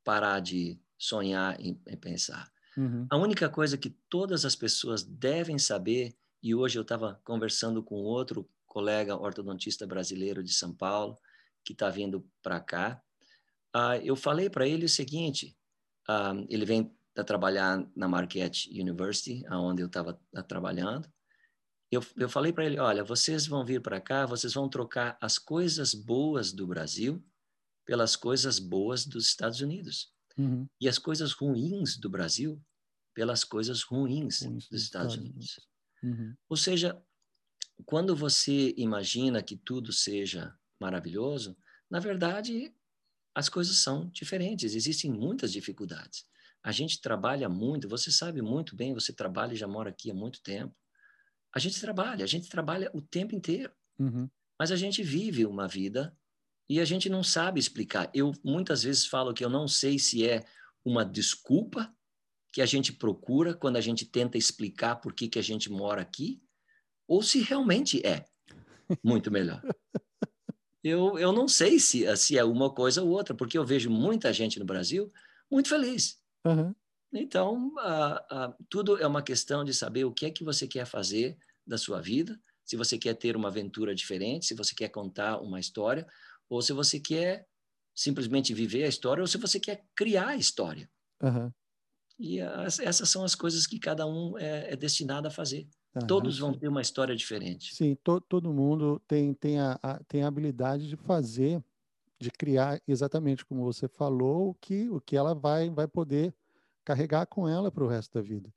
parar 0.08 0.40
de 0.40 0.80
sonhar 0.96 1.60
e, 1.60 1.78
e 1.86 1.94
pensar. 1.94 2.50
Uhum. 2.74 3.06
A 3.10 3.16
única 3.18 3.46
coisa 3.46 3.76
que 3.76 3.90
todas 4.08 4.46
as 4.46 4.56
pessoas 4.56 5.02
devem 5.02 5.58
saber, 5.58 6.16
e 6.42 6.54
hoje 6.54 6.78
eu 6.78 6.82
estava 6.82 7.20
conversando 7.22 7.82
com 7.82 7.96
outro 7.96 8.48
colega 8.66 9.14
ortodontista 9.14 9.86
brasileiro 9.86 10.42
de 10.42 10.50
São 10.50 10.72
Paulo, 10.72 11.18
que 11.62 11.74
está 11.74 11.90
vindo 11.90 12.26
para 12.42 12.58
cá, 12.58 13.02
uh, 13.76 14.00
eu 14.02 14.16
falei 14.16 14.48
para 14.48 14.66
ele 14.66 14.86
o 14.86 14.88
seguinte: 14.88 15.54
uh, 16.08 16.42
ele 16.48 16.64
vem 16.64 16.90
trabalhar 17.26 17.86
na 17.94 18.08
Marquette 18.08 18.70
University, 18.70 19.44
onde 19.50 19.82
eu 19.82 19.88
estava 19.88 20.18
uh, 20.34 20.42
trabalhando. 20.42 21.06
Eu, 21.92 22.02
eu 22.16 22.30
falei 22.30 22.50
para 22.50 22.64
ele: 22.64 22.78
olha, 22.78 23.04
vocês 23.04 23.46
vão 23.46 23.62
vir 23.62 23.82
para 23.82 24.00
cá, 24.00 24.24
vocês 24.24 24.54
vão 24.54 24.70
trocar 24.70 25.18
as 25.20 25.38
coisas 25.38 25.92
boas 25.92 26.50
do 26.50 26.66
Brasil 26.66 27.22
pelas 27.88 28.16
coisas 28.16 28.58
boas 28.58 29.06
dos 29.06 29.26
Estados 29.28 29.62
Unidos 29.62 30.12
uhum. 30.36 30.68
e 30.78 30.86
as 30.86 30.98
coisas 30.98 31.32
ruins 31.32 31.96
do 31.96 32.10
Brasil 32.10 32.62
pelas 33.14 33.44
coisas 33.44 33.82
ruins, 33.82 34.42
ruins 34.42 34.68
dos 34.68 34.82
Estados, 34.82 35.16
Unidos. 35.16 35.32
Unidos. 36.02 36.20
Uhum. 36.20 36.36
Ou 36.50 36.56
seja, 36.56 37.02
quando 37.86 38.14
você 38.14 38.74
imagina 38.76 39.42
que 39.42 39.56
tudo 39.56 39.90
seja 39.90 40.54
maravilhoso, 40.78 41.56
na 41.90 41.98
verdade 41.98 42.74
as 43.34 43.48
coisas 43.48 43.78
são 43.78 44.10
diferentes, 44.10 44.74
existem 44.74 45.10
muitas 45.10 45.50
dificuldades. 45.50 46.26
A 46.62 46.72
gente 46.72 47.00
trabalha 47.00 47.48
muito, 47.48 47.88
você 47.88 48.12
sabe 48.12 48.42
muito 48.42 48.76
bem, 48.76 48.92
você 48.92 49.14
trabalha 49.14 49.54
e 49.54 49.56
já 49.56 49.66
mora 49.66 49.88
aqui 49.88 50.10
há 50.10 50.14
muito 50.14 50.42
tempo. 50.42 50.76
A 51.54 51.58
gente 51.58 51.80
trabalha, 51.80 52.22
a 52.22 52.28
gente 52.28 52.50
trabalha 52.50 52.90
o 52.92 53.00
tempo 53.00 53.34
inteiro. 53.34 53.72
Uhum. 53.98 54.28
Mas 54.58 54.70
a 54.70 54.76
gente 54.76 55.02
vive 55.02 55.46
uma 55.46 55.66
vida 55.66 56.14
e 56.68 56.80
a 56.80 56.84
gente 56.84 57.08
não 57.08 57.22
sabe 57.22 57.58
explicar. 57.58 58.10
Eu 58.12 58.32
muitas 58.44 58.82
vezes 58.82 59.06
falo 59.06 59.32
que 59.32 59.44
eu 59.44 59.48
não 59.48 59.66
sei 59.66 59.98
se 59.98 60.28
é 60.28 60.44
uma 60.84 61.04
desculpa 61.04 61.92
que 62.52 62.60
a 62.60 62.66
gente 62.66 62.92
procura 62.92 63.54
quando 63.54 63.76
a 63.76 63.80
gente 63.80 64.04
tenta 64.06 64.36
explicar 64.36 64.96
por 64.96 65.12
que, 65.12 65.28
que 65.28 65.38
a 65.38 65.42
gente 65.42 65.70
mora 65.70 66.02
aqui, 66.02 66.42
ou 67.06 67.22
se 67.22 67.40
realmente 67.40 68.04
é 68.06 68.24
muito 69.02 69.30
melhor. 69.30 69.62
Eu, 70.82 71.18
eu 71.18 71.32
não 71.32 71.48
sei 71.48 71.78
se, 71.78 72.04
se 72.16 72.38
é 72.38 72.44
uma 72.44 72.72
coisa 72.72 73.02
ou 73.02 73.08
outra, 73.10 73.34
porque 73.34 73.58
eu 73.58 73.64
vejo 73.64 73.90
muita 73.90 74.32
gente 74.32 74.58
no 74.58 74.64
Brasil 74.64 75.12
muito 75.50 75.68
feliz. 75.68 76.22
Uhum. 76.46 76.74
Então, 77.12 77.72
tudo 78.68 78.96
é 78.98 79.06
uma 79.06 79.22
questão 79.22 79.64
de 79.64 79.74
saber 79.74 80.04
o 80.04 80.12
que 80.12 80.26
é 80.26 80.30
que 80.30 80.44
você 80.44 80.66
quer 80.66 80.86
fazer 80.86 81.36
da 81.66 81.76
sua 81.76 82.00
vida, 82.00 82.40
se 82.64 82.76
você 82.76 82.98
quer 82.98 83.14
ter 83.14 83.36
uma 83.36 83.48
aventura 83.48 83.94
diferente, 83.94 84.46
se 84.46 84.54
você 84.54 84.74
quer 84.74 84.88
contar 84.88 85.40
uma 85.40 85.58
história, 85.58 86.06
ou 86.48 86.62
se 86.62 86.72
você 86.72 86.98
quer 86.98 87.46
simplesmente 87.94 88.54
viver 88.54 88.84
a 88.84 88.88
história, 88.88 89.20
ou 89.20 89.26
se 89.26 89.38
você 89.38 89.58
quer 89.58 89.84
criar 89.94 90.28
a 90.28 90.36
história. 90.36 90.88
Uhum. 91.22 91.50
E 92.18 92.40
as, 92.40 92.78
essas 92.78 93.08
são 93.08 93.24
as 93.24 93.34
coisas 93.34 93.66
que 93.66 93.78
cada 93.78 94.06
um 94.06 94.36
é, 94.38 94.72
é 94.72 94.76
destinado 94.76 95.28
a 95.28 95.30
fazer. 95.30 95.66
Uhum. 95.94 96.06
Todos 96.06 96.38
vão 96.38 96.52
ter 96.52 96.68
uma 96.68 96.80
história 96.80 97.14
diferente. 97.14 97.74
Sim, 97.74 97.96
to, 98.02 98.20
todo 98.20 98.52
mundo 98.52 99.00
tem, 99.06 99.34
tem, 99.34 99.58
a, 99.58 99.78
a, 99.82 100.00
tem 100.04 100.22
a 100.22 100.28
habilidade 100.28 100.88
de 100.88 100.96
fazer, 100.96 101.62
de 102.20 102.30
criar 102.30 102.80
exatamente 102.86 103.44
como 103.44 103.64
você 103.64 103.88
falou, 103.88 104.50
o 104.50 104.54
que, 104.54 104.88
o 104.88 105.00
que 105.00 105.16
ela 105.16 105.34
vai, 105.34 105.70
vai 105.70 105.86
poder 105.86 106.34
carregar 106.84 107.26
com 107.26 107.48
ela 107.48 107.70
para 107.70 107.84
o 107.84 107.88
resto 107.88 108.14
da 108.14 108.22
vida. 108.22 108.52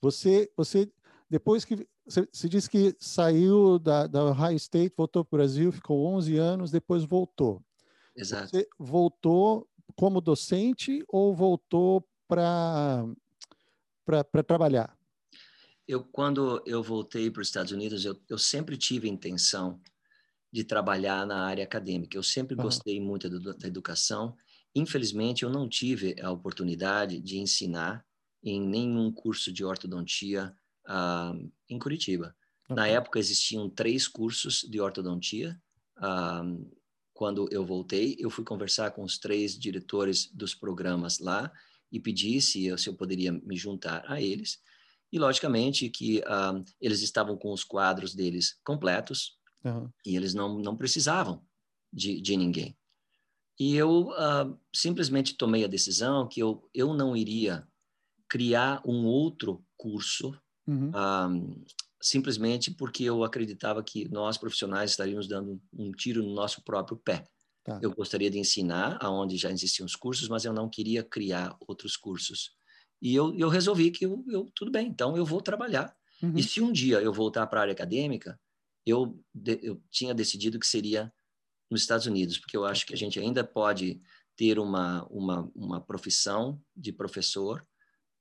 Você, 0.00 0.50
você 0.56 0.90
depois 1.28 1.64
que 1.64 1.86
você, 2.06 2.48
disse 2.48 2.70
que 2.70 2.94
saiu 3.00 3.78
da, 3.78 4.06
da 4.06 4.24
Ohio 4.24 4.56
State, 4.56 4.94
voltou 4.96 5.24
para 5.24 5.36
o 5.36 5.38
Brasil, 5.38 5.72
ficou 5.72 6.06
11 6.06 6.36
anos, 6.36 6.70
depois 6.70 7.04
voltou. 7.04 7.60
Exato. 8.14 8.48
Você 8.48 8.68
voltou 8.78 9.68
como 9.96 10.20
docente 10.20 11.04
ou 11.08 11.34
voltou 11.34 12.06
para 12.28 13.04
trabalhar? 14.46 14.96
Eu, 15.86 16.04
quando 16.04 16.62
eu 16.66 16.82
voltei 16.82 17.30
para 17.30 17.42
os 17.42 17.48
Estados 17.48 17.72
Unidos, 17.72 18.04
eu, 18.04 18.20
eu 18.28 18.38
sempre 18.38 18.76
tive 18.76 19.08
a 19.08 19.12
intenção 19.12 19.80
de 20.52 20.64
trabalhar 20.64 21.26
na 21.26 21.44
área 21.44 21.64
acadêmica. 21.64 22.16
Eu 22.16 22.22
sempre 22.22 22.56
uhum. 22.56 22.62
gostei 22.62 23.00
muito 23.00 23.28
do, 23.28 23.54
da 23.56 23.66
educação. 23.66 24.36
Infelizmente, 24.74 25.42
eu 25.42 25.50
não 25.50 25.68
tive 25.68 26.16
a 26.20 26.30
oportunidade 26.30 27.20
de 27.20 27.38
ensinar 27.38 28.04
em 28.42 28.60
nenhum 28.60 29.12
curso 29.12 29.52
de 29.52 29.64
ortodontia 29.64 30.56
uh, 30.88 31.52
em 31.68 31.78
Curitiba. 31.78 32.34
Okay. 32.64 32.76
Na 32.76 32.88
época, 32.88 33.18
existiam 33.18 33.70
três 33.70 34.08
cursos 34.08 34.62
de 34.62 34.80
ortodontia. 34.80 35.60
Uh, 35.98 36.70
quando 37.12 37.48
eu 37.50 37.64
voltei, 37.64 38.16
eu 38.18 38.28
fui 38.28 38.44
conversar 38.44 38.90
com 38.90 39.02
os 39.02 39.18
três 39.18 39.58
diretores 39.58 40.30
dos 40.32 40.54
programas 40.54 41.18
lá 41.18 41.50
e 41.90 41.98
pedi 41.98 42.40
se 42.40 42.66
eu, 42.66 42.76
se 42.76 42.88
eu 42.88 42.94
poderia 42.94 43.32
me 43.32 43.56
juntar 43.56 44.04
a 44.06 44.20
eles. 44.20 44.60
E, 45.12 45.18
logicamente, 45.18 45.88
que 45.88 46.18
uh, 46.18 46.62
eles 46.80 47.00
estavam 47.00 47.36
com 47.36 47.52
os 47.52 47.64
quadros 47.64 48.14
deles 48.14 48.58
completos 48.64 49.38
uhum. 49.64 49.88
e 50.04 50.16
eles 50.16 50.34
não, 50.34 50.58
não 50.58 50.76
precisavam 50.76 51.42
de, 51.92 52.20
de 52.20 52.36
ninguém. 52.36 52.76
E 53.58 53.74
eu 53.74 54.08
uh, 54.08 54.58
simplesmente 54.74 55.36
tomei 55.36 55.64
a 55.64 55.68
decisão 55.68 56.28
que 56.28 56.40
eu, 56.40 56.68
eu 56.74 56.92
não 56.92 57.16
iria 57.16 57.66
criar 58.28 58.82
um 58.84 59.06
outro 59.06 59.64
curso 59.76 60.38
uhum. 60.66 60.90
uh, 60.90 61.64
simplesmente 62.00 62.70
porque 62.70 63.04
eu 63.04 63.24
acreditava 63.24 63.82
que 63.82 64.08
nós 64.08 64.38
profissionais 64.38 64.90
estaríamos 64.90 65.26
dando 65.26 65.60
um 65.72 65.92
tiro 65.92 66.22
no 66.22 66.34
nosso 66.34 66.62
próprio 66.62 66.96
pé. 66.96 67.24
Tá. 67.64 67.80
Eu 67.82 67.92
gostaria 67.92 68.30
de 68.30 68.38
ensinar 68.38 68.96
aonde 69.00 69.36
já 69.36 69.50
existiam 69.50 69.86
os 69.86 69.96
cursos, 69.96 70.28
mas 70.28 70.44
eu 70.44 70.52
não 70.52 70.68
queria 70.68 71.02
criar 71.02 71.56
outros 71.66 71.96
cursos. 71.96 72.52
E 73.02 73.14
eu, 73.14 73.36
eu 73.36 73.48
resolvi 73.48 73.90
que 73.90 74.06
eu, 74.06 74.24
eu, 74.28 74.50
tudo 74.54 74.70
bem, 74.70 74.86
então 74.86 75.16
eu 75.16 75.24
vou 75.24 75.40
trabalhar. 75.40 75.94
Uhum. 76.22 76.34
E 76.36 76.42
se 76.42 76.60
um 76.60 76.72
dia 76.72 77.00
eu 77.00 77.12
voltar 77.12 77.46
para 77.46 77.60
a 77.60 77.62
área 77.62 77.72
acadêmica, 77.72 78.38
eu, 78.86 79.20
de, 79.34 79.58
eu 79.62 79.82
tinha 79.90 80.14
decidido 80.14 80.58
que 80.58 80.66
seria 80.66 81.12
nos 81.70 81.82
Estados 81.82 82.06
Unidos, 82.06 82.38
porque 82.38 82.56
eu 82.56 82.64
acho 82.64 82.86
que 82.86 82.94
a 82.94 82.96
gente 82.96 83.18
ainda 83.18 83.42
pode 83.42 84.00
ter 84.36 84.58
uma, 84.58 85.04
uma, 85.10 85.50
uma 85.54 85.80
profissão 85.80 86.60
de 86.76 86.92
professor 86.92 87.66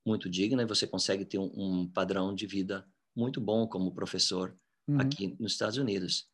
muito 0.06 0.30
digna 0.30 0.62
e 0.62 0.66
você 0.66 0.86
consegue 0.86 1.26
ter 1.26 1.40
um, 1.40 1.52
um 1.56 1.88
padrão 1.88 2.34
de 2.34 2.46
vida 2.46 2.86
muito 3.16 3.42
bom 3.42 3.68
como 3.68 3.94
professor 3.94 4.56
uhum. 4.88 5.00
aqui 5.00 5.36
nos 5.40 5.54
Estados 5.54 5.78
Unidos. 5.78 6.28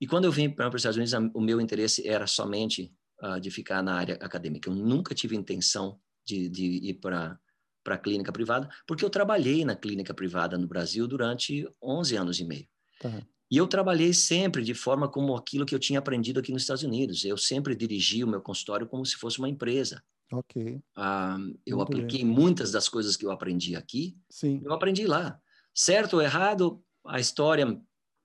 E 0.00 0.06
quando 0.06 0.24
eu 0.24 0.32
vim 0.32 0.48
para 0.48 0.68
os 0.68 0.76
Estados 0.76 0.96
Unidos, 0.96 1.32
o 1.34 1.40
meu 1.40 1.60
interesse 1.60 2.08
era 2.08 2.26
somente 2.26 2.94
uh, 3.22 3.38
de 3.38 3.50
ficar 3.50 3.82
na 3.82 3.94
área 3.94 4.14
acadêmica. 4.14 4.70
Eu 4.70 4.74
nunca 4.74 5.14
tive 5.14 5.36
intenção 5.36 6.00
de, 6.24 6.48
de 6.48 6.64
ir 6.64 6.94
para 6.94 7.38
para 7.82 7.94
a 7.94 7.98
clínica 7.98 8.30
privada, 8.30 8.68
porque 8.86 9.02
eu 9.02 9.08
trabalhei 9.08 9.64
na 9.64 9.74
clínica 9.74 10.12
privada 10.12 10.58
no 10.58 10.66
Brasil 10.66 11.08
durante 11.08 11.66
11 11.82 12.16
anos 12.16 12.38
e 12.38 12.44
meio. 12.44 12.68
Tá. 13.00 13.26
E 13.50 13.56
eu 13.56 13.66
trabalhei 13.66 14.12
sempre 14.12 14.62
de 14.62 14.74
forma 14.74 15.08
como 15.08 15.34
aquilo 15.34 15.66
que 15.66 15.74
eu 15.74 15.78
tinha 15.78 15.98
aprendido 15.98 16.38
aqui 16.38 16.52
nos 16.52 16.62
Estados 16.62 16.84
Unidos. 16.84 17.24
Eu 17.24 17.36
sempre 17.36 17.74
dirigi 17.74 18.22
o 18.22 18.28
meu 18.28 18.40
consultório 18.40 18.86
como 18.86 19.04
se 19.04 19.16
fosse 19.16 19.38
uma 19.38 19.48
empresa. 19.48 20.02
Ok. 20.32 20.76
Uh, 20.96 21.58
eu 21.66 21.76
Muito 21.76 21.82
apliquei 21.82 22.24
bem. 22.24 22.32
muitas 22.32 22.70
das 22.70 22.88
coisas 22.88 23.16
que 23.16 23.26
eu 23.26 23.30
aprendi 23.30 23.74
aqui. 23.74 24.16
Sim. 24.28 24.60
Eu 24.64 24.72
aprendi 24.72 25.06
lá. 25.06 25.40
Certo 25.74 26.14
ou 26.14 26.22
errado, 26.22 26.82
a 27.06 27.18
história 27.18 27.80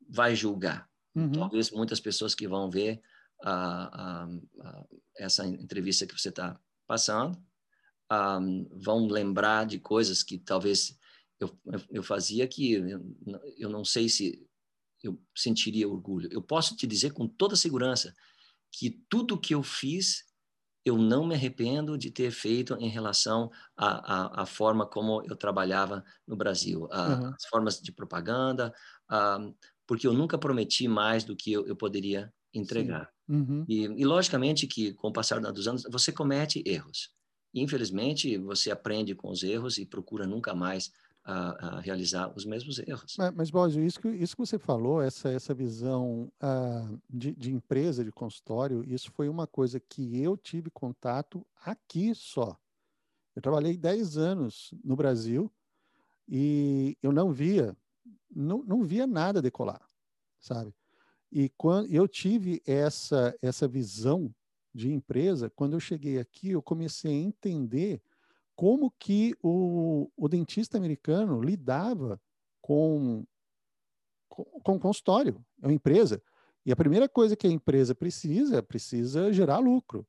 vai 0.07 0.35
julgar. 0.35 0.89
Uhum. 1.15 1.31
Talvez 1.31 1.71
muitas 1.71 1.99
pessoas 1.99 2.35
que 2.35 2.47
vão 2.47 2.69
ver 2.69 3.01
uh, 3.43 4.29
uh, 4.29 4.37
uh, 4.37 5.01
essa 5.17 5.45
entrevista 5.47 6.05
que 6.05 6.19
você 6.19 6.29
está 6.29 6.59
passando 6.87 7.41
vão 8.71 9.07
lembrar 9.07 9.65
de 9.65 9.79
coisas 9.79 10.21
que 10.21 10.37
talvez 10.37 10.95
eu, 11.39 11.57
eu 11.89 12.03
fazia 12.03 12.47
que 12.47 12.73
eu, 12.73 13.15
eu 13.57 13.67
não 13.67 13.83
sei 13.83 14.07
se 14.07 14.47
eu 15.03 15.19
sentiria 15.35 15.89
orgulho. 15.89 16.29
Eu 16.31 16.41
posso 16.41 16.75
te 16.75 16.85
dizer 16.85 17.13
com 17.13 17.27
toda 17.27 17.55
segurança 17.55 18.13
que 18.71 18.91
tudo 19.09 19.39
que 19.39 19.55
eu 19.55 19.63
fiz 19.63 20.23
eu 20.85 20.97
não 20.97 21.25
me 21.25 21.33
arrependo 21.33 21.97
de 21.97 22.11
ter 22.11 22.29
feito 22.29 22.75
em 22.79 22.87
relação 22.87 23.49
à, 23.75 24.41
à, 24.41 24.43
à 24.43 24.45
forma 24.45 24.85
como 24.85 25.23
eu 25.27 25.35
trabalhava 25.35 26.03
no 26.27 26.35
Brasil, 26.35 26.87
a, 26.91 27.07
uhum. 27.07 27.27
as 27.29 27.45
formas 27.49 27.81
de 27.81 27.91
propaganda, 27.91 28.71
porque 29.87 30.05
eu 30.05 30.13
nunca 30.13 30.37
prometi 30.37 30.87
mais 30.87 31.23
do 31.23 31.35
que 31.35 31.51
eu, 31.51 31.65
eu 31.65 31.75
poderia 31.75 32.31
entregar. 32.53 33.09
Uhum. 33.27 33.65
E, 33.67 33.85
e, 33.85 34.05
logicamente 34.05 34.67
que 34.67 34.93
com 34.93 35.07
o 35.07 35.13
passar 35.13 35.39
dos 35.39 35.67
anos 35.67 35.83
você 35.91 36.11
comete 36.11 36.63
erros. 36.65 37.09
infelizmente 37.53 38.37
você 38.37 38.69
aprende 38.69 39.15
com 39.15 39.31
os 39.31 39.41
erros 39.41 39.79
e 39.79 39.85
procura 39.85 40.27
nunca 40.27 40.53
mais 40.53 40.91
a, 41.25 41.77
a 41.77 41.79
realizar 41.79 42.31
os 42.35 42.45
mesmos 42.45 42.77
erros. 42.77 43.15
Mas, 43.17 43.33
mas 43.33 43.49
Bósio, 43.49 43.83
isso 43.83 43.99
que, 43.99 44.09
isso 44.09 44.35
que 44.35 44.45
você 44.45 44.59
falou, 44.59 45.01
essa, 45.01 45.29
essa 45.29 45.53
visão 45.55 46.31
uh, 46.41 47.01
de, 47.09 47.33
de 47.33 47.51
empresa, 47.51 48.05
de 48.05 48.11
consultório, 48.11 48.83
isso 48.87 49.11
foi 49.11 49.27
uma 49.27 49.47
coisa 49.47 49.79
que 49.79 50.21
eu 50.21 50.37
tive 50.37 50.69
contato 50.69 51.45
aqui 51.65 52.13
só. 52.13 52.55
Eu 53.35 53.41
trabalhei 53.41 53.75
10 53.75 54.17
anos 54.17 54.71
no 54.83 54.95
Brasil 54.95 55.51
e 56.29 56.95
eu 57.01 57.11
não 57.11 57.31
via, 57.31 57.75
não, 58.33 58.63
não 58.63 58.83
via 58.83 59.07
nada 59.07 59.41
decolar, 59.41 59.81
sabe? 60.39 60.73
E 61.31 61.49
quando 61.49 61.91
eu 61.91 62.07
tive 62.07 62.61
essa, 62.65 63.35
essa 63.41 63.67
visão 63.67 64.33
de 64.73 64.91
empresa, 64.91 65.49
quando 65.49 65.73
eu 65.73 65.79
cheguei 65.79 66.19
aqui, 66.19 66.51
eu 66.51 66.61
comecei 66.61 67.11
a 67.11 67.23
entender 67.23 68.01
como 68.55 68.91
que 68.97 69.35
o, 69.43 70.09
o 70.15 70.27
dentista 70.27 70.77
americano 70.77 71.41
lidava 71.41 72.19
com, 72.61 73.25
com, 74.29 74.43
com 74.43 74.79
consultório, 74.79 75.43
é 75.61 75.67
uma 75.67 75.73
empresa. 75.73 76.21
E 76.65 76.71
a 76.71 76.75
primeira 76.75 77.07
coisa 77.07 77.35
que 77.35 77.45
a 77.45 77.51
empresa 77.51 77.93
precisa, 77.93 78.63
precisa 78.63 79.31
gerar 79.31 79.59
lucro. 79.59 80.07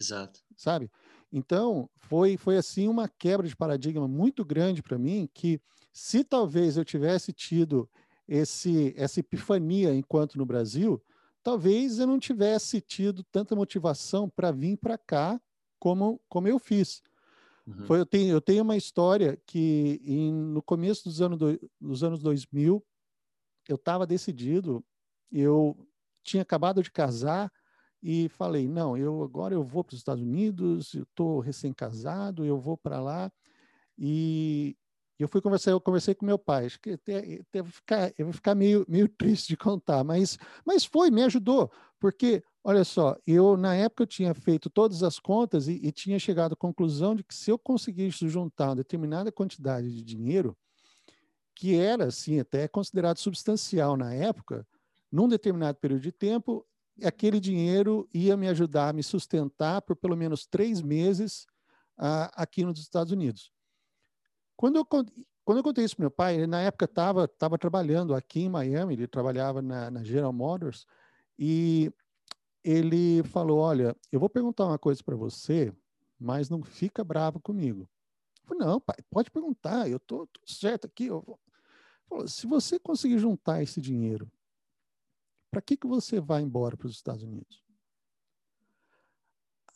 Exato. 0.00 0.40
Sabe? 0.56 0.90
Então, 1.32 1.90
foi, 1.96 2.36
foi 2.36 2.56
assim 2.56 2.86
uma 2.86 3.08
quebra 3.08 3.48
de 3.48 3.56
paradigma 3.56 4.06
muito 4.06 4.44
grande 4.44 4.82
para 4.82 4.98
mim, 4.98 5.28
que 5.34 5.60
se 5.92 6.22
talvez 6.22 6.76
eu 6.76 6.84
tivesse 6.84 7.32
tido 7.32 7.88
esse, 8.28 8.94
essa 8.96 9.20
epifania 9.20 9.94
enquanto 9.94 10.38
no 10.38 10.46
Brasil, 10.46 11.02
talvez 11.42 11.98
eu 11.98 12.06
não 12.06 12.18
tivesse 12.18 12.80
tido 12.80 13.24
tanta 13.24 13.56
motivação 13.56 14.28
para 14.28 14.52
vir 14.52 14.76
para 14.76 14.98
cá 14.98 15.40
como, 15.78 16.20
como 16.28 16.46
eu 16.46 16.58
fiz. 16.58 17.02
Uhum. 17.66 17.86
Foi, 17.86 18.00
eu, 18.00 18.06
tenho, 18.06 18.30
eu 18.30 18.40
tenho 18.40 18.62
uma 18.62 18.76
história 18.76 19.40
que 19.46 20.00
em, 20.04 20.32
no 20.32 20.62
começo 20.62 21.04
dos, 21.04 21.20
anos 21.20 21.38
do, 21.38 21.70
dos 21.80 22.04
anos 22.04 22.20
2000, 22.20 22.84
eu 23.68 23.76
estava 23.76 24.06
decidido, 24.06 24.84
eu 25.32 25.76
tinha 26.22 26.42
acabado 26.42 26.82
de 26.82 26.90
casar 26.90 27.52
e 28.02 28.28
falei, 28.28 28.68
não, 28.68 28.96
eu 28.96 29.22
agora 29.22 29.54
eu 29.54 29.64
vou 29.64 29.82
para 29.82 29.94
os 29.94 30.00
Estados 30.00 30.22
Unidos, 30.22 30.94
eu 30.94 31.02
estou 31.02 31.40
recém-casado, 31.40 32.44
eu 32.44 32.58
vou 32.58 32.76
para 32.76 33.00
lá. 33.00 33.32
E 33.98 34.76
eu 35.18 35.26
fui 35.26 35.40
conversar, 35.40 35.70
eu 35.70 35.80
conversei 35.80 36.14
com 36.14 36.26
meu 36.26 36.38
pai, 36.38 36.66
acho 36.66 36.80
que 36.80 36.90
até, 36.90 37.40
até 37.40 37.64
ficar, 37.64 38.12
eu 38.18 38.26
vou 38.26 38.32
ficar 38.34 38.54
meio, 38.54 38.84
meio 38.88 39.08
triste 39.16 39.48
de 39.48 39.56
contar, 39.56 40.04
mas, 40.04 40.38
mas 40.64 40.84
foi, 40.84 41.10
me 41.10 41.22
ajudou, 41.24 41.70
porque 41.98 42.44
Olha 42.68 42.82
só, 42.82 43.16
eu 43.24 43.56
na 43.56 43.76
época 43.76 44.02
eu 44.02 44.06
tinha 44.08 44.34
feito 44.34 44.68
todas 44.68 45.04
as 45.04 45.20
contas 45.20 45.68
e, 45.68 45.74
e, 45.74 45.92
tinha 45.92 46.18
chegado 46.18 46.54
à 46.54 46.56
conclusão 46.56 47.14
de 47.14 47.22
que 47.22 47.32
se 47.32 47.48
eu 47.48 47.56
conseguisse 47.56 48.28
juntar 48.28 48.70
uma 48.70 48.74
determinada 48.74 49.30
quantidade 49.30 49.88
de 49.94 50.02
dinheiro, 50.02 50.58
que 51.54 51.76
era 51.76 52.06
assim 52.06 52.40
até 52.40 52.66
considerado 52.66 53.18
substancial 53.18 53.96
na 53.96 54.12
época, 54.12 54.66
num 55.12 55.28
determinado 55.28 55.78
período 55.78 56.02
de 56.02 56.10
tempo, 56.10 56.66
aquele 57.04 57.38
dinheiro 57.38 58.08
ia 58.12 58.36
me 58.36 58.48
ajudar 58.48 58.88
a 58.88 58.92
me 58.92 59.04
sustentar 59.04 59.80
por 59.82 59.94
pelo 59.94 60.16
menos 60.16 60.44
três 60.44 60.82
meses 60.82 61.46
aqui 62.34 62.64
nos 62.64 62.80
Estados 62.80 63.12
Unidos. 63.12 63.52
Quando 64.56 64.74
eu, 64.74 64.84
quando 64.84 65.58
eu 65.58 65.62
contei 65.62 65.84
isso 65.84 65.94
para 65.94 66.02
meu 66.02 66.10
pai, 66.10 66.34
ele 66.34 66.48
na 66.48 66.62
época 66.62 66.86
estava 66.86 67.28
tava 67.28 67.56
trabalhando 67.56 68.12
aqui 68.12 68.40
em 68.40 68.48
Miami, 68.48 68.94
ele 68.94 69.06
trabalhava 69.06 69.62
na, 69.62 69.88
na 69.88 70.02
General 70.02 70.32
Motors, 70.32 70.84
e 71.38 71.92
ele 72.66 73.22
falou: 73.22 73.60
Olha, 73.60 73.96
eu 74.10 74.18
vou 74.18 74.28
perguntar 74.28 74.66
uma 74.66 74.78
coisa 74.78 75.02
para 75.02 75.14
você, 75.14 75.72
mas 76.18 76.50
não 76.50 76.62
fica 76.62 77.04
bravo 77.04 77.38
comigo. 77.38 77.88
Eu 78.42 78.48
falei, 78.48 78.66
não, 78.66 78.80
pai, 78.80 78.96
pode 79.08 79.30
perguntar, 79.30 79.88
eu 79.88 80.00
tô, 80.00 80.26
tô 80.26 80.40
certo 80.44 80.86
aqui. 80.86 81.08
Se 82.26 82.46
você 82.46 82.78
conseguir 82.78 83.18
juntar 83.18 83.62
esse 83.62 83.80
dinheiro, 83.80 84.30
para 85.50 85.62
que, 85.62 85.76
que 85.76 85.86
você 85.86 86.20
vai 86.20 86.42
embora 86.42 86.76
para 86.76 86.86
os 86.86 86.94
Estados 86.94 87.22
Unidos? 87.22 87.62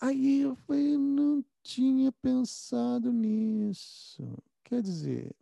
Aí 0.01 0.41
eu 0.41 0.57
falei, 0.57 0.97
não 0.97 1.45
tinha 1.63 2.11
pensado 2.11 3.13
nisso. 3.13 4.25
Quer 4.65 4.83
dizer, 4.83 5.35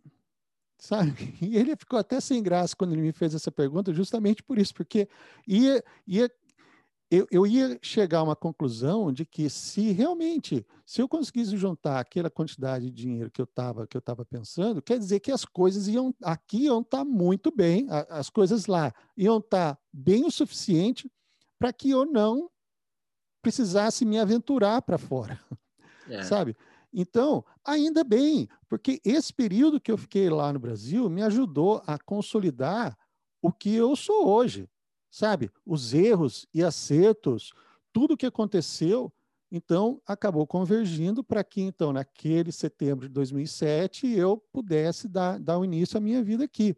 sabe? 0.77 1.13
E 1.41 1.55
ele 1.55 1.75
ficou 1.75 1.99
até 1.99 2.19
sem 2.19 2.41
graça 2.41 2.75
quando 2.75 2.93
ele 2.93 3.01
me 3.01 3.11
fez 3.11 3.33
essa 3.35 3.51
pergunta, 3.51 3.93
justamente 3.93 4.43
por 4.43 4.57
isso, 4.57 4.73
porque 4.73 5.07
ia, 5.47 5.83
ia 6.07 6.31
eu, 7.11 7.27
eu 7.31 7.47
ia 7.47 7.79
chegar 7.81 8.19
a 8.19 8.23
uma 8.23 8.35
conclusão 8.35 9.11
de 9.11 9.25
que 9.25 9.49
se 9.49 9.91
realmente, 9.91 10.65
se 10.85 11.01
eu 11.01 11.07
conseguisse 11.07 11.57
juntar 11.57 11.99
aquela 11.99 12.29
quantidade 12.29 12.85
de 12.85 12.91
dinheiro 12.91 13.31
que 13.31 13.41
eu 13.41 13.45
estava 13.45 13.87
que 13.87 13.97
eu 13.97 13.99
estava 13.99 14.23
pensando, 14.23 14.81
quer 14.81 14.99
dizer 14.99 15.19
que 15.19 15.31
as 15.31 15.43
coisas 15.43 15.87
iam 15.87 16.13
aqui 16.23 16.65
iam 16.65 16.81
estar 16.81 16.99
tá 16.99 17.05
muito 17.05 17.51
bem, 17.51 17.87
as 18.09 18.29
coisas 18.29 18.67
lá 18.67 18.93
iam 19.17 19.39
estar 19.39 19.75
tá 19.75 19.81
bem 19.91 20.23
o 20.23 20.31
suficiente 20.31 21.11
para 21.57 21.73
que 21.73 21.89
eu 21.89 22.05
não 22.05 22.49
precisasse 23.41 24.05
me 24.05 24.19
aventurar 24.19 24.81
para 24.81 24.97
fora, 24.97 25.39
é. 26.07 26.21
sabe? 26.23 26.55
Então, 26.93 27.43
ainda 27.63 28.03
bem, 28.03 28.47
porque 28.67 28.99
esse 29.05 29.33
período 29.33 29.79
que 29.79 29.91
eu 29.91 29.97
fiquei 29.97 30.29
lá 30.29 30.51
no 30.51 30.59
Brasil 30.59 31.09
me 31.09 31.21
ajudou 31.23 31.81
a 31.85 31.97
consolidar 31.97 32.97
o 33.41 33.51
que 33.51 33.73
eu 33.73 33.95
sou 33.95 34.27
hoje, 34.27 34.67
sabe? 35.09 35.51
Os 35.65 35.93
erros 35.93 36.47
e 36.53 36.63
acertos, 36.63 37.53
tudo 37.91 38.17
que 38.17 38.25
aconteceu, 38.25 39.11
então 39.51 40.01
acabou 40.05 40.45
convergindo 40.45 41.23
para 41.23 41.43
que, 41.43 41.61
então, 41.61 41.91
naquele 41.91 42.51
setembro 42.51 43.07
de 43.07 43.13
2007, 43.13 44.07
eu 44.07 44.37
pudesse 44.37 45.07
dar, 45.07 45.39
dar 45.39 45.57
o 45.57 45.65
início 45.65 45.97
à 45.97 46.01
minha 46.01 46.23
vida 46.23 46.43
aqui. 46.43 46.75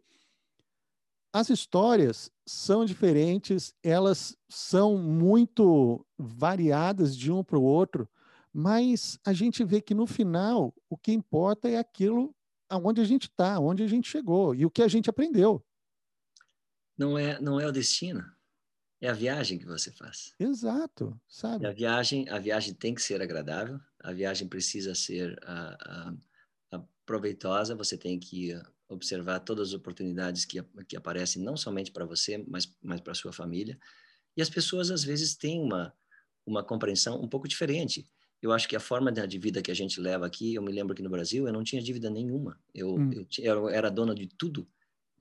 As 1.34 1.48
histórias 1.48 2.30
são 2.46 2.84
diferentes, 2.84 3.74
elas 3.82 4.36
são 4.48 4.98
muito 4.98 6.04
variadas 6.18 7.16
de 7.16 7.32
um 7.32 7.42
para 7.42 7.58
o 7.58 7.62
outro, 7.62 8.08
mas 8.52 9.18
a 9.24 9.32
gente 9.32 9.64
vê 9.64 9.80
que 9.80 9.94
no 9.94 10.06
final 10.06 10.74
o 10.90 10.96
que 10.96 11.12
importa 11.12 11.70
é 11.70 11.78
aquilo 11.78 12.34
aonde 12.68 13.00
a 13.00 13.04
gente 13.04 13.24
está, 13.24 13.58
onde 13.58 13.82
a 13.82 13.86
gente 13.86 14.08
chegou 14.08 14.54
e 14.54 14.66
o 14.66 14.70
que 14.70 14.82
a 14.82 14.88
gente 14.88 15.08
aprendeu. 15.08 15.64
Não 17.02 17.18
é, 17.18 17.40
não 17.40 17.60
é 17.60 17.66
o 17.66 17.72
destino, 17.72 18.24
é 19.00 19.08
a 19.08 19.12
viagem 19.12 19.58
que 19.58 19.66
você 19.66 19.90
faz. 19.92 20.34
Exato, 20.38 21.18
sabe? 21.28 21.64
E 21.64 21.66
a 21.66 21.72
viagem, 21.72 22.28
a 22.28 22.38
viagem 22.38 22.74
tem 22.74 22.94
que 22.94 23.02
ser 23.02 23.20
agradável, 23.20 23.80
a 24.00 24.12
viagem 24.12 24.48
precisa 24.48 24.94
ser 24.94 25.38
uh, 25.42 26.10
uh, 26.10 26.78
uh, 26.78 26.88
proveitosa. 27.04 27.74
Você 27.74 27.96
tem 27.96 28.18
que 28.18 28.52
observar 28.88 29.40
todas 29.40 29.68
as 29.68 29.74
oportunidades 29.74 30.44
que, 30.44 30.62
que 30.86 30.96
aparecem, 30.96 31.42
não 31.42 31.56
somente 31.56 31.90
para 31.90 32.04
você, 32.04 32.44
mas, 32.46 32.72
mas 32.82 33.00
para 33.00 33.14
sua 33.14 33.32
família. 33.32 33.78
E 34.36 34.42
as 34.42 34.50
pessoas 34.50 34.90
às 34.90 35.04
vezes 35.04 35.36
têm 35.36 35.60
uma 35.60 35.92
uma 36.44 36.64
compreensão 36.64 37.22
um 37.22 37.28
pouco 37.28 37.46
diferente 37.46 38.04
eu 38.42 38.50
acho 38.50 38.68
que 38.68 38.74
a 38.74 38.80
forma 38.80 39.12
de 39.12 39.38
vida 39.38 39.62
que 39.62 39.70
a 39.70 39.74
gente 39.74 40.00
leva 40.00 40.26
aqui, 40.26 40.54
eu 40.54 40.62
me 40.62 40.72
lembro 40.72 40.96
que 40.96 41.02
no 41.02 41.08
Brasil 41.08 41.46
eu 41.46 41.52
não 41.52 41.62
tinha 41.62 41.80
dívida 41.80 42.10
nenhuma. 42.10 42.58
Eu, 42.74 42.96
hum. 42.96 43.10
eu, 43.12 43.26
eu, 43.38 43.68
era 43.68 43.88
dona 43.88 44.14
de 44.14 44.26
tudo 44.26 44.68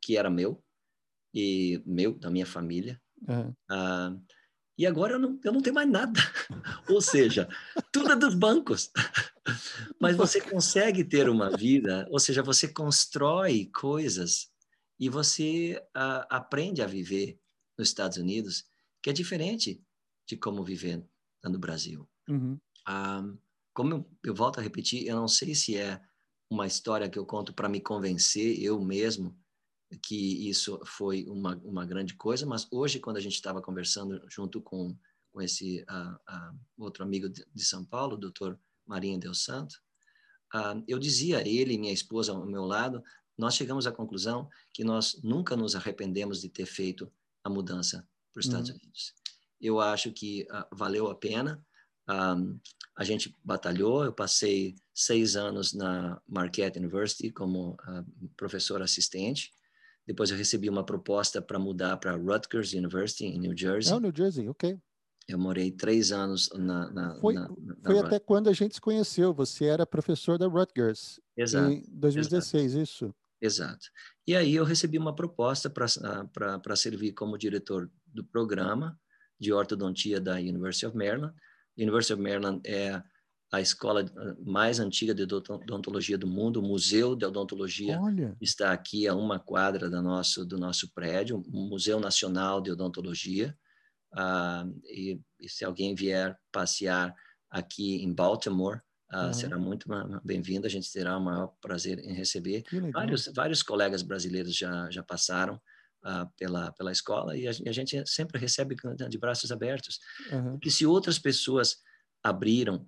que 0.02 0.18
era 0.18 0.28
meu 0.28 0.62
e 1.34 1.82
meu 1.86 2.14
da 2.14 2.30
minha 2.30 2.46
família. 2.46 3.02
Uhum. 3.28 3.54
Ah, 3.70 4.16
e 4.78 4.86
agora 4.86 5.14
eu 5.14 5.20
não, 5.20 5.40
eu 5.44 5.52
não 5.52 5.62
tenho 5.62 5.76
mais 5.76 5.90
nada. 5.90 6.20
Ou 6.90 7.02
seja, 7.02 7.48
tudo 7.92 8.12
é 8.12 8.16
dos 8.16 8.34
bancos. 8.34 8.92
Mas 10.00 10.16
você 10.16 10.42
consegue 10.42 11.04
ter 11.04 11.30
uma 11.30 11.56
vida, 11.56 12.08
ou 12.12 12.20
seja, 12.20 12.44
você 12.44 12.68
constrói 12.68 13.70
coisas 13.74 14.52
e 15.00 15.10
você 15.10 15.82
ah, 15.96 16.26
aprende 16.30 16.82
a 16.82 16.88
viver 16.88 17.40
nos 17.78 17.90
Estados 17.90 18.18
Unidos, 18.18 18.66
que 19.02 19.10
é 19.10 19.14
diferente 19.14 19.84
de 20.28 20.38
como 20.38 20.64
viver 20.64 21.04
no 21.44 21.60
Brasil. 21.60 22.08
Uhum. 22.30 22.60
Ah, 22.86 23.24
como 23.74 23.94
eu, 23.94 24.10
eu, 24.26 24.36
volto 24.36 24.60
a 24.60 24.64
repetir, 24.64 25.08
eu 25.08 25.16
não 25.16 25.28
sei 25.28 25.56
se 25.56 25.78
é 25.78 26.02
uma 26.50 26.68
história 26.68 27.10
que 27.10 27.18
eu 27.18 27.26
conto 27.26 27.54
para 27.54 27.70
me 27.70 27.80
convencer 27.80 28.62
eu 28.62 28.80
mesmo 28.80 29.36
que 30.00 30.48
isso 30.50 30.80
foi 30.86 31.26
uma, 31.28 31.56
uma 31.64 31.86
grande 31.86 32.14
coisa, 32.14 32.46
mas 32.46 32.68
hoje, 32.72 33.00
quando 33.00 33.18
a 33.18 33.22
gente 33.22 33.34
estava 33.36 33.62
conversando 33.62 34.22
junto 34.30 34.62
com, 34.62 34.96
com 35.32 35.42
esse 35.42 35.84
uh, 35.90 36.14
uh, 36.14 36.60
outro 36.78 37.04
amigo 37.04 37.30
de, 37.30 37.46
de, 37.54 37.66
São 37.66 37.84
Paulo, 37.84 38.16
o 38.16 38.20
doutor 38.20 38.60
Marinho 38.86 39.20
Del 39.20 39.34
Santo, 39.34 39.76
uh, 40.56 40.82
eu 40.88 40.98
dizia 40.98 41.40
a 41.40 41.48
ele 41.48 41.74
e 41.74 41.78
minha 41.78 41.94
esposa 41.94 42.32
ao 42.32 42.46
meu 42.46 42.64
lado, 42.64 43.04
nós 43.38 43.56
chegamos 43.56 43.88
à 43.88 43.92
conclusão 43.92 44.50
que 44.74 44.84
nós 44.84 45.20
nunca 45.24 45.56
nos 45.56 45.76
arrependemos 45.76 46.42
de 46.42 46.50
ter 46.50 46.66
feito 46.66 47.12
a 47.44 47.50
mudança 47.50 48.08
para 48.32 48.40
os 48.40 48.46
Estados 48.46 48.70
uhum. 48.70 48.76
Unidos. 48.76 49.14
Eu 49.60 49.80
acho 49.80 50.12
que 50.12 50.48
valeu 50.72 51.08
a 51.08 51.16
pena, 51.16 51.64
um, 52.10 52.60
a 52.98 53.04
gente 53.04 53.36
batalhou, 53.44 54.04
eu 54.04 54.12
passei 54.12 54.76
seis 54.94 55.36
anos 55.36 55.74
na 55.74 56.22
Marquette 56.28 56.78
University 56.78 57.32
como 57.32 57.78
professor 58.36 58.82
assistente. 58.82 59.52
Depois 60.06 60.30
eu 60.32 60.38
recebi 60.38 60.70
uma 60.70 60.86
proposta 60.86 61.42
para 61.42 61.60
mudar 61.60 61.98
para 61.98 62.16
Rutgers 62.16 62.74
University, 62.74 63.26
em 63.26 63.40
New 63.40 63.56
Jersey. 63.56 63.94
Oh, 63.94 64.00
New 64.00 64.12
Jersey, 64.16 64.48
ok. 64.50 64.78
Eu 65.28 65.38
morei 65.38 65.72
três 65.72 66.12
anos 66.12 66.50
na. 66.54 66.92
na 66.92 67.16
foi 67.20 67.36
na, 67.36 67.48
na, 67.48 67.76
foi 67.86 68.00
até 68.00 68.20
quando 68.20 68.50
a 68.50 68.54
gente 68.54 68.76
se 68.76 68.82
conheceu. 68.82 69.34
Você 69.34 69.66
era 69.66 69.86
professor 69.86 70.38
da 70.38 70.48
Rutgers. 70.48 71.20
Exato. 71.38 71.72
Em 71.72 71.84
2016, 71.88 72.64
exato. 72.66 72.84
isso. 72.84 73.16
Exato. 73.40 73.88
E 74.28 74.36
aí 74.36 74.54
eu 74.54 74.64
recebi 74.64 74.98
uma 74.98 75.16
proposta 75.16 75.70
para 75.70 76.76
servir 76.76 77.14
como 77.14 77.38
diretor 77.38 77.90
do 78.06 78.24
programa 78.24 79.00
de 79.40 79.52
ortodontia 79.52 80.20
da 80.20 80.36
University 80.36 80.86
of 80.86 80.96
Maryland 80.96 81.34
University 81.78 82.14
of 82.14 82.22
Maryland 82.22 82.62
é 82.66 83.02
a 83.52 83.60
escola 83.60 84.06
ah, 84.16 84.36
mais 84.40 84.80
antiga 84.80 85.14
de 85.14 85.24
odontologia 85.24 86.18
do 86.18 86.26
mundo, 86.26 86.62
o 86.62 86.64
Museu 86.64 87.16
de 87.16 87.26
Odontologia 87.26 88.00
Olha. 88.00 88.36
está 88.40 88.72
aqui 88.72 89.08
a 89.08 89.14
uma 89.14 89.40
quadra 89.40 89.90
do 89.90 90.02
nosso, 90.02 90.46
do 90.46 90.58
nosso 90.58 90.92
prédio, 90.94 91.44
o 91.52 91.68
Museu 91.68 92.00
Nacional 92.00 92.62
de 92.62 92.72
Odontologia. 92.72 93.56
Uh, 94.14 94.68
e, 94.86 95.22
e, 95.40 95.50
se 95.50 95.64
alguém 95.64 95.96
vier 95.96 96.38
passear 96.52 97.14
aqui 97.50 98.04
em 98.04 98.14
Baltimore, 98.14 98.82
uh, 99.14 99.28
uhum. 99.28 99.34
será 99.34 99.58
muito 99.58 99.88
bem-vindo, 100.24 100.66
a 100.66 100.70
gente 100.70 100.92
terá 100.92 101.18
o 101.18 101.22
maior 101.22 101.54
prazer 101.62 102.00
em 102.00 102.14
receber. 102.14 102.64
Vários, 102.94 103.30
vários 103.34 103.62
colegas 103.64 104.02
brasileiros 104.02 104.56
já, 104.56 104.90
já 104.90 105.04
passaram 105.04 105.60
pela, 106.36 106.72
pela 106.72 106.92
escola 106.92 107.38
e 107.38 107.48
a, 107.48 107.52
a, 107.52 107.72
gente 107.72 108.04
sempre 108.10 108.40
recebe 108.40 108.76
de 109.08 109.18
braços 109.20 109.52
abertos. 109.52 110.00
Uhum. 110.32 110.54
Porque 110.54 110.72
se 110.72 110.84
outras 110.84 111.20
pessoas 111.20 111.78
abriram 112.24 112.88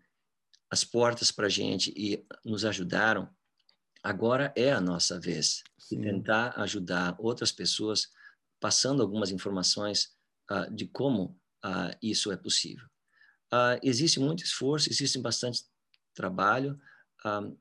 as 0.74 0.84
portas 0.84 1.32
para 1.32 1.46
a 1.46 1.50
gente 1.50 1.94
e 1.96 2.26
nos 2.44 2.66
ajudaram, 2.66 3.30
agora 4.02 4.52
é 4.56 4.72
a 4.74 4.82
nossa 4.82 5.20
vez 5.20 5.64
Sim. 5.78 5.98
de 5.98 6.04
tentar 6.04 6.60
ajudar 6.60 7.16
outras 7.20 7.52
pessoas 7.52 8.08
passando 8.60 9.04
algumas 9.04 9.30
informações 9.30 10.16
uh, 10.50 10.74
de 10.74 10.88
como 10.88 11.40
uh, 11.64 11.96
isso 12.02 12.32
é 12.32 12.36
possível. 12.36 12.88
Uh, 13.54 13.78
existe 13.84 14.20
muito 14.20 14.44
esforço, 14.44 14.90
existe 14.90 15.20
bastante 15.20 15.64
trabalho, 16.16 16.80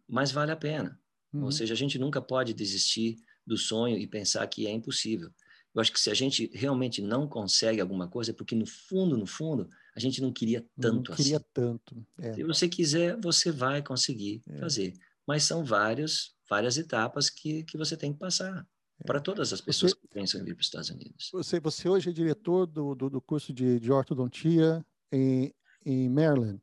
mas 0.09 0.33
vale 0.33 0.51
a 0.51 0.57
pena. 0.57 0.99
Uhum. 1.33 1.45
Ou 1.45 1.53
seja, 1.53 1.75
a 1.75 1.77
gente 1.77 1.99
nunca 1.99 2.21
pode 2.21 2.53
desistir 2.53 3.17
do 3.47 3.59
sonho 3.59 3.97
e 3.99 4.07
pensar 4.07 4.47
que 4.47 4.67
é 4.67 4.71
impossível. 4.71 5.31
Eu 5.75 5.81
acho 5.81 5.93
que 5.93 6.01
se 6.01 6.11
a 6.11 6.15
gente 6.15 6.51
realmente 6.55 7.01
não 7.03 7.29
consegue 7.29 7.81
alguma 7.81 8.09
coisa, 8.09 8.31
é 8.31 8.35
porque 8.35 8.57
no 8.57 8.67
fundo, 8.67 9.17
no 9.17 9.27
fundo, 9.27 9.69
a 9.95 10.01
gente 10.01 10.21
não 10.21 10.33
queria 10.33 10.65
tanto 10.81 11.11
não 11.11 11.17
queria 11.17 11.37
assim. 11.37 11.47
tanto. 11.53 12.07
É. 12.19 12.33
Se 12.33 12.43
você 12.45 12.69
quiser, 12.69 13.21
você 13.21 13.51
vai 13.51 13.83
conseguir 13.83 14.43
é. 14.49 14.59
fazer. 14.59 14.95
Mas 15.27 15.45
são 15.45 15.65
vários, 15.65 16.35
várias 16.49 16.77
etapas 16.77 17.31
que, 17.31 17.63
que 17.65 17.77
você 17.77 17.97
tem 17.97 18.13
que 18.13 18.19
passar 18.19 18.67
é. 19.01 19.05
para 19.05 19.21
todas 19.21 19.53
as 19.53 19.61
pessoas 19.61 19.93
você, 19.93 20.01
que 20.01 20.09
pensam 20.09 20.41
em 20.41 20.45
vir 20.45 20.55
para 20.55 20.61
os 20.61 20.67
Estados 20.67 20.91
Unidos. 20.91 21.31
Você, 21.33 21.61
você 21.61 21.89
hoje 21.89 22.11
é 22.11 22.13
diretor 22.13 22.67
do, 22.67 22.95
do, 22.95 23.11
do 23.11 23.21
curso 23.21 23.53
de, 23.53 23.79
de 23.79 23.93
ortodontia 23.93 24.85
em, 25.11 25.55
em 25.85 26.09
Maryland. 26.09 26.61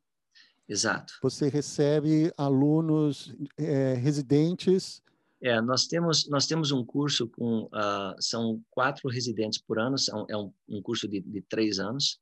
Exato. 0.68 1.14
Você 1.22 1.48
recebe 1.48 2.32
alunos 2.36 3.34
é, 3.56 3.94
residentes 3.94 5.02
é, 5.42 5.58
nós 5.60 5.86
temos 5.86 6.28
nós 6.28 6.46
temos 6.46 6.70
um 6.70 6.84
curso 6.84 7.26
com 7.26 7.62
uh, 7.64 8.14
são 8.20 8.62
quatro 8.70 9.08
residentes 9.08 9.58
por 9.58 9.78
ano, 9.78 9.96
são, 9.96 10.26
é 10.28 10.36
um, 10.36 10.52
um 10.68 10.82
curso 10.82 11.08
de, 11.08 11.20
de, 11.20 11.40
três 11.40 11.78
anos. 11.78 12.20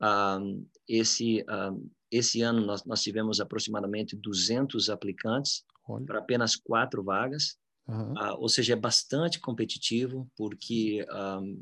Uh, 0.00 0.66
esse 0.88 1.42
uh, 1.42 1.90
esse 2.10 2.42
ano 2.42 2.64
nós, 2.66 2.84
nós 2.84 3.02
tivemos 3.02 3.40
aproximadamente 3.40 4.16
200 4.16 4.90
aplicantes 4.90 5.64
para 6.06 6.18
apenas 6.18 6.56
quatro 6.56 7.02
vagas. 7.02 7.58
Uhum. 7.88 8.14
ou 8.38 8.48
seja, 8.48 8.74
é 8.74 8.76
bastante 8.76 9.40
competitivo 9.40 10.30
porque 10.36 11.04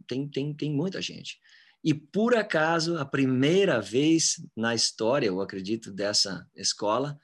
tem, 0.06 0.28
tem, 0.28 0.52
tem 0.52 0.70
muita 0.70 1.00
gente. 1.00 1.38
E 1.82 1.94
por 1.94 2.34
acaso, 2.34 2.98
a 2.98 3.04
primeira 3.06 3.80
vez 3.80 4.34
na 4.54 4.74
história, 4.74 5.28
eu 5.28 5.40
acredito, 5.40 5.90
dessa 5.90 6.46
escola, 6.54 7.18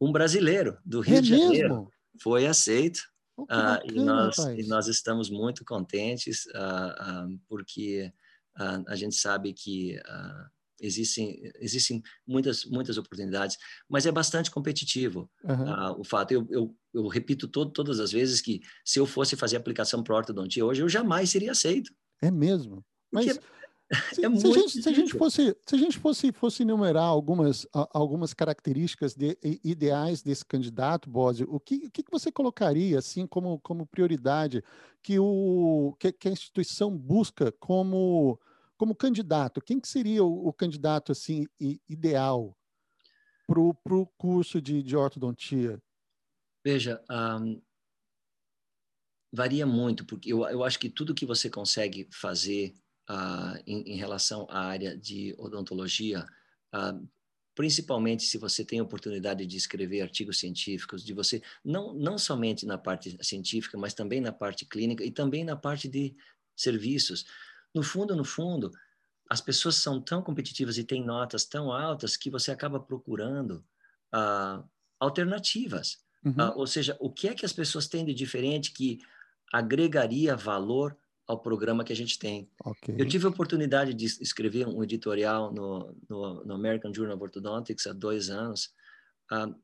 um 0.00 0.12
brasileiro 0.12 0.78
do 0.84 1.00
Rio 1.00 1.16
é 1.16 1.20
de 1.20 1.28
Janeiro 1.30 1.88
foi 2.22 2.46
aceito 2.46 3.00
Oh, 3.36 3.46
bacana, 3.46 3.80
uh, 3.82 3.90
e, 3.90 4.00
nós, 4.00 4.38
e 4.38 4.66
nós 4.68 4.86
estamos 4.86 5.28
muito 5.28 5.64
contentes 5.64 6.46
uh, 6.46 7.26
uh, 7.26 7.40
porque 7.48 8.12
a 8.86 8.94
gente 8.94 9.16
sabe 9.16 9.52
que 9.52 10.00
existem 10.80 11.40
existem 11.60 12.02
muitas 12.26 12.64
muitas 12.64 12.98
oportunidades, 12.98 13.56
mas 13.88 14.06
é 14.06 14.12
bastante 14.12 14.50
competitivo 14.50 15.30
uhum. 15.44 16.00
o 16.00 16.04
fato. 16.04 16.32
Eu, 16.32 16.46
eu, 16.50 16.76
eu 16.92 17.08
repito 17.08 17.48
todo, 17.48 17.70
todas 17.72 18.00
as 18.00 18.12
vezes 18.12 18.40
que 18.40 18.60
se 18.84 18.98
eu 18.98 19.06
fosse 19.06 19.36
fazer 19.36 19.56
aplicação 19.56 20.02
para 20.02 20.16
ortodontia 20.16 20.64
hoje, 20.64 20.82
eu 20.82 20.88
jamais 20.88 21.30
seria 21.30 21.52
aceito. 21.52 21.92
É 22.22 22.30
mesmo. 22.30 22.84
Mas, 23.12 23.38
Se, 24.12 24.24
é 24.24 24.36
se, 24.36 24.46
a 24.46 24.50
gente, 24.50 24.82
se, 24.82 24.88
a 24.88 24.92
gente, 24.92 25.12
fosse, 25.12 25.56
se 25.66 25.74
a 25.74 25.78
gente 25.78 25.98
fosse, 25.98 26.32
fosse 26.32 26.62
enumerar 26.62 27.04
algumas, 27.04 27.66
algumas 27.92 28.32
características 28.32 29.14
de, 29.14 29.38
ideais 29.62 30.22
desse 30.22 30.44
candidato, 30.44 31.08
Bósio, 31.08 31.46
o 31.50 31.60
que, 31.60 31.86
o 31.86 31.90
que 31.90 32.02
você 32.10 32.32
colocaria 32.32 32.98
assim 32.98 33.26
como, 33.26 33.60
como 33.60 33.86
prioridade 33.86 34.64
que, 35.02 35.18
o, 35.18 35.94
que, 35.98 36.12
que 36.12 36.28
a 36.28 36.32
instituição 36.32 36.96
busca 36.96 37.52
como, 37.52 38.40
como 38.76 38.94
candidato? 38.94 39.60
Quem 39.60 39.80
que 39.80 39.88
seria 39.88 40.24
o, 40.24 40.48
o 40.48 40.52
candidato 40.52 41.12
assim 41.12 41.46
ideal 41.88 42.56
para 43.46 43.60
o 43.60 44.06
curso 44.18 44.60
de, 44.60 44.82
de 44.82 44.96
ortodontia? 44.96 45.80
Veja, 46.64 47.02
um, 47.10 47.60
varia 49.32 49.66
muito, 49.66 50.06
porque 50.06 50.32
eu, 50.32 50.44
eu 50.48 50.64
acho 50.64 50.78
que 50.78 50.88
tudo 50.88 51.14
que 51.14 51.26
você 51.26 51.50
consegue 51.50 52.08
fazer 52.10 52.72
uh, 53.10 53.60
em, 53.66 53.92
em, 53.92 53.96
relação 53.96 54.46
à 54.48 54.60
área 54.60 54.96
de 54.96 55.34
odontologia, 55.36 56.24
uh, 56.74 57.06
principalmente 57.54 58.24
se 58.24 58.38
você 58.38 58.64
tem 58.64 58.78
a 58.78 58.82
oportunidade 58.82 59.44
de 59.44 59.56
escrever 59.56 60.00
artigos 60.00 60.38
científicos, 60.38 61.04
de 61.04 61.12
você, 61.12 61.42
não, 61.64 61.92
não 61.92 62.16
somente 62.16 62.64
na 62.64 62.78
parte 62.78 63.16
científica, 63.22 63.76
mas 63.76 63.92
também 63.92 64.20
na 64.20 64.32
parte 64.32 64.64
clínica 64.64 65.04
e 65.04 65.10
também 65.10 65.44
na 65.44 65.56
parte 65.56 65.88
de 65.88 66.16
serviços. 66.56 67.26
No 67.74 67.82
fundo, 67.82 68.14
no 68.14 68.24
fundo, 68.24 68.70
as 69.28 69.40
pessoas 69.40 69.76
são 69.76 70.00
tão 70.00 70.22
competitivas 70.22 70.78
e 70.78 70.84
têm 70.84 71.04
notas 71.04 71.44
tão 71.44 71.72
altas 71.72 72.16
que 72.16 72.30
você 72.30 72.50
acaba 72.52 72.78
procurando 72.78 73.64
uh, 74.14 74.64
alternativas. 75.00 75.98
Uhum. 76.24 76.32
Uh, 76.32 76.58
ou 76.58 76.66
seja, 76.66 76.96
o 77.00 77.10
que 77.10 77.28
é 77.28 77.34
que 77.34 77.44
as 77.44 77.52
pessoas 77.52 77.88
têm 77.88 78.04
de 78.04 78.14
diferente 78.14 78.72
que 78.72 78.98
agregaria 79.52 80.36
valor 80.36 80.96
ao 81.26 81.40
programa 81.40 81.84
que 81.84 81.92
a 81.92 81.96
gente 81.96 82.18
tem. 82.18 82.50
Okay. 82.62 82.96
Eu 82.98 83.08
tive 83.08 83.26
a 83.26 83.30
oportunidade 83.30 83.94
de 83.94 84.04
escrever 84.04 84.66
um 84.66 84.82
editorial 84.82 85.52
no, 85.52 85.96
no, 86.08 86.44
no 86.44 86.54
American 86.54 86.92
Journal 86.92 87.16
of 87.16 87.24
Orthodontics 87.24 87.86
há 87.86 87.92
dois 87.92 88.28
anos, 88.28 88.72
uh, 89.32 89.54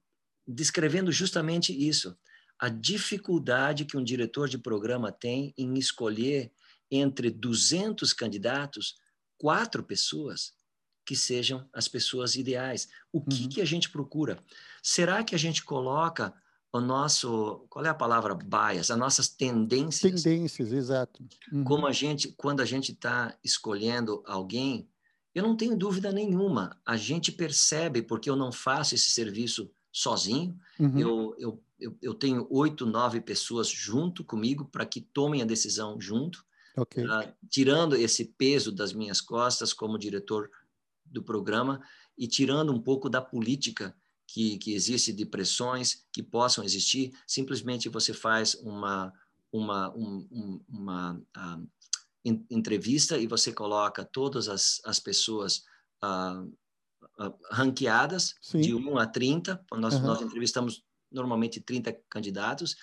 descrevendo 0.46 1.12
justamente 1.12 1.72
isso, 1.72 2.16
a 2.58 2.68
dificuldade 2.68 3.84
que 3.84 3.96
um 3.96 4.04
diretor 4.04 4.48
de 4.48 4.58
programa 4.58 5.12
tem 5.12 5.54
em 5.56 5.78
escolher 5.78 6.52
entre 6.90 7.30
200 7.30 8.12
candidatos, 8.12 8.96
quatro 9.38 9.82
pessoas 9.82 10.52
que 11.04 11.16
sejam 11.16 11.68
as 11.72 11.88
pessoas 11.88 12.36
ideais. 12.36 12.88
O 13.12 13.20
que, 13.20 13.44
uhum. 13.44 13.48
que 13.48 13.60
a 13.60 13.64
gente 13.64 13.90
procura? 13.90 14.42
Será 14.82 15.24
que 15.24 15.34
a 15.34 15.38
gente 15.38 15.64
coloca 15.64 16.34
o 16.72 16.80
nosso, 16.80 17.66
qual 17.68 17.84
é 17.84 17.88
a 17.88 17.94
palavra 17.94 18.34
bias, 18.34 18.90
as 18.90 18.98
nossas 18.98 19.28
tendências. 19.28 20.22
Tendências, 20.22 20.72
exato. 20.72 21.24
Uhum. 21.52 21.64
Como 21.64 21.86
a 21.86 21.92
gente, 21.92 22.32
quando 22.36 22.60
a 22.60 22.64
gente 22.64 22.92
está 22.92 23.36
escolhendo 23.42 24.22
alguém, 24.24 24.88
eu 25.34 25.42
não 25.42 25.56
tenho 25.56 25.76
dúvida 25.76 26.12
nenhuma, 26.12 26.78
a 26.84 26.96
gente 26.96 27.32
percebe, 27.32 28.02
porque 28.02 28.30
eu 28.30 28.36
não 28.36 28.52
faço 28.52 28.94
esse 28.94 29.10
serviço 29.10 29.70
sozinho, 29.92 30.56
uhum. 30.78 30.98
eu, 30.98 31.34
eu, 31.38 31.62
eu, 31.78 31.98
eu, 32.00 32.14
tenho 32.14 32.46
oito, 32.50 32.86
nove 32.86 33.20
pessoas 33.20 33.68
junto 33.68 34.22
comigo 34.22 34.64
para 34.64 34.86
que 34.86 35.00
tomem 35.00 35.42
a 35.42 35.46
decisão 35.46 36.00
junto, 36.00 36.44
okay. 36.76 37.04
uh, 37.04 37.32
tirando 37.48 37.96
esse 37.96 38.24
peso 38.36 38.72
das 38.72 38.92
minhas 38.92 39.20
costas 39.20 39.72
como 39.72 39.98
diretor 39.98 40.50
do 41.04 41.22
programa 41.22 41.80
e 42.16 42.26
tirando 42.26 42.72
um 42.72 42.80
pouco 42.80 43.08
da 43.08 43.20
política 43.20 43.94
que, 44.26 44.58
que 44.58 44.74
existe 44.74 45.12
de 45.12 45.26
pressões 45.26 46.04
que 46.12 46.22
possam 46.22 46.62
existir, 46.62 47.12
simplesmente 47.26 47.88
você 47.88 48.12
faz 48.12 48.54
uma, 48.54 49.12
uma, 49.52 49.90
um, 49.96 50.60
uma 50.68 51.20
uh, 51.36 51.68
entrevista 52.24 53.18
e 53.18 53.26
você 53.26 53.52
coloca 53.52 54.04
todas 54.04 54.48
as, 54.48 54.80
as 54.84 55.00
pessoas 55.00 55.64
uh, 56.04 56.44
uh, 57.18 57.34
ranqueadas 57.50 58.34
Sim. 58.40 58.60
de 58.60 58.74
1 58.74 58.98
a 58.98 59.06
30. 59.06 59.64
Nós, 59.72 59.94
uhum. 59.94 60.02
nós 60.02 60.22
entrevistamos 60.22 60.84
normalmente 61.10 61.60
30 61.60 61.92
candidatos. 62.08 62.76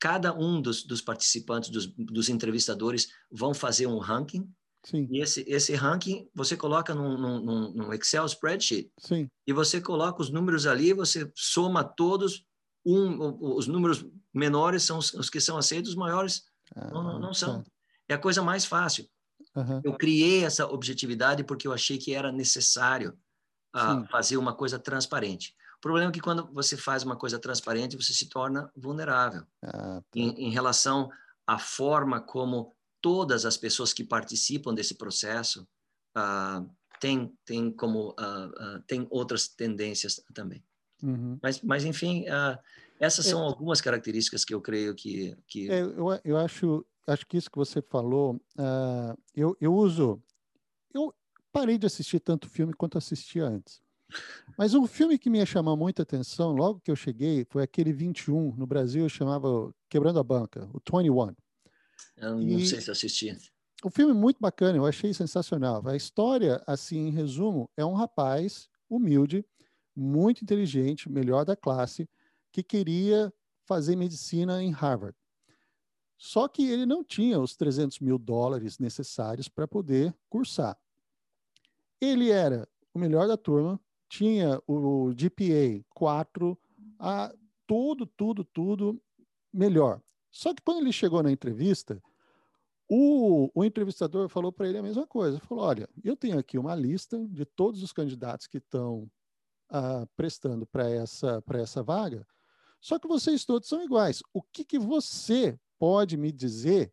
Cada 0.00 0.34
um 0.34 0.60
dos, 0.60 0.82
dos 0.82 1.00
participantes, 1.00 1.70
dos, 1.70 1.86
dos 1.86 2.28
entrevistadores, 2.28 3.08
vão 3.30 3.54
fazer 3.54 3.86
um 3.86 3.98
ranking 3.98 4.50
Sim. 4.84 5.06
E 5.10 5.20
esse, 5.20 5.44
esse 5.46 5.74
ranking 5.74 6.28
você 6.34 6.56
coloca 6.56 6.94
num, 6.94 7.16
num, 7.18 7.72
num, 7.72 7.92
Excel 7.92 8.24
spreadsheet. 8.24 8.90
Sim. 8.98 9.28
E 9.46 9.52
você 9.52 9.80
coloca 9.80 10.22
os 10.22 10.30
números 10.30 10.66
ali, 10.66 10.92
você 10.92 11.30
soma 11.34 11.84
todos, 11.84 12.46
um, 12.84 13.56
os 13.56 13.66
números 13.66 14.04
menores 14.32 14.82
são 14.82 14.98
os, 14.98 15.12
os 15.12 15.28
que 15.28 15.40
são 15.40 15.58
aceitos, 15.58 15.90
os 15.90 15.96
maiores 15.96 16.44
ah, 16.74 16.90
não, 16.90 17.18
não, 17.18 17.34
são. 17.34 17.62
Tá. 17.62 17.70
É 18.08 18.14
a 18.14 18.18
coisa 18.18 18.42
mais 18.42 18.64
fácil. 18.64 19.06
Uhum. 19.54 19.80
Eu 19.84 19.96
criei 19.96 20.44
essa 20.44 20.66
objetividade 20.66 21.44
porque 21.44 21.68
eu 21.68 21.72
achei 21.72 21.98
que 21.98 22.14
era 22.14 22.32
necessário 22.32 23.18
uh, 23.76 24.06
fazer 24.10 24.36
uma 24.38 24.54
coisa 24.54 24.78
transparente. 24.78 25.54
O 25.80 25.88
problema 25.88 26.10
é 26.10 26.12
que 26.12 26.20
quando 26.20 26.46
você 26.52 26.76
faz 26.76 27.02
uma 27.02 27.16
coisa 27.16 27.38
transparente, 27.38 27.96
você 27.96 28.12
se 28.12 28.28
torna 28.28 28.70
vulnerável 28.76 29.46
ah, 29.62 30.02
tá. 30.02 30.02
em, 30.14 30.48
em 30.48 30.50
relação 30.50 31.10
à 31.46 31.58
forma 31.58 32.20
como 32.20 32.76
todas 33.00 33.46
as 33.46 33.56
pessoas 33.56 33.90
que 33.90 34.04
participam 34.04 34.74
desse 34.74 34.94
processo 34.94 35.66
uh, 36.14 36.68
têm, 37.00 37.34
têm 37.46 37.72
como 37.72 38.10
uh, 38.10 38.76
uh, 38.76 38.82
têm 38.86 39.06
outras 39.10 39.48
tendências 39.48 40.22
também. 40.34 40.62
Uhum. 41.02 41.38
Mas, 41.42 41.62
mas 41.62 41.86
enfim, 41.86 42.26
essas 43.00 43.24
são 43.24 43.40
é, 43.40 43.46
algumas 43.46 43.80
características 43.80 44.44
que 44.44 44.52
eu 44.52 44.60
creio 44.60 44.94
que, 44.94 45.34
que... 45.46 45.70
É, 45.70 45.80
eu, 45.80 46.20
eu 46.22 46.36
acho 46.36 46.84
acho 47.06 47.26
que 47.26 47.38
isso 47.38 47.50
que 47.50 47.56
você 47.56 47.80
falou, 47.80 48.38
eu, 49.34 49.56
eu 49.58 49.74
uso 49.74 50.22
eu 50.92 51.14
parei 51.50 51.78
de 51.78 51.86
assistir 51.86 52.20
tanto 52.20 52.50
filme 52.50 52.74
quanto 52.74 52.98
assistia 52.98 53.46
antes. 53.46 53.80
Mas 54.56 54.74
um 54.74 54.86
filme 54.86 55.18
que 55.18 55.30
me 55.30 55.44
chamou 55.46 55.76
muita 55.76 56.02
atenção 56.02 56.52
logo 56.52 56.80
que 56.80 56.90
eu 56.90 56.96
cheguei 56.96 57.46
foi 57.48 57.62
aquele 57.62 57.92
21, 57.92 58.54
no 58.56 58.66
Brasil 58.66 59.08
chamava 59.08 59.72
Quebrando 59.88 60.18
a 60.18 60.24
Banca, 60.24 60.68
o 60.72 60.80
21. 60.80 61.34
Eu 62.16 62.36
não 62.36 62.58
e 62.58 62.66
sei 62.66 62.80
se 62.80 62.90
assisti. 62.90 63.36
O 63.82 63.90
filme 63.90 64.12
é 64.12 64.14
muito 64.14 64.38
bacana, 64.40 64.76
eu 64.76 64.84
achei 64.84 65.14
sensacional. 65.14 65.86
A 65.88 65.96
história, 65.96 66.62
assim, 66.66 67.08
em 67.08 67.10
resumo, 67.10 67.70
é 67.76 67.84
um 67.84 67.94
rapaz 67.94 68.68
humilde, 68.88 69.44
muito 69.96 70.42
inteligente, 70.42 71.08
melhor 71.08 71.44
da 71.44 71.56
classe, 71.56 72.08
que 72.52 72.62
queria 72.62 73.32
fazer 73.64 73.96
medicina 73.96 74.62
em 74.62 74.70
Harvard. 74.70 75.16
Só 76.18 76.46
que 76.48 76.68
ele 76.68 76.84
não 76.84 77.02
tinha 77.02 77.40
os 77.40 77.56
300 77.56 78.00
mil 78.00 78.18
dólares 78.18 78.78
necessários 78.78 79.48
para 79.48 79.66
poder 79.66 80.14
cursar. 80.28 80.76
Ele 81.98 82.30
era 82.30 82.68
o 82.92 82.98
melhor 82.98 83.26
da 83.26 83.38
turma, 83.38 83.80
tinha 84.10 84.60
o 84.66 85.12
GPA 85.14 85.82
4, 85.94 86.58
a 86.98 87.32
tudo, 87.66 88.04
tudo, 88.04 88.44
tudo 88.44 89.00
melhor. 89.52 90.02
Só 90.30 90.52
que 90.52 90.60
quando 90.62 90.80
ele 90.80 90.92
chegou 90.92 91.22
na 91.22 91.30
entrevista, 91.30 92.02
o, 92.88 93.50
o 93.54 93.64
entrevistador 93.64 94.28
falou 94.28 94.52
para 94.52 94.68
ele 94.68 94.78
a 94.78 94.82
mesma 94.82 95.06
coisa. 95.06 95.38
Falou: 95.40 95.64
Olha, 95.64 95.88
eu 96.02 96.16
tenho 96.16 96.38
aqui 96.38 96.58
uma 96.58 96.74
lista 96.74 97.24
de 97.28 97.44
todos 97.44 97.82
os 97.82 97.92
candidatos 97.92 98.48
que 98.48 98.58
estão 98.58 99.08
ah, 99.70 100.04
prestando 100.16 100.66
para 100.66 100.90
essa, 100.90 101.42
essa 101.54 101.82
vaga, 101.82 102.26
só 102.80 102.98
que 102.98 103.06
vocês 103.06 103.44
todos 103.44 103.68
são 103.68 103.84
iguais. 103.84 104.22
O 104.32 104.42
que, 104.42 104.64
que 104.64 104.78
você 104.78 105.58
pode 105.78 106.16
me 106.16 106.32
dizer, 106.32 106.92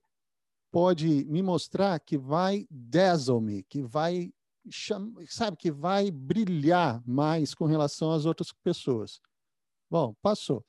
pode 0.72 1.26
me 1.26 1.42
mostrar 1.42 2.00
que 2.00 2.18
vai 2.18 2.68
dazzle-me, 2.70 3.64
que 3.64 3.82
vai, 3.82 4.32
sabe, 4.72 5.58
que 5.58 5.72
vai 5.72 6.12
brilhar 6.12 7.02
mais 7.06 7.54
com 7.54 7.66
relação 7.66 8.12
às 8.12 8.26
outras 8.26 8.52
pessoas? 8.64 9.20
Bom, 9.90 10.16
passou. 10.22 10.66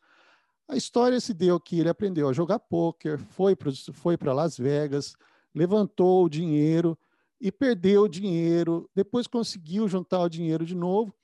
A 0.69 0.77
história 0.77 1.19
se 1.21 1.33
deu 1.33 1.59
que 1.59 1.81
ele 1.81 1.89
aprendeu 1.89 2.29
a 2.29 2.33
jogar 2.33 2.59
pôquer, 2.59 3.19
foi 3.19 3.57
para 3.57 3.73
foi 3.93 4.19
Las 4.23 4.57
Vegas, 4.57 5.15
levantou 5.55 6.25
o 6.25 6.29
dinheiro 6.29 6.97
e 7.41 7.51
perdeu 7.51 8.03
o 8.03 8.09
dinheiro, 8.09 8.89
depois 8.95 9.27
conseguiu 9.27 9.89
juntar 9.89 10.21
o 10.21 10.29
dinheiro 10.29 10.67
de 10.67 10.75
novo. 10.75 11.15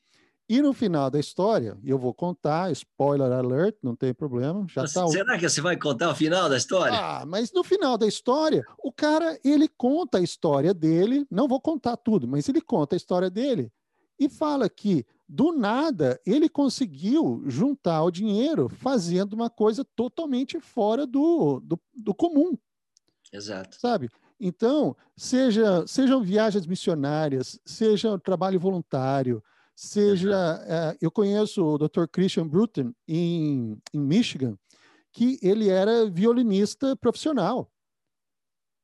E 0.48 0.60
no 0.60 0.74
final 0.74 1.10
da 1.10 1.18
história, 1.18 1.78
eu 1.82 1.98
vou 1.98 2.12
contar, 2.12 2.70
spoiler 2.72 3.32
alert, 3.32 3.76
não 3.82 3.96
tem 3.96 4.12
problema. 4.12 4.66
Já 4.68 4.82
tá 4.82 5.08
Será 5.08 5.38
que 5.38 5.48
você 5.48 5.60
vai 5.60 5.76
contar 5.76 6.10
o 6.10 6.14
final 6.14 6.50
da 6.50 6.56
história? 6.56 6.98
Ah, 6.98 7.24
mas 7.26 7.50
no 7.50 7.64
final 7.64 7.96
da 7.96 8.06
história, 8.06 8.62
o 8.82 8.92
cara, 8.92 9.38
ele 9.42 9.66
conta 9.68 10.18
a 10.18 10.20
história 10.20 10.74
dele, 10.74 11.26
não 11.30 11.48
vou 11.48 11.60
contar 11.60 11.96
tudo, 11.96 12.28
mas 12.28 12.46
ele 12.46 12.60
conta 12.60 12.94
a 12.94 12.98
história 12.98 13.30
dele 13.30 13.72
e 14.18 14.28
fala 14.28 14.68
que 14.68 15.06
do 15.26 15.52
nada, 15.52 16.20
ele 16.26 16.48
conseguiu 16.48 17.42
juntar 17.46 18.02
o 18.02 18.10
dinheiro 18.10 18.68
fazendo 18.68 19.32
uma 19.32 19.48
coisa 19.48 19.84
totalmente 19.96 20.60
fora 20.60 21.06
do, 21.06 21.60
do, 21.60 21.80
do 21.94 22.14
comum. 22.14 22.56
Exato. 23.32 23.78
Sabe? 23.80 24.10
Então, 24.38 24.94
seja, 25.16 25.86
sejam 25.86 26.22
viagens 26.22 26.66
missionárias, 26.66 27.58
seja 27.64 28.18
trabalho 28.18 28.60
voluntário, 28.60 29.42
seja. 29.74 30.64
É, 30.66 30.96
eu 31.00 31.10
conheço 31.10 31.64
o 31.64 31.78
Dr. 31.78 32.06
Christian 32.10 32.46
Bruton 32.46 32.92
em, 33.06 33.78
em 33.92 34.00
Michigan, 34.00 34.56
que 35.12 35.38
ele 35.42 35.68
era 35.68 36.10
violinista 36.10 36.96
profissional. 36.96 37.70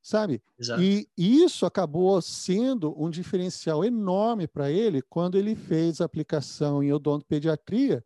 sabe? 0.03 0.43
Exato. 0.59 0.83
E 0.83 1.09
isso 1.17 1.67
acabou 1.67 2.21
sendo 2.23 2.95
um 3.01 3.11
diferencial 3.11 3.85
enorme 3.85 4.47
para 4.47 4.71
ele 4.71 5.03
quando 5.03 5.37
ele 5.37 5.55
fez 5.55 6.01
a 6.01 6.05
aplicação 6.05 6.83
em 6.83 6.93
odontopediatria 6.93 8.05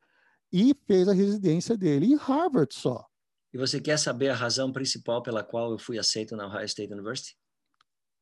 e 0.52 0.74
fez 0.86 1.08
a 1.08 1.12
residência 1.12 1.76
dele 1.76 2.06
em 2.06 2.16
Harvard 2.16 2.74
só. 2.74 3.04
E 3.52 3.58
você 3.58 3.80
quer 3.80 3.96
saber 3.98 4.30
a 4.30 4.34
razão 4.34 4.72
principal 4.72 5.22
pela 5.22 5.44
qual 5.44 5.70
eu 5.70 5.78
fui 5.78 5.98
aceito 5.98 6.34
na 6.34 6.46
Ohio 6.46 6.64
State 6.64 6.92
University? 6.92 7.36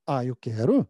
Ah, 0.06 0.24
eu 0.24 0.36
quero. 0.36 0.86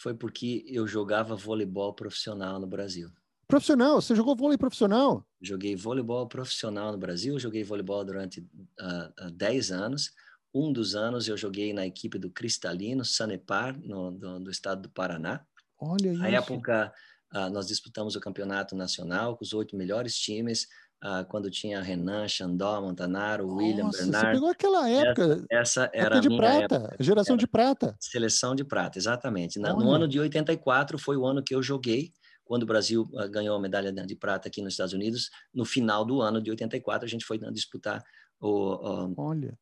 Foi 0.00 0.14
porque 0.14 0.64
eu 0.66 0.86
jogava 0.86 1.36
voleibol 1.36 1.92
profissional 1.92 2.58
no 2.58 2.66
Brasil. 2.66 3.10
Profissional? 3.46 4.00
Você 4.00 4.16
jogou 4.16 4.34
vôlei 4.34 4.56
profissional? 4.56 5.26
Joguei 5.42 5.76
voleibol 5.76 6.26
profissional 6.26 6.90
no 6.90 6.96
Brasil, 6.96 7.38
joguei 7.38 7.62
voleibol 7.62 8.02
durante 8.02 8.40
uh, 8.40 9.26
uh, 9.26 9.30
10 9.30 9.70
anos. 9.72 10.10
Um 10.54 10.72
dos 10.72 10.94
anos 10.94 11.28
eu 11.28 11.36
joguei 11.36 11.74
na 11.74 11.86
equipe 11.86 12.18
do 12.18 12.30
Cristalino, 12.30 13.04
Sanepar, 13.04 13.78
no, 13.78 14.10
do, 14.10 14.40
do 14.40 14.50
estado 14.50 14.82
do 14.82 14.88
Paraná. 14.88 15.44
Olha 15.78 16.14
Na 16.14 16.30
isso. 16.30 16.38
época, 16.38 16.94
uh, 17.34 17.50
nós 17.50 17.66
disputamos 17.66 18.16
o 18.16 18.20
campeonato 18.20 18.74
nacional 18.74 19.36
com 19.36 19.44
os 19.44 19.52
oito 19.52 19.76
melhores 19.76 20.16
times, 20.16 20.66
uh, 21.04 21.24
quando 21.28 21.50
tinha 21.50 21.80
Renan, 21.80 22.26
Xandó, 22.28 22.80
Montanaro, 22.80 23.48
William, 23.48 23.84
Nossa, 23.84 24.02
Bernard. 24.02 24.26
Você 24.26 24.32
pegou 24.34 24.48
aquela 24.50 24.88
época, 24.88 25.44
Essa, 25.50 25.84
essa 25.84 25.90
era 25.92 26.16
época 26.16 26.18
a 26.18 26.20
de 26.20 26.36
prata, 26.36 26.74
época. 26.74 26.96
geração 27.00 27.34
Era 27.34 27.40
de 27.40 27.46
prata. 27.46 27.96
Seleção 28.00 28.54
de 28.54 28.64
prata, 28.64 28.98
exatamente. 28.98 29.58
Na, 29.58 29.72
no 29.72 29.90
ano 29.90 30.06
de 30.06 30.18
84 30.20 30.98
foi 30.98 31.16
o 31.16 31.26
ano 31.26 31.42
que 31.42 31.54
eu 31.54 31.62
joguei, 31.62 32.12
quando 32.44 32.64
o 32.64 32.66
Brasil 32.66 33.08
uh, 33.12 33.28
ganhou 33.30 33.56
a 33.56 33.60
medalha 33.60 33.92
de 33.92 34.16
prata 34.16 34.48
aqui 34.48 34.62
nos 34.62 34.74
Estados 34.74 34.92
Unidos. 34.92 35.30
No 35.54 35.64
final 35.64 36.04
do 36.04 36.20
ano 36.20 36.40
de 36.42 36.50
84, 36.50 37.06
a 37.06 37.08
gente 37.08 37.24
foi 37.24 37.38
disputar 37.52 38.02
o, 38.40 39.08
o, 39.08 39.14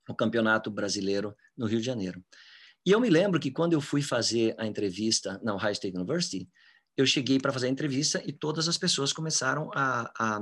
o 0.08 0.14
campeonato 0.14 0.70
brasileiro 0.70 1.34
no 1.56 1.66
Rio 1.66 1.80
de 1.80 1.86
Janeiro. 1.86 2.22
E 2.86 2.90
eu 2.90 3.00
me 3.00 3.10
lembro 3.10 3.38
que 3.38 3.50
quando 3.50 3.74
eu 3.74 3.80
fui 3.80 4.00
fazer 4.00 4.54
a 4.56 4.66
entrevista 4.66 5.38
na 5.42 5.54
Ohio 5.54 5.72
State 5.72 5.96
University, 5.96 6.48
eu 6.96 7.06
cheguei 7.06 7.38
para 7.38 7.52
fazer 7.52 7.66
a 7.66 7.70
entrevista 7.70 8.22
e 8.26 8.32
todas 8.32 8.68
as 8.68 8.78
pessoas 8.78 9.12
começaram 9.12 9.70
a, 9.74 10.10
a, 10.18 10.40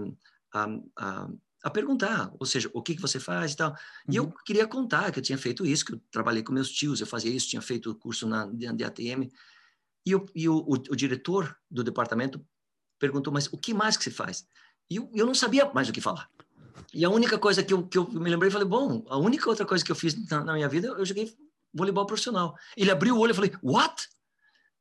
a, 0.57 0.69
a, 0.99 1.29
a 1.65 1.71
perguntar, 1.71 2.33
ou 2.39 2.47
seja, 2.47 2.71
o 2.73 2.83
que, 2.83 2.95
que 2.95 3.03
você 3.03 3.19
faz 3.19 3.53
e 3.53 3.57
tal. 3.57 3.75
E 4.09 4.17
eu 4.17 4.25
Uhum. 4.25 4.33
queria 4.45 4.67
contar 4.67 5.11
que 5.13 5.19
eu 5.19 5.23
tinha 5.23 5.39
feito 5.39 5.67
isso, 5.67 5.85
que 5.85 5.95
eu 5.95 6.01
trabalhei 6.11 6.43
com 6.43 6.53
meus 6.53 6.71
tios, 6.71 7.01
eu 7.01 7.07
fazia 7.07 7.31
isso, 7.31 7.49
tinha 7.49 7.63
feito 7.63 7.95
curso 7.97 8.27
na, 8.27 8.47
de, 8.47 8.73
de 8.73 8.85
ATM. 8.85 9.29
E, 10.05 10.15
o, 10.15 10.25
e 10.35 10.49
o, 10.49 10.57
o, 10.59 10.73
o 10.75 10.97
diretor 10.97 11.57
do 11.71 11.83
departamento 11.83 12.45
perguntou, 12.99 13.33
mas 13.33 13.47
o 13.53 13.59
que 13.59 13.75
mais 13.75 13.97
que 13.97 14.05
você 14.05 14.11
faz? 14.11 14.47
E 14.89 14.97
eu, 14.97 15.11
eu 15.15 15.27
não 15.27 15.35
sabia 15.35 15.71
mais 15.73 15.89
o 15.89 15.93
que 15.93 16.01
falar. 16.01 16.31
E 16.95 17.05
a 17.05 17.11
única 17.11 17.39
coisa 17.39 17.63
que 17.63 17.75
eu, 17.75 17.87
que 17.87 17.99
eu 17.99 18.09
me 18.09 18.31
lembrei, 18.31 18.51
falei, 18.51 18.69
bom, 18.69 19.05
a 19.09 19.19
única 19.19 19.49
outra 19.49 19.67
coisa 19.67 19.85
que 19.85 19.91
eu 19.91 19.97
fiz 19.97 20.15
na, 20.31 20.45
na 20.45 20.53
minha 20.55 20.69
vida, 20.69 20.89
eu 20.89 21.05
joguei 21.05 21.35
voleibol 21.75 22.07
profissional. 22.07 22.55
Ele 22.77 22.91
abriu 22.91 23.17
o 23.17 23.19
olho 23.19 23.33
e 23.33 23.35
falei, 23.35 23.53
what? 23.63 24.09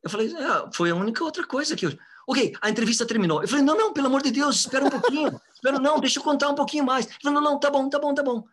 Eu 0.03 0.09
falei, 0.09 0.28
é, 0.34 0.69
foi 0.73 0.91
a 0.91 0.95
única 0.95 1.23
outra 1.23 1.45
coisa 1.45 1.76
que 1.76 1.88
eu... 1.88 1.97
Ok, 2.28 2.55
a 2.61 2.69
entrevista 2.69 3.05
terminou. 3.05 3.41
Eu 3.41 3.47
falei, 3.47 3.63
não, 3.63 3.78
não, 3.78 3.93
pelo 3.93 4.07
amor 4.07 4.21
de 4.21 4.32
Deus, 4.32 4.61
espera 4.61 4.86
um 4.86 4.89
pouquinho. 4.89 5.39
espera, 5.53 5.80
não, 5.80 5.99
deixa 5.99 6.19
eu 6.19 6.23
contar 6.23 6.49
um 6.49 6.55
pouquinho 6.55 6.84
mais. 6.84 7.05
Ele 7.05 7.15
falou, 7.21 7.41
não, 7.41 7.51
não, 7.51 7.59
tá 7.59 7.69
bom, 7.69 7.89
tá 7.89 7.99
bom, 7.99 8.13
tá 8.13 8.23
bom. 8.23 8.43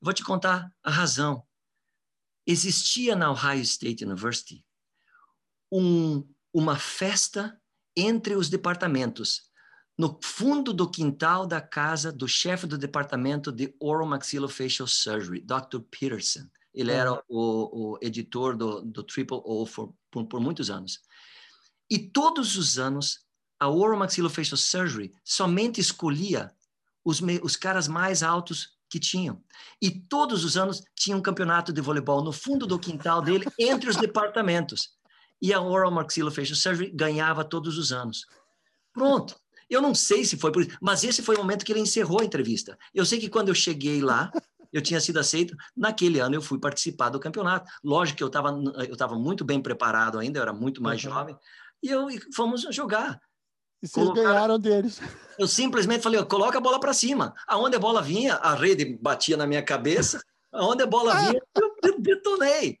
Vou 0.00 0.12
te 0.12 0.24
contar 0.24 0.72
a 0.82 0.90
razão. 0.90 1.42
Existia 2.46 3.16
na 3.16 3.30
Ohio 3.30 3.62
State 3.62 4.04
University 4.04 4.64
um, 5.72 6.26
uma 6.52 6.76
festa 6.76 7.60
entre 7.96 8.34
os 8.34 8.48
departamentos 8.48 9.46
no 9.98 10.18
fundo 10.22 10.72
do 10.72 10.90
quintal 10.90 11.46
da 11.46 11.60
casa 11.60 12.12
do 12.12 12.28
chefe 12.28 12.66
do 12.66 12.76
departamento 12.76 13.50
de 13.50 13.74
Oral 13.80 14.06
Maxillofacial 14.06 14.86
Surgery, 14.86 15.40
Dr. 15.40 15.80
Peterson. 15.90 16.46
Ele 16.74 16.92
era 16.92 17.22
o, 17.26 17.94
o 17.94 17.98
editor 18.02 18.54
do, 18.54 18.82
do 18.82 19.02
Triple 19.02 19.40
O 19.42 19.64
for, 19.64 19.94
por, 20.10 20.26
por, 20.26 20.40
muitos 20.40 20.68
anos. 20.68 21.00
E 21.90 21.98
todos 21.98 22.56
os 22.56 22.78
anos, 22.78 23.20
a 23.58 23.68
Oral 23.68 23.98
Maxillofacial 23.98 24.56
Surgery 24.56 25.12
somente 25.24 25.80
escolhia 25.80 26.52
os, 27.04 27.20
os 27.42 27.56
caras 27.56 27.86
mais 27.86 28.22
altos 28.22 28.76
que 28.88 29.00
tinham. 29.00 29.42
E 29.80 29.90
todos 29.90 30.44
os 30.44 30.56
anos 30.56 30.82
tinha 30.94 31.16
um 31.16 31.22
campeonato 31.22 31.72
de 31.72 31.80
voleibol 31.80 32.22
no 32.22 32.32
fundo 32.32 32.66
do 32.66 32.78
quintal 32.78 33.22
dele, 33.22 33.46
entre 33.58 33.88
os 33.88 33.96
departamentos. 33.96 34.90
E 35.40 35.52
a 35.52 35.60
Oral 35.60 35.90
Maxillofacial 35.90 36.56
Surgery 36.56 36.90
ganhava 36.90 37.44
todos 37.44 37.78
os 37.78 37.92
anos. 37.92 38.26
Pronto. 38.92 39.38
Eu 39.68 39.82
não 39.82 39.94
sei 39.94 40.24
se 40.24 40.36
foi 40.36 40.52
por 40.52 40.62
isso, 40.62 40.76
mas 40.80 41.02
esse 41.02 41.22
foi 41.22 41.34
o 41.34 41.38
momento 41.38 41.64
que 41.64 41.72
ele 41.72 41.80
encerrou 41.80 42.20
a 42.20 42.24
entrevista. 42.24 42.78
Eu 42.94 43.04
sei 43.04 43.18
que 43.18 43.28
quando 43.28 43.48
eu 43.48 43.54
cheguei 43.54 44.00
lá, 44.00 44.30
eu 44.72 44.80
tinha 44.80 45.00
sido 45.00 45.18
aceito. 45.18 45.56
Naquele 45.76 46.20
ano 46.20 46.36
eu 46.36 46.42
fui 46.42 46.58
participar 46.58 47.08
do 47.08 47.18
campeonato. 47.18 47.70
Lógico 47.82 48.18
que 48.18 48.22
eu 48.22 48.28
estava 48.28 48.50
eu 48.50 48.92
estava 48.92 49.16
muito 49.16 49.44
bem 49.44 49.60
preparado 49.60 50.18
ainda, 50.18 50.38
eu 50.38 50.42
era 50.42 50.52
muito 50.52 50.82
mais 50.82 51.02
uhum. 51.02 51.10
jovem. 51.10 51.36
E 51.82 51.88
eu 51.88 52.10
e 52.10 52.20
fomos 52.34 52.62
jogar. 52.70 53.20
E 53.82 53.88
vocês 53.88 54.06
Colocar... 54.06 54.22
ganharam 54.22 54.58
deles. 54.58 55.00
Eu 55.38 55.46
simplesmente 55.46 56.02
falei, 56.02 56.22
coloca 56.24 56.58
a 56.58 56.60
bola 56.60 56.80
para 56.80 56.94
cima. 56.94 57.34
Aonde 57.46 57.76
a 57.76 57.80
bola 57.80 58.02
vinha, 58.02 58.34
a 58.34 58.54
rede 58.54 58.98
batia 59.00 59.36
na 59.36 59.46
minha 59.46 59.62
cabeça. 59.62 60.20
Aonde 60.52 60.82
a 60.82 60.86
bola 60.86 61.14
vinha, 61.14 61.40
eu 61.84 62.00
detonei. 62.00 62.78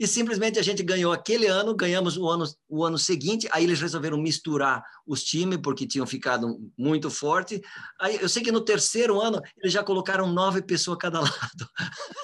E 0.00 0.06
simplesmente 0.06 0.60
a 0.60 0.62
gente 0.62 0.80
ganhou 0.82 1.12
aquele 1.12 1.46
ano, 1.46 1.74
ganhamos 1.74 2.16
o 2.16 2.28
ano, 2.28 2.44
o 2.68 2.84
ano 2.84 2.96
seguinte. 2.96 3.48
Aí 3.50 3.64
eles 3.64 3.80
resolveram 3.80 4.16
misturar 4.16 4.82
os 5.04 5.24
times, 5.24 5.58
porque 5.60 5.88
tinham 5.88 6.06
ficado 6.06 6.56
muito 6.78 7.10
forte. 7.10 7.60
Aí 8.00 8.16
eu 8.20 8.28
sei 8.28 8.42
que 8.42 8.52
no 8.52 8.60
terceiro 8.60 9.20
ano 9.20 9.42
eles 9.56 9.72
já 9.72 9.82
colocaram 9.82 10.32
nove 10.32 10.62
pessoas 10.62 10.96
a 10.96 11.00
cada 11.00 11.18
lado. 11.20 11.68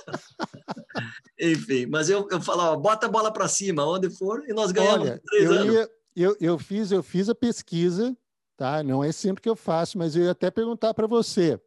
Enfim, 1.39 1.87
mas 1.87 2.09
eu, 2.09 2.29
eu 2.31 2.41
falava, 2.41 2.77
bota 2.77 3.07
a 3.07 3.11
bola 3.11 3.33
para 3.33 3.49
cima, 3.49 3.85
onde 3.85 4.09
for, 4.17 4.49
e 4.49 4.53
nós 4.53 4.71
ganhamos 4.71 5.09
Olha, 5.09 5.21
três 5.27 5.51
anos. 5.51 5.75
Ia, 5.75 5.91
eu, 6.17 6.37
eu, 6.41 6.59
fiz, 6.59 6.93
eu 6.93 7.03
fiz 7.03 7.29
a 7.29 7.35
pesquisa, 7.35 8.17
tá? 8.57 8.83
Não 8.83 9.03
é 9.03 9.11
sempre 9.11 9.43
que 9.43 9.49
eu 9.49 9.57
faço, 9.57 9.99
mas 9.99 10.15
eu 10.15 10.25
ia 10.25 10.31
até 10.31 10.51
perguntar 10.51 10.95
para 10.95 11.07
você. 11.07 11.61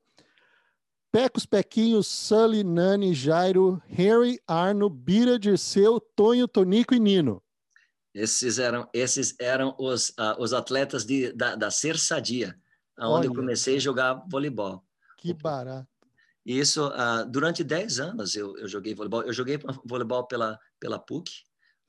Pecos, 1.12 1.46
Pequinhos, 1.46 2.08
Sully, 2.08 2.64
Nani, 2.64 3.14
Jairo, 3.14 3.82
Harry, 3.88 4.40
Arno, 4.46 4.90
Bira, 4.90 5.40
Dirceu, 5.40 6.00
Tonho, 6.00 6.48
Tonico 6.48 6.94
e 6.94 7.00
Nino. 7.00 7.42
Esses 8.14 8.60
eram, 8.60 8.90
esses 8.94 9.36
eram 9.40 9.76
os, 9.80 10.10
uh, 10.10 10.36
os 10.40 10.54
atletas 10.54 11.06
de, 11.06 11.32
da, 11.34 11.56
da 11.56 11.72
Ser 11.72 11.98
Sadia, 11.98 12.60
onde 13.00 13.28
eu 13.28 13.34
comecei 13.34 13.78
a 13.78 13.80
jogar 13.80 14.26
voleibol. 14.30 14.84
Que 15.18 15.34
barato. 15.34 15.88
Isso, 16.46 16.88
uh, 16.88 17.30
durante 17.30 17.64
10 17.64 18.00
anos 18.00 18.36
eu, 18.36 18.58
eu 18.58 18.68
joguei 18.68 18.96
voleibol. 18.96 19.24
Eu 19.24 19.34
joguei 19.34 19.60
voleibol 19.86 20.26
pela, 20.26 20.60
pela 20.80 20.98
PUC, 20.98 21.32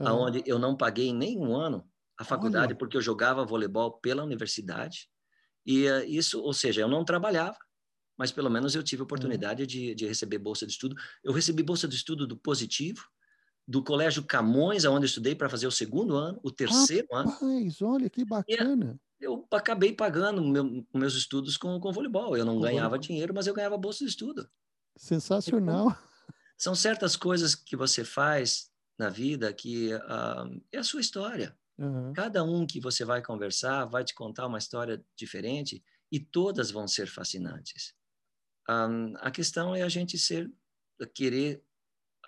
uhum. 0.00 0.06
onde 0.09 0.42
eu 0.44 0.59
não 0.59 0.76
paguei 0.76 1.12
nem 1.12 1.38
um 1.38 1.54
ano 1.54 1.88
a 2.19 2.25
faculdade, 2.25 2.73
Olha. 2.73 2.77
porque 2.77 2.97
eu 2.97 3.03
jogava 3.03 3.45
voleibol 3.45 3.99
pela 4.01 4.25
universidade. 4.25 5.09
E 5.64 5.89
uh, 5.89 6.05
isso, 6.05 6.41
ou 6.41 6.53
seja, 6.53 6.81
eu 6.81 6.89
não 6.89 7.05
trabalhava 7.05 7.57
mas 8.19 8.33
pelo 8.33 8.51
menos 8.51 8.75
eu 8.75 8.83
tive 8.83 9.01
a 9.01 9.05
oportunidade 9.05 9.64
de, 9.64 9.95
de, 9.95 10.05
receber 10.05 10.39
bolsa 10.39 10.66
de 10.66 10.73
estudo. 10.73 10.97
Eu 11.23 11.33
recebi 11.33 11.62
bolsa 11.62 11.87
de 11.87 11.95
estudo 11.95 12.27
do 12.27 12.37
Positivo, 12.37 13.01
do 13.66 13.83
Colégio 13.83 14.25
Camões, 14.25 14.85
onde 14.85 15.07
estudei 15.07 15.37
para 15.37 15.49
fazer 15.49 15.69
o 15.69 15.71
segundo 15.71 16.16
ano, 16.16 16.41
o 16.43 16.51
terceiro 16.51 17.07
Rapaz, 17.12 17.41
ano. 17.41 17.93
olha 17.93 18.11
que 18.11 18.25
bacana. 18.25 19.01
E 19.21 19.25
eu 19.25 19.47
acabei 19.53 19.93
pagando 19.93 20.43
meu, 20.43 20.85
meus 20.93 21.14
estudos 21.14 21.57
com, 21.57 21.79
com 21.79 21.93
voleibol. 21.93 22.37
Eu 22.37 22.45
não 22.45 22.57
com 22.57 22.62
ganhava 22.62 22.89
voleibol. 22.89 23.07
dinheiro, 23.07 23.33
mas 23.33 23.47
eu 23.47 23.55
ganhava 23.55 23.79
bolsa 23.79 24.05
de 24.05 24.11
estudo. 24.11 24.49
Sensacional. 24.97 25.97
São 26.57 26.75
certas 26.75 27.14
coisas 27.14 27.55
que 27.55 27.77
você 27.77 28.03
faz 28.05 28.69
na 28.99 29.09
vida 29.09 29.53
que 29.53 29.95
uh, 29.95 30.61
é 30.73 30.79
a 30.79 30.83
sua 30.83 31.01
história. 31.01 31.57
Uhum. 31.79 32.12
Cada 32.12 32.43
um 32.43 32.66
que 32.66 32.81
você 32.81 33.05
vai 33.05 33.22
conversar 33.22 33.85
vai 33.85 34.05
te 34.05 34.14
contar 34.14 34.47
uma 34.47 34.59
história 34.59 35.05
diferente 35.16 35.83
e 36.11 36.18
todas 36.18 36.70
vão 36.70 36.89
ser 36.89 37.07
fascinantes. 37.07 37.95
Um, 38.68 39.14
a 39.18 39.31
questão 39.31 39.74
é 39.74 39.83
a 39.83 39.89
gente 39.89 40.18
ser, 40.18 40.51
querer 41.14 41.62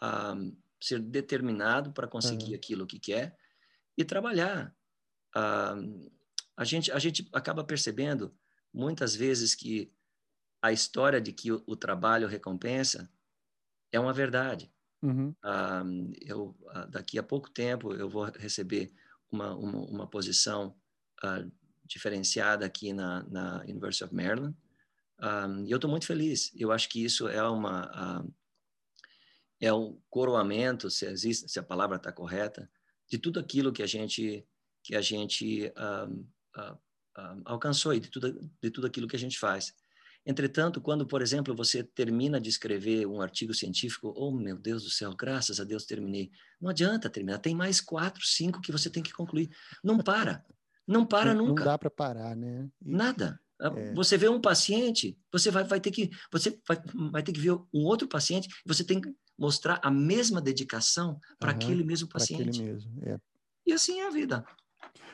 um, 0.03 0.57
ser 0.81 1.01
determinado 1.01 1.93
para 1.93 2.07
conseguir 2.07 2.51
uhum. 2.51 2.55
aquilo 2.55 2.87
que 2.87 3.01
quer 3.01 3.37
e 3.99 4.05
trabalhar. 4.05 4.75
Um, 5.37 6.09
a, 6.57 6.65
gente, 6.65 6.93
a 6.93 6.99
gente 6.99 7.29
acaba 7.33 7.65
percebendo 7.65 8.35
muitas 8.73 9.15
vezes 9.15 9.55
que 9.55 9.93
a 10.63 10.73
história 10.73 11.21
de 11.21 11.33
que 11.33 11.51
o, 11.51 11.63
o 11.67 11.77
trabalho 11.77 12.29
recompensa 12.29 13.11
é 13.93 13.99
uma 13.99 14.13
verdade. 14.13 14.73
Uhum. 15.03 15.35
eu, 16.21 16.55
daqui 16.91 17.19
a 17.19 17.23
pouco 17.23 17.49
tempo 17.49 17.95
eu 17.95 18.07
vou 18.07 18.25
receber 18.25 18.93
uma, 19.31 19.55
uma, 19.55 19.79
uma 19.87 20.07
posição 20.07 20.77
uh, 21.25 21.51
diferenciada 21.85 22.65
aqui 22.67 22.93
na, 22.93 23.23
na 23.25 23.63
University 23.63 24.05
of 24.05 24.15
Maryland, 24.15 24.57
um, 25.23 25.67
e 25.67 25.71
eu 25.71 25.77
estou 25.77 25.91
muito 25.91 26.07
feliz. 26.07 26.51
Eu 26.55 26.73
acho 26.73 26.89
que 26.89 27.05
isso 27.05 27.29
é 27.29 27.43
uma 27.43 28.23
uh, 28.23 28.35
é 29.61 29.73
um 29.73 30.01
coroamento, 30.09 30.91
se 30.91 31.05
existe, 31.07 31.49
se 31.49 31.59
a 31.59 31.63
palavra 31.63 31.97
está 31.97 32.11
correta, 32.11 32.71
de 33.07 33.19
tudo 33.19 33.39
aquilo 33.39 33.73
que 33.73 33.83
a 33.83 33.87
gente 33.87 34.47
que 34.83 34.97
a 34.97 35.03
gente 35.03 35.71
um, 36.09 36.27
uh, 36.59 36.79
alcançou 37.45 37.93
e 37.93 38.01
de 38.01 38.09
tudo 38.09 38.33
de 38.63 38.71
tudo 38.71 38.87
aquilo 38.87 39.07
que 39.07 39.17
a 39.17 39.19
gente 39.19 39.39
faz. 39.39 39.75
Entretanto, 40.25 40.81
quando, 40.81 41.07
por 41.07 41.23
exemplo, 41.23 41.55
você 41.55 41.83
termina 41.83 42.41
de 42.41 42.51
escrever 42.51 43.07
um 43.07 43.21
artigo 43.21 43.55
científico, 43.55 44.13
oh 44.17 44.31
meu 44.31 44.59
Deus 44.59 44.85
do 44.85 44.91
céu, 44.91 45.15
graças 45.17 45.59
a 45.59 45.65
Deus 45.65 45.87
terminei. 45.87 46.31
Não 46.61 46.71
adianta 46.71 47.09
terminar, 47.09 47.39
tem 47.39 47.55
mais 47.55 47.81
quatro, 47.81 48.25
cinco 48.25 48.61
que 48.61 48.71
você 48.71 48.91
tem 48.91 49.03
que 49.03 49.13
concluir. 49.13 49.51
Não 49.83 49.99
para, 49.99 50.45
não 50.87 51.07
para 51.07 51.33
não, 51.35 51.47
nunca. 51.47 51.65
Não 51.65 51.73
dá 51.73 51.79
para 51.79 51.91
parar, 51.91 52.37
né? 52.37 52.69
E... 52.85 52.93
Nada. 52.93 53.41
Ah, 53.61 53.73
é. 53.77 53.93
Você 53.95 54.17
vê 54.17 54.29
um 54.29 54.41
paciente, 54.41 55.19
você 55.31 55.51
vai, 55.51 55.65
vai 55.65 55.81
ter 55.81 55.91
que 55.91 56.11
você 56.33 56.59
vai, 56.67 56.81
vai 57.13 57.23
ter 57.23 57.33
que 57.33 57.41
ver 57.41 57.53
um 57.53 57.85
outro 57.85 58.09
paciente. 58.09 58.49
Você 58.67 58.85
tem 58.85 59.01
que 59.01 59.15
mostrar 59.39 59.81
a 59.83 59.91
mesma 59.91 60.41
dedicação 60.41 61.19
para 61.39 61.51
uhum, 61.51 61.57
aquele 61.57 61.85
mesmo 61.85 62.09
paciente. 62.09 62.61
Aquele 62.61 62.73
mesmo, 62.73 63.03
é. 63.05 63.19
E 63.67 63.73
assim 63.73 64.01
é 64.01 64.07
a 64.07 64.11
vida. 64.11 64.45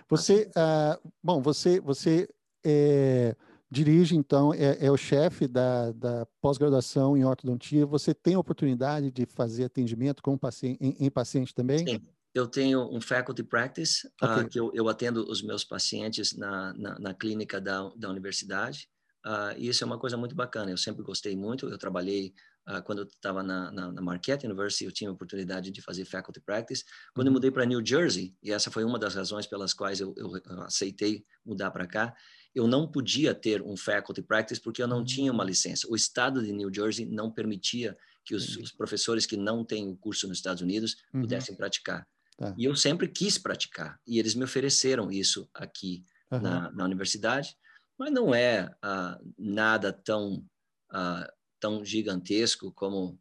Você, 0.08 0.50
assim. 0.54 1.06
uh, 1.06 1.12
bom, 1.22 1.42
você, 1.42 1.80
você 1.80 2.28
é, 2.64 3.36
dirige 3.84 4.16
então 4.16 4.54
é, 4.54 4.86
é 4.86 4.90
o 4.90 4.96
chefe 4.96 5.46
da, 5.46 5.92
da 5.92 6.26
pós-graduação 6.40 7.16
em 7.16 7.24
ortodontia. 7.24 7.84
Você 7.86 8.14
tem 8.14 8.34
a 8.34 8.38
oportunidade 8.38 9.10
de 9.10 9.26
fazer 9.26 9.64
atendimento 9.64 10.22
com 10.22 10.36
paciente, 10.38 10.78
em, 10.80 10.96
em 11.06 11.10
paciente 11.10 11.54
também? 11.54 11.86
Sim 11.86 12.00
eu 12.34 12.46
tenho 12.46 12.82
um 12.94 13.00
faculty 13.00 13.42
practice, 13.42 14.06
ah, 14.20 14.34
okay. 14.34 14.44
uh, 14.44 14.48
que 14.48 14.60
eu, 14.60 14.70
eu, 14.74 14.88
atendo 14.90 15.26
os 15.26 15.42
meus 15.42 15.64
pacientes 15.64 16.36
na, 16.36 16.74
na, 16.74 16.98
na 16.98 17.14
clínica 17.14 17.58
da, 17.58 17.90
da 17.96 18.10
universidade. 18.10 18.90
Uh, 19.24 19.56
e 19.56 19.68
isso 19.68 19.82
é 19.82 19.86
uma 19.86 19.98
coisa 19.98 20.18
muito 20.18 20.34
bacana. 20.34 20.70
Eu 20.70 20.76
sempre 20.76 21.02
gostei 21.02 21.34
muito. 21.34 21.66
Eu 21.66 21.78
trabalhei 21.78 22.34
uh, 22.68 22.82
quando 22.82 22.98
eu 22.98 23.04
estava 23.06 23.42
na, 23.42 23.72
na, 23.72 23.90
na, 23.90 24.02
Marquette 24.02 24.44
University, 24.44 24.84
eu 24.84 24.92
tinha 24.92 25.08
a 25.08 25.14
oportunidade 25.14 25.70
de 25.70 25.80
fazer 25.80 26.04
faculty 26.04 26.40
practice. 26.40 26.84
Quando 27.14 27.28
uhum. 27.28 27.32
eu 27.32 27.34
mudei 27.36 27.50
para 27.50 27.64
New 27.64 27.84
Jersey, 27.84 28.36
e 28.42 28.52
essa 28.52 28.70
foi 28.70 28.84
uma 28.84 28.98
das 28.98 29.14
razões 29.14 29.46
pelas 29.46 29.72
quais 29.72 30.00
eu, 30.00 30.14
eu 30.18 30.30
aceitei 30.60 31.24
mudar 31.42 31.70
para 31.70 31.86
cá, 31.86 32.14
eu 32.56 32.66
não 32.66 32.88
podia 32.88 33.34
ter 33.34 33.60
um 33.60 33.76
faculty 33.76 34.22
practice 34.22 34.58
porque 34.58 34.82
eu 34.82 34.88
não 34.88 34.98
uhum. 34.98 35.04
tinha 35.04 35.30
uma 35.30 35.44
licença. 35.44 35.86
O 35.90 35.94
estado 35.94 36.42
de 36.42 36.50
New 36.54 36.72
Jersey 36.72 37.04
não 37.04 37.30
permitia 37.30 37.94
que 38.24 38.34
os, 38.34 38.56
os 38.56 38.72
professores 38.72 39.26
que 39.26 39.36
não 39.36 39.62
têm 39.62 39.86
o 39.90 39.96
curso 39.96 40.26
nos 40.26 40.38
Estados 40.38 40.62
Unidos 40.62 40.96
uhum. 41.12 41.20
pudessem 41.20 41.54
praticar. 41.54 42.08
Tá. 42.38 42.54
E 42.56 42.64
eu 42.64 42.74
sempre 42.74 43.08
quis 43.08 43.36
praticar. 43.36 44.00
E 44.06 44.18
eles 44.18 44.34
me 44.34 44.42
ofereceram 44.42 45.12
isso 45.12 45.46
aqui 45.52 46.02
uhum. 46.30 46.40
na, 46.40 46.70
na, 46.72 46.84
universidade. 46.86 47.54
Mas 47.98 48.10
não 48.10 48.34
é 48.34 48.74
uh, 48.82 49.34
nada 49.38 49.92
tão, 49.92 50.42
uh, 50.90 51.30
tão 51.60 51.84
gigantesco 51.84 52.72
como, 52.72 53.20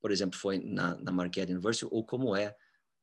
por 0.00 0.12
exemplo, 0.12 0.38
foi 0.38 0.58
na, 0.58 0.94
na 0.98 1.10
Marquette 1.10 1.52
University 1.52 1.88
ou 1.90 2.04
como 2.04 2.36
é 2.36 2.54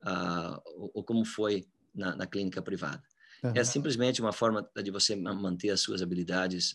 uh, 0.02 0.62
ou, 0.76 0.90
ou, 0.94 1.04
como 1.04 1.26
foi 1.26 1.66
na, 1.94 2.16
na 2.16 2.26
clínica 2.26 2.62
privada. 2.62 3.02
Uhum. 3.44 3.52
É 3.54 3.62
simplesmente 3.62 4.20
uma 4.20 4.32
forma 4.32 4.68
de 4.82 4.90
você 4.90 5.14
manter 5.14 5.70
as 5.70 5.80
suas 5.80 6.00
habilidades 6.00 6.74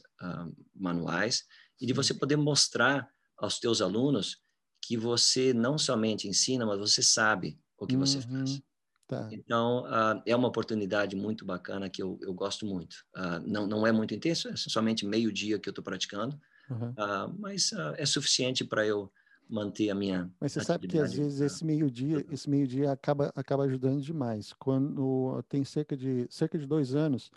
manuais 0.76 1.45
e 1.82 1.86
de 1.86 1.93
você 1.93 2.13
poder 2.13 2.36
mostrar 2.36 3.09
aos 3.38 3.59
teus 3.59 3.82
alunos 3.82 4.38
que 4.82 4.97
você 4.97 5.53
não 5.53 5.78
somente 5.78 6.28
ensina, 6.28 6.65
mas 6.65 6.80
você 6.80 7.01
sabe 7.01 7.59
o 7.78 7.88
que 7.88 7.95
uhum. 7.95 8.01
você 8.01 8.22
faz. 8.22 8.61
Tá. 9.07 9.28
Então, 9.32 9.86
uh, 9.86 10.22
é 10.24 10.36
uma 10.36 10.47
oportunidade 10.47 11.15
muito 11.15 11.43
bacana 11.43 11.89
que 11.89 12.01
eu, 12.01 12.20
eu 12.22 12.32
gosto 12.34 12.65
muito. 12.65 12.95
Uh, 13.15 13.39
não, 13.43 13.65
não 13.65 13.88
é 13.88 13.91
muito 13.91 14.13
intenso, 14.13 14.47
é 14.49 14.55
somente 14.55 15.05
meio 15.05 15.32
dia 15.34 15.57
que 15.57 15.67
eu 15.67 15.72
estou 15.72 15.84
praticando, 15.84 16.39
uhum. 16.70 16.89
uh, 16.91 17.36
mas 17.39 17.72
é 17.97 18.05
suficiente 18.05 18.63
para 18.63 18.86
eu 18.86 19.11
manter 19.50 19.89
a 19.89 19.95
minha. 19.95 20.32
Mas 20.39 20.54
você 20.54 20.64
sabe 20.64 20.88
que 20.88 21.00
às 21.00 21.14
vezes 21.14 21.41
esse 21.41 21.66
meio 21.66 21.89
dia, 21.89 22.26
esse 22.30 22.50
meio 22.50 22.68
dia 22.68 22.91
acaba 22.91 23.32
acaba 23.36 23.64
ajudando 23.64 24.02
demais. 24.02 24.54
Quando 24.54 25.43
tem 25.50 25.64
cerca 25.66 25.97
de 25.97 26.28
cerca 26.30 26.58
de 26.58 26.68
dois 26.68 26.93
anos, 26.93 27.32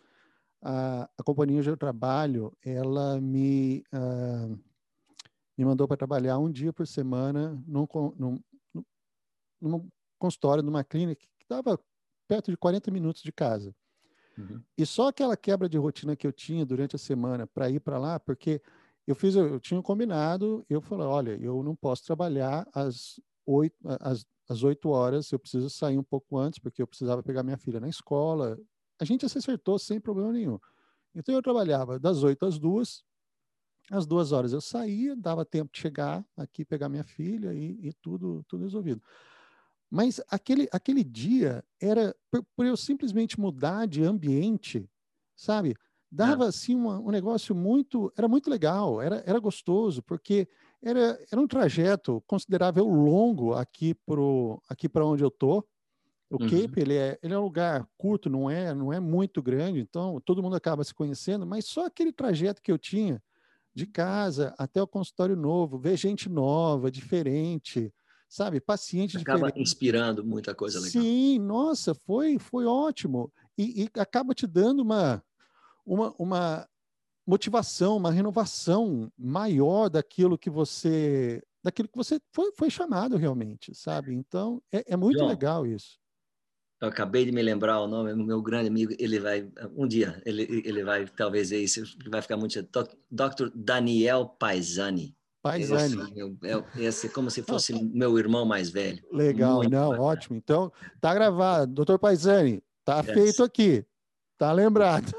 a, 0.60 1.08
a 1.18 1.22
companhia 1.22 1.58
onde 1.58 1.70
eu 1.70 1.76
trabalho, 1.76 2.52
ela 2.62 3.20
me 3.20 3.82
me 5.56 5.64
mandou 5.64 5.88
para 5.88 5.96
trabalhar 5.96 6.38
um 6.38 6.50
dia 6.50 6.72
por 6.72 6.86
semana 6.86 7.58
num, 7.66 7.86
num, 8.18 8.40
num, 9.60 9.88
consultório, 10.18 10.62
numa 10.62 10.84
clínica 10.84 11.26
estava 11.40 11.78
perto 12.28 12.50
de 12.50 12.56
40 12.56 12.90
minutos 12.90 13.22
de 13.22 13.32
casa. 13.32 13.74
Uhum. 14.38 14.62
E 14.78 14.86
só 14.86 15.08
aquela 15.08 15.36
quebra 15.36 15.68
de 15.68 15.76
rotina 15.76 16.16
que 16.16 16.26
eu 16.26 16.32
tinha 16.32 16.64
durante 16.64 16.96
a 16.96 16.98
semana 16.98 17.46
para 17.46 17.68
ir 17.68 17.80
para 17.80 17.98
lá, 17.98 18.18
porque 18.18 18.62
eu 19.06 19.14
fiz, 19.14 19.34
eu, 19.34 19.58
tinha 19.58 19.82
combinado, 19.82 20.64
eu 20.68 20.80
falei, 20.80 21.06
olha, 21.06 21.38
eu 21.40 21.62
não 21.62 21.74
posso 21.74 22.04
trabalhar 22.04 22.66
às 22.72 23.20
oito, 23.46 23.76
às, 24.00 24.24
às 24.48 24.62
8 24.62 24.88
horas, 24.88 25.30
eu 25.32 25.38
preciso 25.38 25.68
sair 25.70 25.98
um 25.98 26.02
pouco 26.02 26.38
antes, 26.38 26.58
porque 26.58 26.82
eu 26.82 26.86
precisava 26.86 27.22
pegar 27.22 27.42
minha 27.42 27.56
filha 27.56 27.80
na 27.80 27.88
escola. 27.88 28.58
A 29.00 29.04
gente 29.04 29.28
se 29.28 29.38
acertou 29.38 29.78
sem 29.78 30.00
problema 30.00 30.32
nenhum. 30.32 30.58
Então 31.14 31.34
eu 31.34 31.42
trabalhava 31.42 31.98
das 31.98 32.22
8 32.22 32.46
às 32.46 32.58
2, 32.58 33.02
às 33.90 34.06
duas 34.06 34.32
horas 34.32 34.52
eu 34.52 34.60
saía, 34.60 35.16
dava 35.16 35.44
tempo 35.44 35.70
de 35.72 35.80
chegar 35.80 36.24
aqui, 36.36 36.64
pegar 36.64 36.88
minha 36.88 37.04
filha 37.04 37.52
e, 37.52 37.88
e 37.88 37.92
tudo, 37.94 38.44
tudo 38.48 38.62
resolvido. 38.62 39.02
Mas 39.90 40.20
aquele, 40.30 40.68
aquele 40.72 41.04
dia 41.04 41.62
era 41.80 42.16
por, 42.30 42.42
por 42.56 42.64
eu 42.64 42.76
simplesmente 42.76 43.38
mudar 43.38 43.86
de 43.86 44.02
ambiente, 44.02 44.88
sabe? 45.36 45.74
Dava 46.14 46.44
é. 46.44 46.48
assim 46.48 46.74
uma, 46.74 47.00
um 47.00 47.10
negócio 47.10 47.54
muito, 47.54 48.12
era 48.14 48.28
muito 48.28 48.50
legal, 48.50 49.00
era, 49.00 49.22
era 49.26 49.38
gostoso, 49.38 50.02
porque 50.02 50.46
era, 50.82 51.18
era 51.32 51.40
um 51.40 51.46
trajeto 51.46 52.22
considerável 52.26 52.84
longo 52.84 53.54
aqui 53.54 53.94
pro 53.94 54.62
aqui 54.68 54.90
para 54.90 55.06
onde 55.06 55.24
eu 55.24 55.30
tô. 55.30 55.66
O 56.28 56.42
uhum. 56.42 56.50
Cape 56.50 56.80
ele 56.80 56.96
é, 56.96 57.18
ele 57.22 57.32
é 57.32 57.38
um 57.38 57.42
lugar 57.42 57.88
curto, 57.96 58.28
não 58.28 58.50
é 58.50 58.74
não 58.74 58.92
é 58.92 59.00
muito 59.00 59.40
grande, 59.40 59.80
então 59.80 60.20
todo 60.22 60.42
mundo 60.42 60.54
acaba 60.54 60.84
se 60.84 60.92
conhecendo, 60.92 61.46
mas 61.46 61.64
só 61.64 61.86
aquele 61.86 62.12
trajeto 62.12 62.60
que 62.60 62.70
eu 62.70 62.76
tinha 62.76 63.22
de 63.74 63.86
casa 63.86 64.54
até 64.58 64.82
o 64.82 64.86
consultório 64.86 65.34
novo, 65.34 65.78
ver 65.78 65.96
gente 65.96 66.28
nova, 66.28 66.90
diferente, 66.90 67.90
sabe? 68.28 68.60
Paciente 68.60 69.16
acaba 69.16 69.46
diferente. 69.46 69.62
inspirando 69.62 70.22
muita 70.22 70.54
coisa 70.54 70.78
legal. 70.78 71.02
Sim, 71.02 71.38
nossa, 71.38 71.94
foi 71.94 72.38
foi 72.38 72.66
ótimo 72.66 73.32
e, 73.56 73.84
e, 73.84 74.00
acaba 74.00 74.34
te 74.34 74.46
dando 74.46 74.80
uma 74.80 75.22
uma, 75.84 76.14
uma 76.18 76.68
motivação, 77.26 77.96
uma 77.96 78.10
renovação 78.10 79.10
maior 79.16 79.88
daquilo 79.88 80.38
que 80.38 80.50
você 80.50 81.42
daquilo 81.64 81.88
que 81.88 81.96
você 81.96 82.20
foi, 82.32 82.50
foi 82.56 82.68
chamado 82.68 83.16
realmente, 83.16 83.72
sabe? 83.74 84.12
Então 84.12 84.60
é, 84.72 84.92
é 84.92 84.96
muito 84.96 85.18
João, 85.18 85.28
legal 85.28 85.66
isso. 85.66 85.98
Eu 86.80 86.88
acabei 86.88 87.24
de 87.24 87.30
me 87.30 87.40
lembrar 87.40 87.80
o 87.80 87.86
nome, 87.86 88.12
meu 88.14 88.42
grande 88.42 88.68
amigo, 88.68 88.92
ele 88.98 89.20
vai 89.20 89.48
um 89.76 89.86
dia 89.86 90.20
ele 90.26 90.42
ele 90.64 90.82
vai 90.82 91.06
talvez 91.06 91.50
ver 91.50 91.62
isso, 91.62 91.82
vai 92.08 92.20
ficar 92.20 92.36
muito 92.36 92.60
Dr. 92.62 93.48
Daniel 93.54 94.26
Paisani. 94.26 95.16
Paisani. 95.42 96.38
É, 96.44 96.86
é, 96.86 97.08
como 97.08 97.28
se 97.28 97.42
fosse 97.42 97.72
meu 97.72 98.16
irmão 98.16 98.44
mais 98.44 98.70
velho. 98.70 99.02
Legal, 99.10 99.56
Muito 99.56 99.72
não, 99.72 99.90
bacana. 99.90 100.08
ótimo. 100.08 100.36
Então, 100.36 100.72
tá 101.00 101.12
gravado. 101.12 101.74
Doutor 101.74 101.98
Paisani, 101.98 102.62
tá 102.84 103.00
yes. 103.00 103.12
feito 103.12 103.42
aqui. 103.42 103.84
Tá 104.38 104.52
lembrado. 104.52 105.12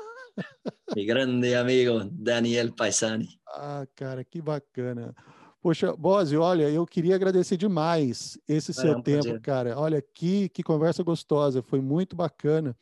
Meu 0.96 1.06
grande 1.06 1.54
amigo 1.56 2.04
Daniel 2.12 2.74
Paisani. 2.74 3.28
Ah, 3.48 3.86
cara, 3.96 4.24
que 4.24 4.42
bacana. 4.42 5.16
Poxa, 5.62 5.96
Bose, 5.96 6.36
olha, 6.36 6.70
eu 6.70 6.86
queria 6.86 7.16
agradecer 7.16 7.56
demais 7.56 8.38
esse 8.48 8.74
seu 8.74 8.94
é 8.94 8.98
um 8.98 9.02
tempo, 9.02 9.24
prazer. 9.24 9.42
cara. 9.42 9.80
Olha, 9.80 10.02
que, 10.02 10.50
que 10.50 10.62
conversa 10.62 11.04
gostosa, 11.04 11.62
foi 11.62 11.80
muito 11.80 12.16
bacana. 12.16 12.76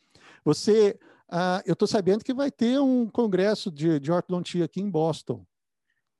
Você, 0.44 0.98
ah, 1.30 1.62
eu 1.64 1.74
estou 1.74 1.86
sabendo 1.86 2.24
que 2.24 2.34
vai 2.34 2.50
ter 2.50 2.80
um 2.80 3.08
congresso 3.08 3.70
de, 3.70 4.00
de 4.00 4.10
ortodontia 4.10 4.64
aqui 4.64 4.80
em 4.80 4.90
Boston. 4.90 5.46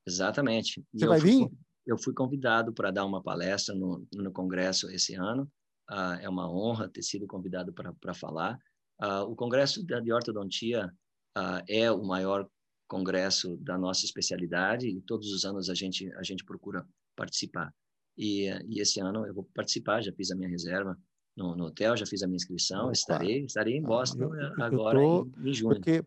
Exatamente. 0.07 0.85
Você 0.93 1.07
vai 1.07 1.18
vir? 1.18 1.49
eu 1.87 1.99
fui 1.99 2.14
convidado 2.14 2.72
para 2.72 2.91
dar 2.91 3.05
uma 3.05 3.22
palestra 3.22 3.74
no, 3.74 4.07
no 4.14 4.33
congresso 4.33 4.91
esse 4.91 5.14
ano. 5.14 5.51
Uh, 5.91 6.16
é 6.20 6.28
uma 6.28 6.51
honra 6.51 6.89
ter 6.89 7.03
sido 7.03 7.26
convidado 7.26 7.72
para 7.72 8.14
falar. 8.14 8.59
Uh, 9.03 9.24
o 9.28 9.35
congresso 9.35 9.85
de 9.85 10.12
ortodontia 10.12 10.93
uh, 11.37 11.62
é 11.68 11.91
o 11.91 12.03
maior 12.05 12.49
congresso 12.87 13.57
da 13.59 13.78
nossa 13.78 14.05
especialidade 14.05 14.87
e 14.87 15.01
todos 15.01 15.33
os 15.33 15.45
anos 15.45 15.70
a 15.70 15.74
gente 15.74 16.12
a 16.14 16.22
gente 16.22 16.45
procura 16.45 16.87
participar. 17.16 17.72
E, 18.16 18.49
e 18.68 18.80
esse 18.80 19.01
ano 19.01 19.26
eu 19.26 19.35
vou 19.35 19.49
participar. 19.55 20.03
Já 20.03 20.12
fiz 20.12 20.30
a 20.30 20.37
minha 20.37 20.49
reserva 20.49 20.99
no, 21.37 21.57
no 21.57 21.66
hotel, 21.66 21.97
já 21.97 22.05
fiz 22.05 22.22
a 22.22 22.26
minha 22.26 22.37
inscrição. 22.37 22.85
Opa. 22.85 22.93
Estarei 22.93 23.45
estarei 23.45 23.76
em 23.76 23.83
Boston 23.83 24.24
eu, 24.24 24.35
eu 24.35 24.62
agora 24.62 24.99
tô, 24.99 25.30
em, 25.39 25.51
em 25.51 25.55
junho. 25.55 25.76
Porque 25.76 26.05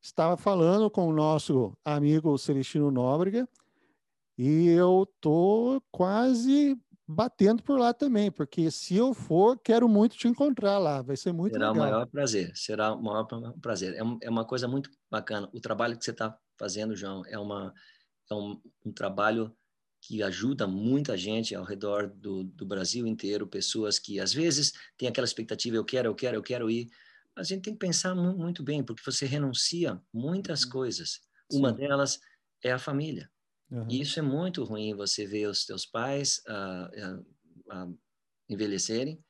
estava 0.00 0.36
falando 0.36 0.90
com 0.90 1.08
o 1.08 1.12
nosso 1.12 1.76
amigo 1.84 2.38
Celestino 2.38 2.90
Nóbrega 2.90 3.48
e 4.36 4.68
eu 4.68 5.08
tô 5.20 5.82
quase 5.90 6.78
batendo 7.08 7.62
por 7.62 7.80
lá 7.80 7.94
também, 7.94 8.30
porque 8.30 8.70
se 8.70 8.94
eu 8.94 9.14
for, 9.14 9.58
quero 9.58 9.88
muito 9.88 10.14
te 10.14 10.28
encontrar 10.28 10.76
lá, 10.76 11.00
vai 11.00 11.16
ser 11.16 11.32
muito 11.32 11.54
será 11.54 11.70
legal. 11.70 11.74
Será 11.74 11.88
o 11.88 11.90
maior 11.90 12.06
prazer, 12.06 12.52
será 12.54 12.92
o 12.92 13.02
maior 13.02 13.24
prazer. 13.62 13.94
É, 13.94 14.26
é 14.26 14.30
uma 14.30 14.44
coisa 14.44 14.68
muito 14.68 14.90
bacana. 15.10 15.48
O 15.54 15.58
trabalho 15.60 15.96
que 15.96 16.04
você 16.04 16.10
está 16.10 16.38
fazendo, 16.58 16.94
João, 16.94 17.24
é, 17.26 17.38
uma, 17.38 17.72
é 18.30 18.34
um, 18.34 18.60
um, 18.84 18.92
trabalho 18.92 19.56
que 20.02 20.22
ajuda 20.22 20.66
muita 20.66 21.16
gente 21.16 21.54
ao 21.54 21.64
redor 21.64 22.08
do, 22.08 22.44
do 22.44 22.66
Brasil 22.66 23.06
inteiro, 23.06 23.46
pessoas 23.46 23.98
que 23.98 24.20
às 24.20 24.34
vezes 24.34 24.74
têm 24.98 25.08
aquela 25.08 25.24
expectativa, 25.24 25.76
eu 25.76 25.84
quero, 25.84 26.08
eu 26.08 26.14
quero, 26.14 26.36
eu 26.36 26.42
quero 26.42 26.70
ir, 26.70 26.90
a 27.34 27.42
gente 27.42 27.62
tem 27.62 27.72
que 27.72 27.78
pensar 27.78 28.14
muito 28.14 28.62
bem, 28.62 28.82
porque 28.82 29.02
você 29.02 29.24
renuncia 29.24 29.98
muitas 30.12 30.64
uhum. 30.64 30.70
coisas. 30.70 31.20
Uma 31.50 31.70
Sim. 31.70 31.76
delas 31.76 32.20
é 32.62 32.70
a 32.70 32.78
família. 32.78 33.30
Uhum. 33.70 33.86
E 33.90 34.00
isso 34.00 34.18
é 34.18 34.22
muito 34.22 34.64
ruim, 34.64 34.94
você 34.94 35.26
ver 35.26 35.46
os 35.46 35.64
teus 35.64 35.84
pais 35.84 36.40
uh, 36.48 37.16
uh, 37.16 37.90
uh, 37.90 37.98
envelhecerem 38.48 39.22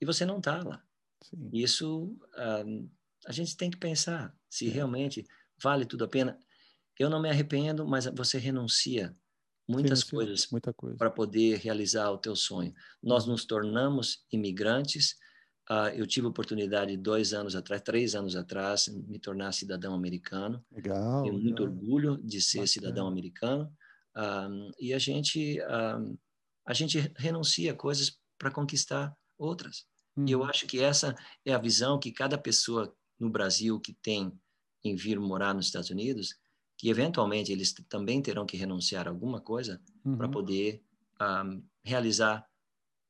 e 0.00 0.04
você 0.04 0.26
não 0.26 0.38
está 0.38 0.62
lá. 0.62 0.82
Sim. 1.22 1.50
Isso 1.52 2.16
a 3.26 3.32
gente 3.32 3.56
tem 3.56 3.70
que 3.70 3.78
pensar 3.78 4.34
se 4.48 4.68
é. 4.68 4.70
realmente 4.70 5.24
vale 5.62 5.84
tudo 5.84 6.04
a 6.04 6.08
pena. 6.08 6.38
Eu 6.98 7.10
não 7.10 7.20
me 7.20 7.28
arrependo, 7.28 7.86
mas 7.86 8.06
você 8.06 8.38
renuncia 8.38 9.14
muitas 9.68 10.00
sim, 10.00 10.10
coisas 10.10 10.46
coisa. 10.76 10.96
para 10.96 11.10
poder 11.10 11.58
realizar 11.58 12.10
o 12.10 12.18
teu 12.18 12.36
sonho. 12.36 12.72
Nós 13.02 13.24
uhum. 13.24 13.32
nos 13.32 13.44
tornamos 13.44 14.24
imigrantes. 14.30 15.16
Uh, 15.68 15.90
eu 15.96 16.06
tive 16.06 16.26
a 16.26 16.30
oportunidade 16.30 16.96
dois 16.96 17.32
anos 17.32 17.56
atrás, 17.56 17.82
três 17.82 18.14
anos 18.14 18.36
atrás, 18.36 18.88
me 18.88 19.18
tornar 19.18 19.52
cidadão 19.52 19.94
americano. 19.94 20.64
Legal. 20.70 21.22
Tenho 21.22 21.34
muito 21.38 21.64
legal. 21.64 21.76
orgulho 21.76 22.16
de 22.22 22.40
ser 22.40 22.58
Bacana. 22.58 22.66
cidadão 22.68 23.08
americano. 23.08 23.72
Um, 24.16 24.70
e 24.80 24.94
a 24.94 24.98
gente 24.98 25.60
um, 25.62 26.16
a 26.66 26.74
gente 26.74 27.12
renuncia 27.16 27.74
coisas 27.74 28.18
para 28.38 28.50
conquistar 28.50 29.14
outras. 29.38 29.86
Uhum. 30.16 30.26
E 30.26 30.32
eu 30.32 30.40
uhum. 30.40 30.46
acho 30.46 30.66
que 30.66 30.80
essa 30.80 31.14
é 31.44 31.52
a 31.52 31.58
visão 31.58 31.98
que 31.98 32.10
cada 32.10 32.38
pessoa 32.38 32.94
no 33.18 33.30
Brasil 33.30 33.78
que 33.80 33.92
tem 33.94 34.32
em 34.82 34.96
vir 34.96 35.18
morar 35.20 35.54
nos 35.54 35.66
Estados 35.66 35.90
Unidos 35.90 36.34
que 36.76 36.88
eventualmente 36.90 37.50
eles 37.50 37.72
também 37.88 38.20
terão 38.20 38.44
que 38.44 38.56
renunciar 38.56 39.06
a 39.06 39.10
alguma 39.10 39.40
coisa 39.40 39.80
uhum. 40.04 40.16
para 40.16 40.28
poder 40.28 40.82
um, 41.20 41.62
realizar 41.82 42.46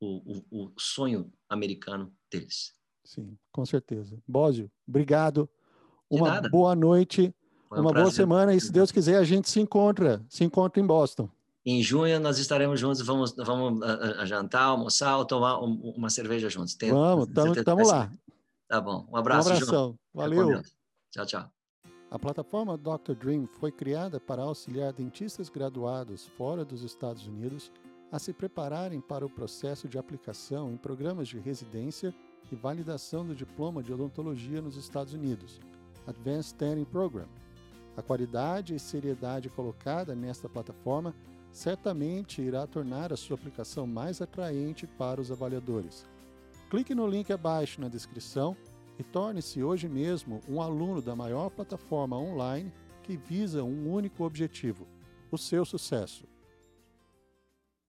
o, 0.01 0.39
o, 0.51 0.65
o, 0.65 0.73
sonho 0.79 1.33
americano 1.49 2.15
deles. 2.31 2.75
Sim, 3.05 3.37
com 3.51 3.65
certeza. 3.65 4.19
Bósio, 4.27 4.71
obrigado. 4.87 5.49
Uma 6.09 6.41
boa 6.49 6.77
noite, 6.77 7.35
um 7.73 7.81
uma 7.81 7.91
prazer. 7.91 8.03
boa 8.03 8.11
semana 8.11 8.55
e 8.55 8.61
se 8.61 8.71
Deus 8.71 8.93
quiser 8.93 9.17
a 9.17 9.25
gente 9.25 9.49
se 9.49 9.61
encontra, 9.61 10.25
se 10.29 10.45
encontra 10.45 10.81
em 10.81 10.87
Boston. 10.87 11.29
Em 11.65 11.83
junho 11.83 12.21
nós 12.21 12.39
estaremos 12.39 12.79
juntos, 12.79 13.01
vamos, 13.03 13.35
vamos 13.37 13.83
a, 13.83 14.23
a 14.23 14.25
jantar, 14.25 14.65
almoçar 14.65 15.17
ou 15.19 15.25
tomar 15.25 15.59
um, 15.61 15.93
uma 15.97 16.11
cerveja 16.11 16.49
juntos. 16.49 16.75
Tem, 16.75 16.93
vamos, 16.93 17.29
estamos 17.57 17.89
lá. 17.89 18.11
Tá 18.69 18.81
bom, 18.81 19.07
um 19.11 19.17
abraço. 19.17 19.49
Um 19.49 19.53
abração, 19.53 19.99
valeu. 20.15 20.63
Tchau, 21.11 21.27
tchau. 21.27 21.51
A 22.09 22.19
plataforma 22.19 22.79
Dr. 22.79 23.15
Dream 23.19 23.49
foi 23.59 23.73
criada 23.73 24.21
para 24.21 24.43
auxiliar 24.43 24.93
dentistas 24.93 25.49
graduados 25.49 26.27
fora 26.37 26.65
dos 26.65 26.83
Estados 26.83 27.27
Unidos 27.27 27.73
a 28.13 28.19
se 28.19 28.33
prepararem 28.33 29.01
para 29.01 29.27
o 29.27 29.31
processo 29.31 29.89
de 29.89 29.99
aplicação 29.99 30.71
em 30.71 30.77
programas 30.77 31.27
de 31.27 31.39
residência 31.39 32.15
e 32.51 32.55
validação 32.55 33.27
do 33.27 33.35
diploma 33.35 33.83
de 33.83 33.93
odontologia 33.93 34.63
nos 34.63 34.77
Estados 34.77 35.13
Unidos, 35.15 35.61
Advanced 36.07 36.53
Standing 36.53 36.85
Program. 36.85 37.27
A 37.97 38.03
qualidade 38.03 38.75
e 38.75 38.79
seriedade 38.79 39.49
colocada 39.49 40.15
nesta 40.15 40.49
plataforma 40.49 41.15
certamente 41.51 42.43
irá 42.43 42.67
tornar 42.67 43.13
a 43.13 43.17
sua 43.17 43.37
aplicação 43.37 43.87
mais 43.87 44.21
atraente 44.21 44.87
para 44.87 45.21
os 45.21 45.33
avaliadores. 45.33 46.07
Clique 46.69 46.95
no 46.95 47.07
link 47.07 47.33
abaixo 47.33 47.81
na 47.81 47.89
descrição 47.89 48.55
e 48.99 49.03
torne-se 49.03 49.63
hoje 49.63 49.89
mesmo 49.89 50.41
um 50.49 50.61
aluno 50.61 51.01
da 51.01 51.17
maior 51.17 51.49
plataforma 51.49 52.19
online 52.19 52.73
que 53.03 53.17
visa 53.17 53.63
um 53.63 53.91
único 53.91 54.25
objetivo: 54.25 54.87
o 55.31 55.39
seu 55.39 55.65
sucesso. 55.65 56.25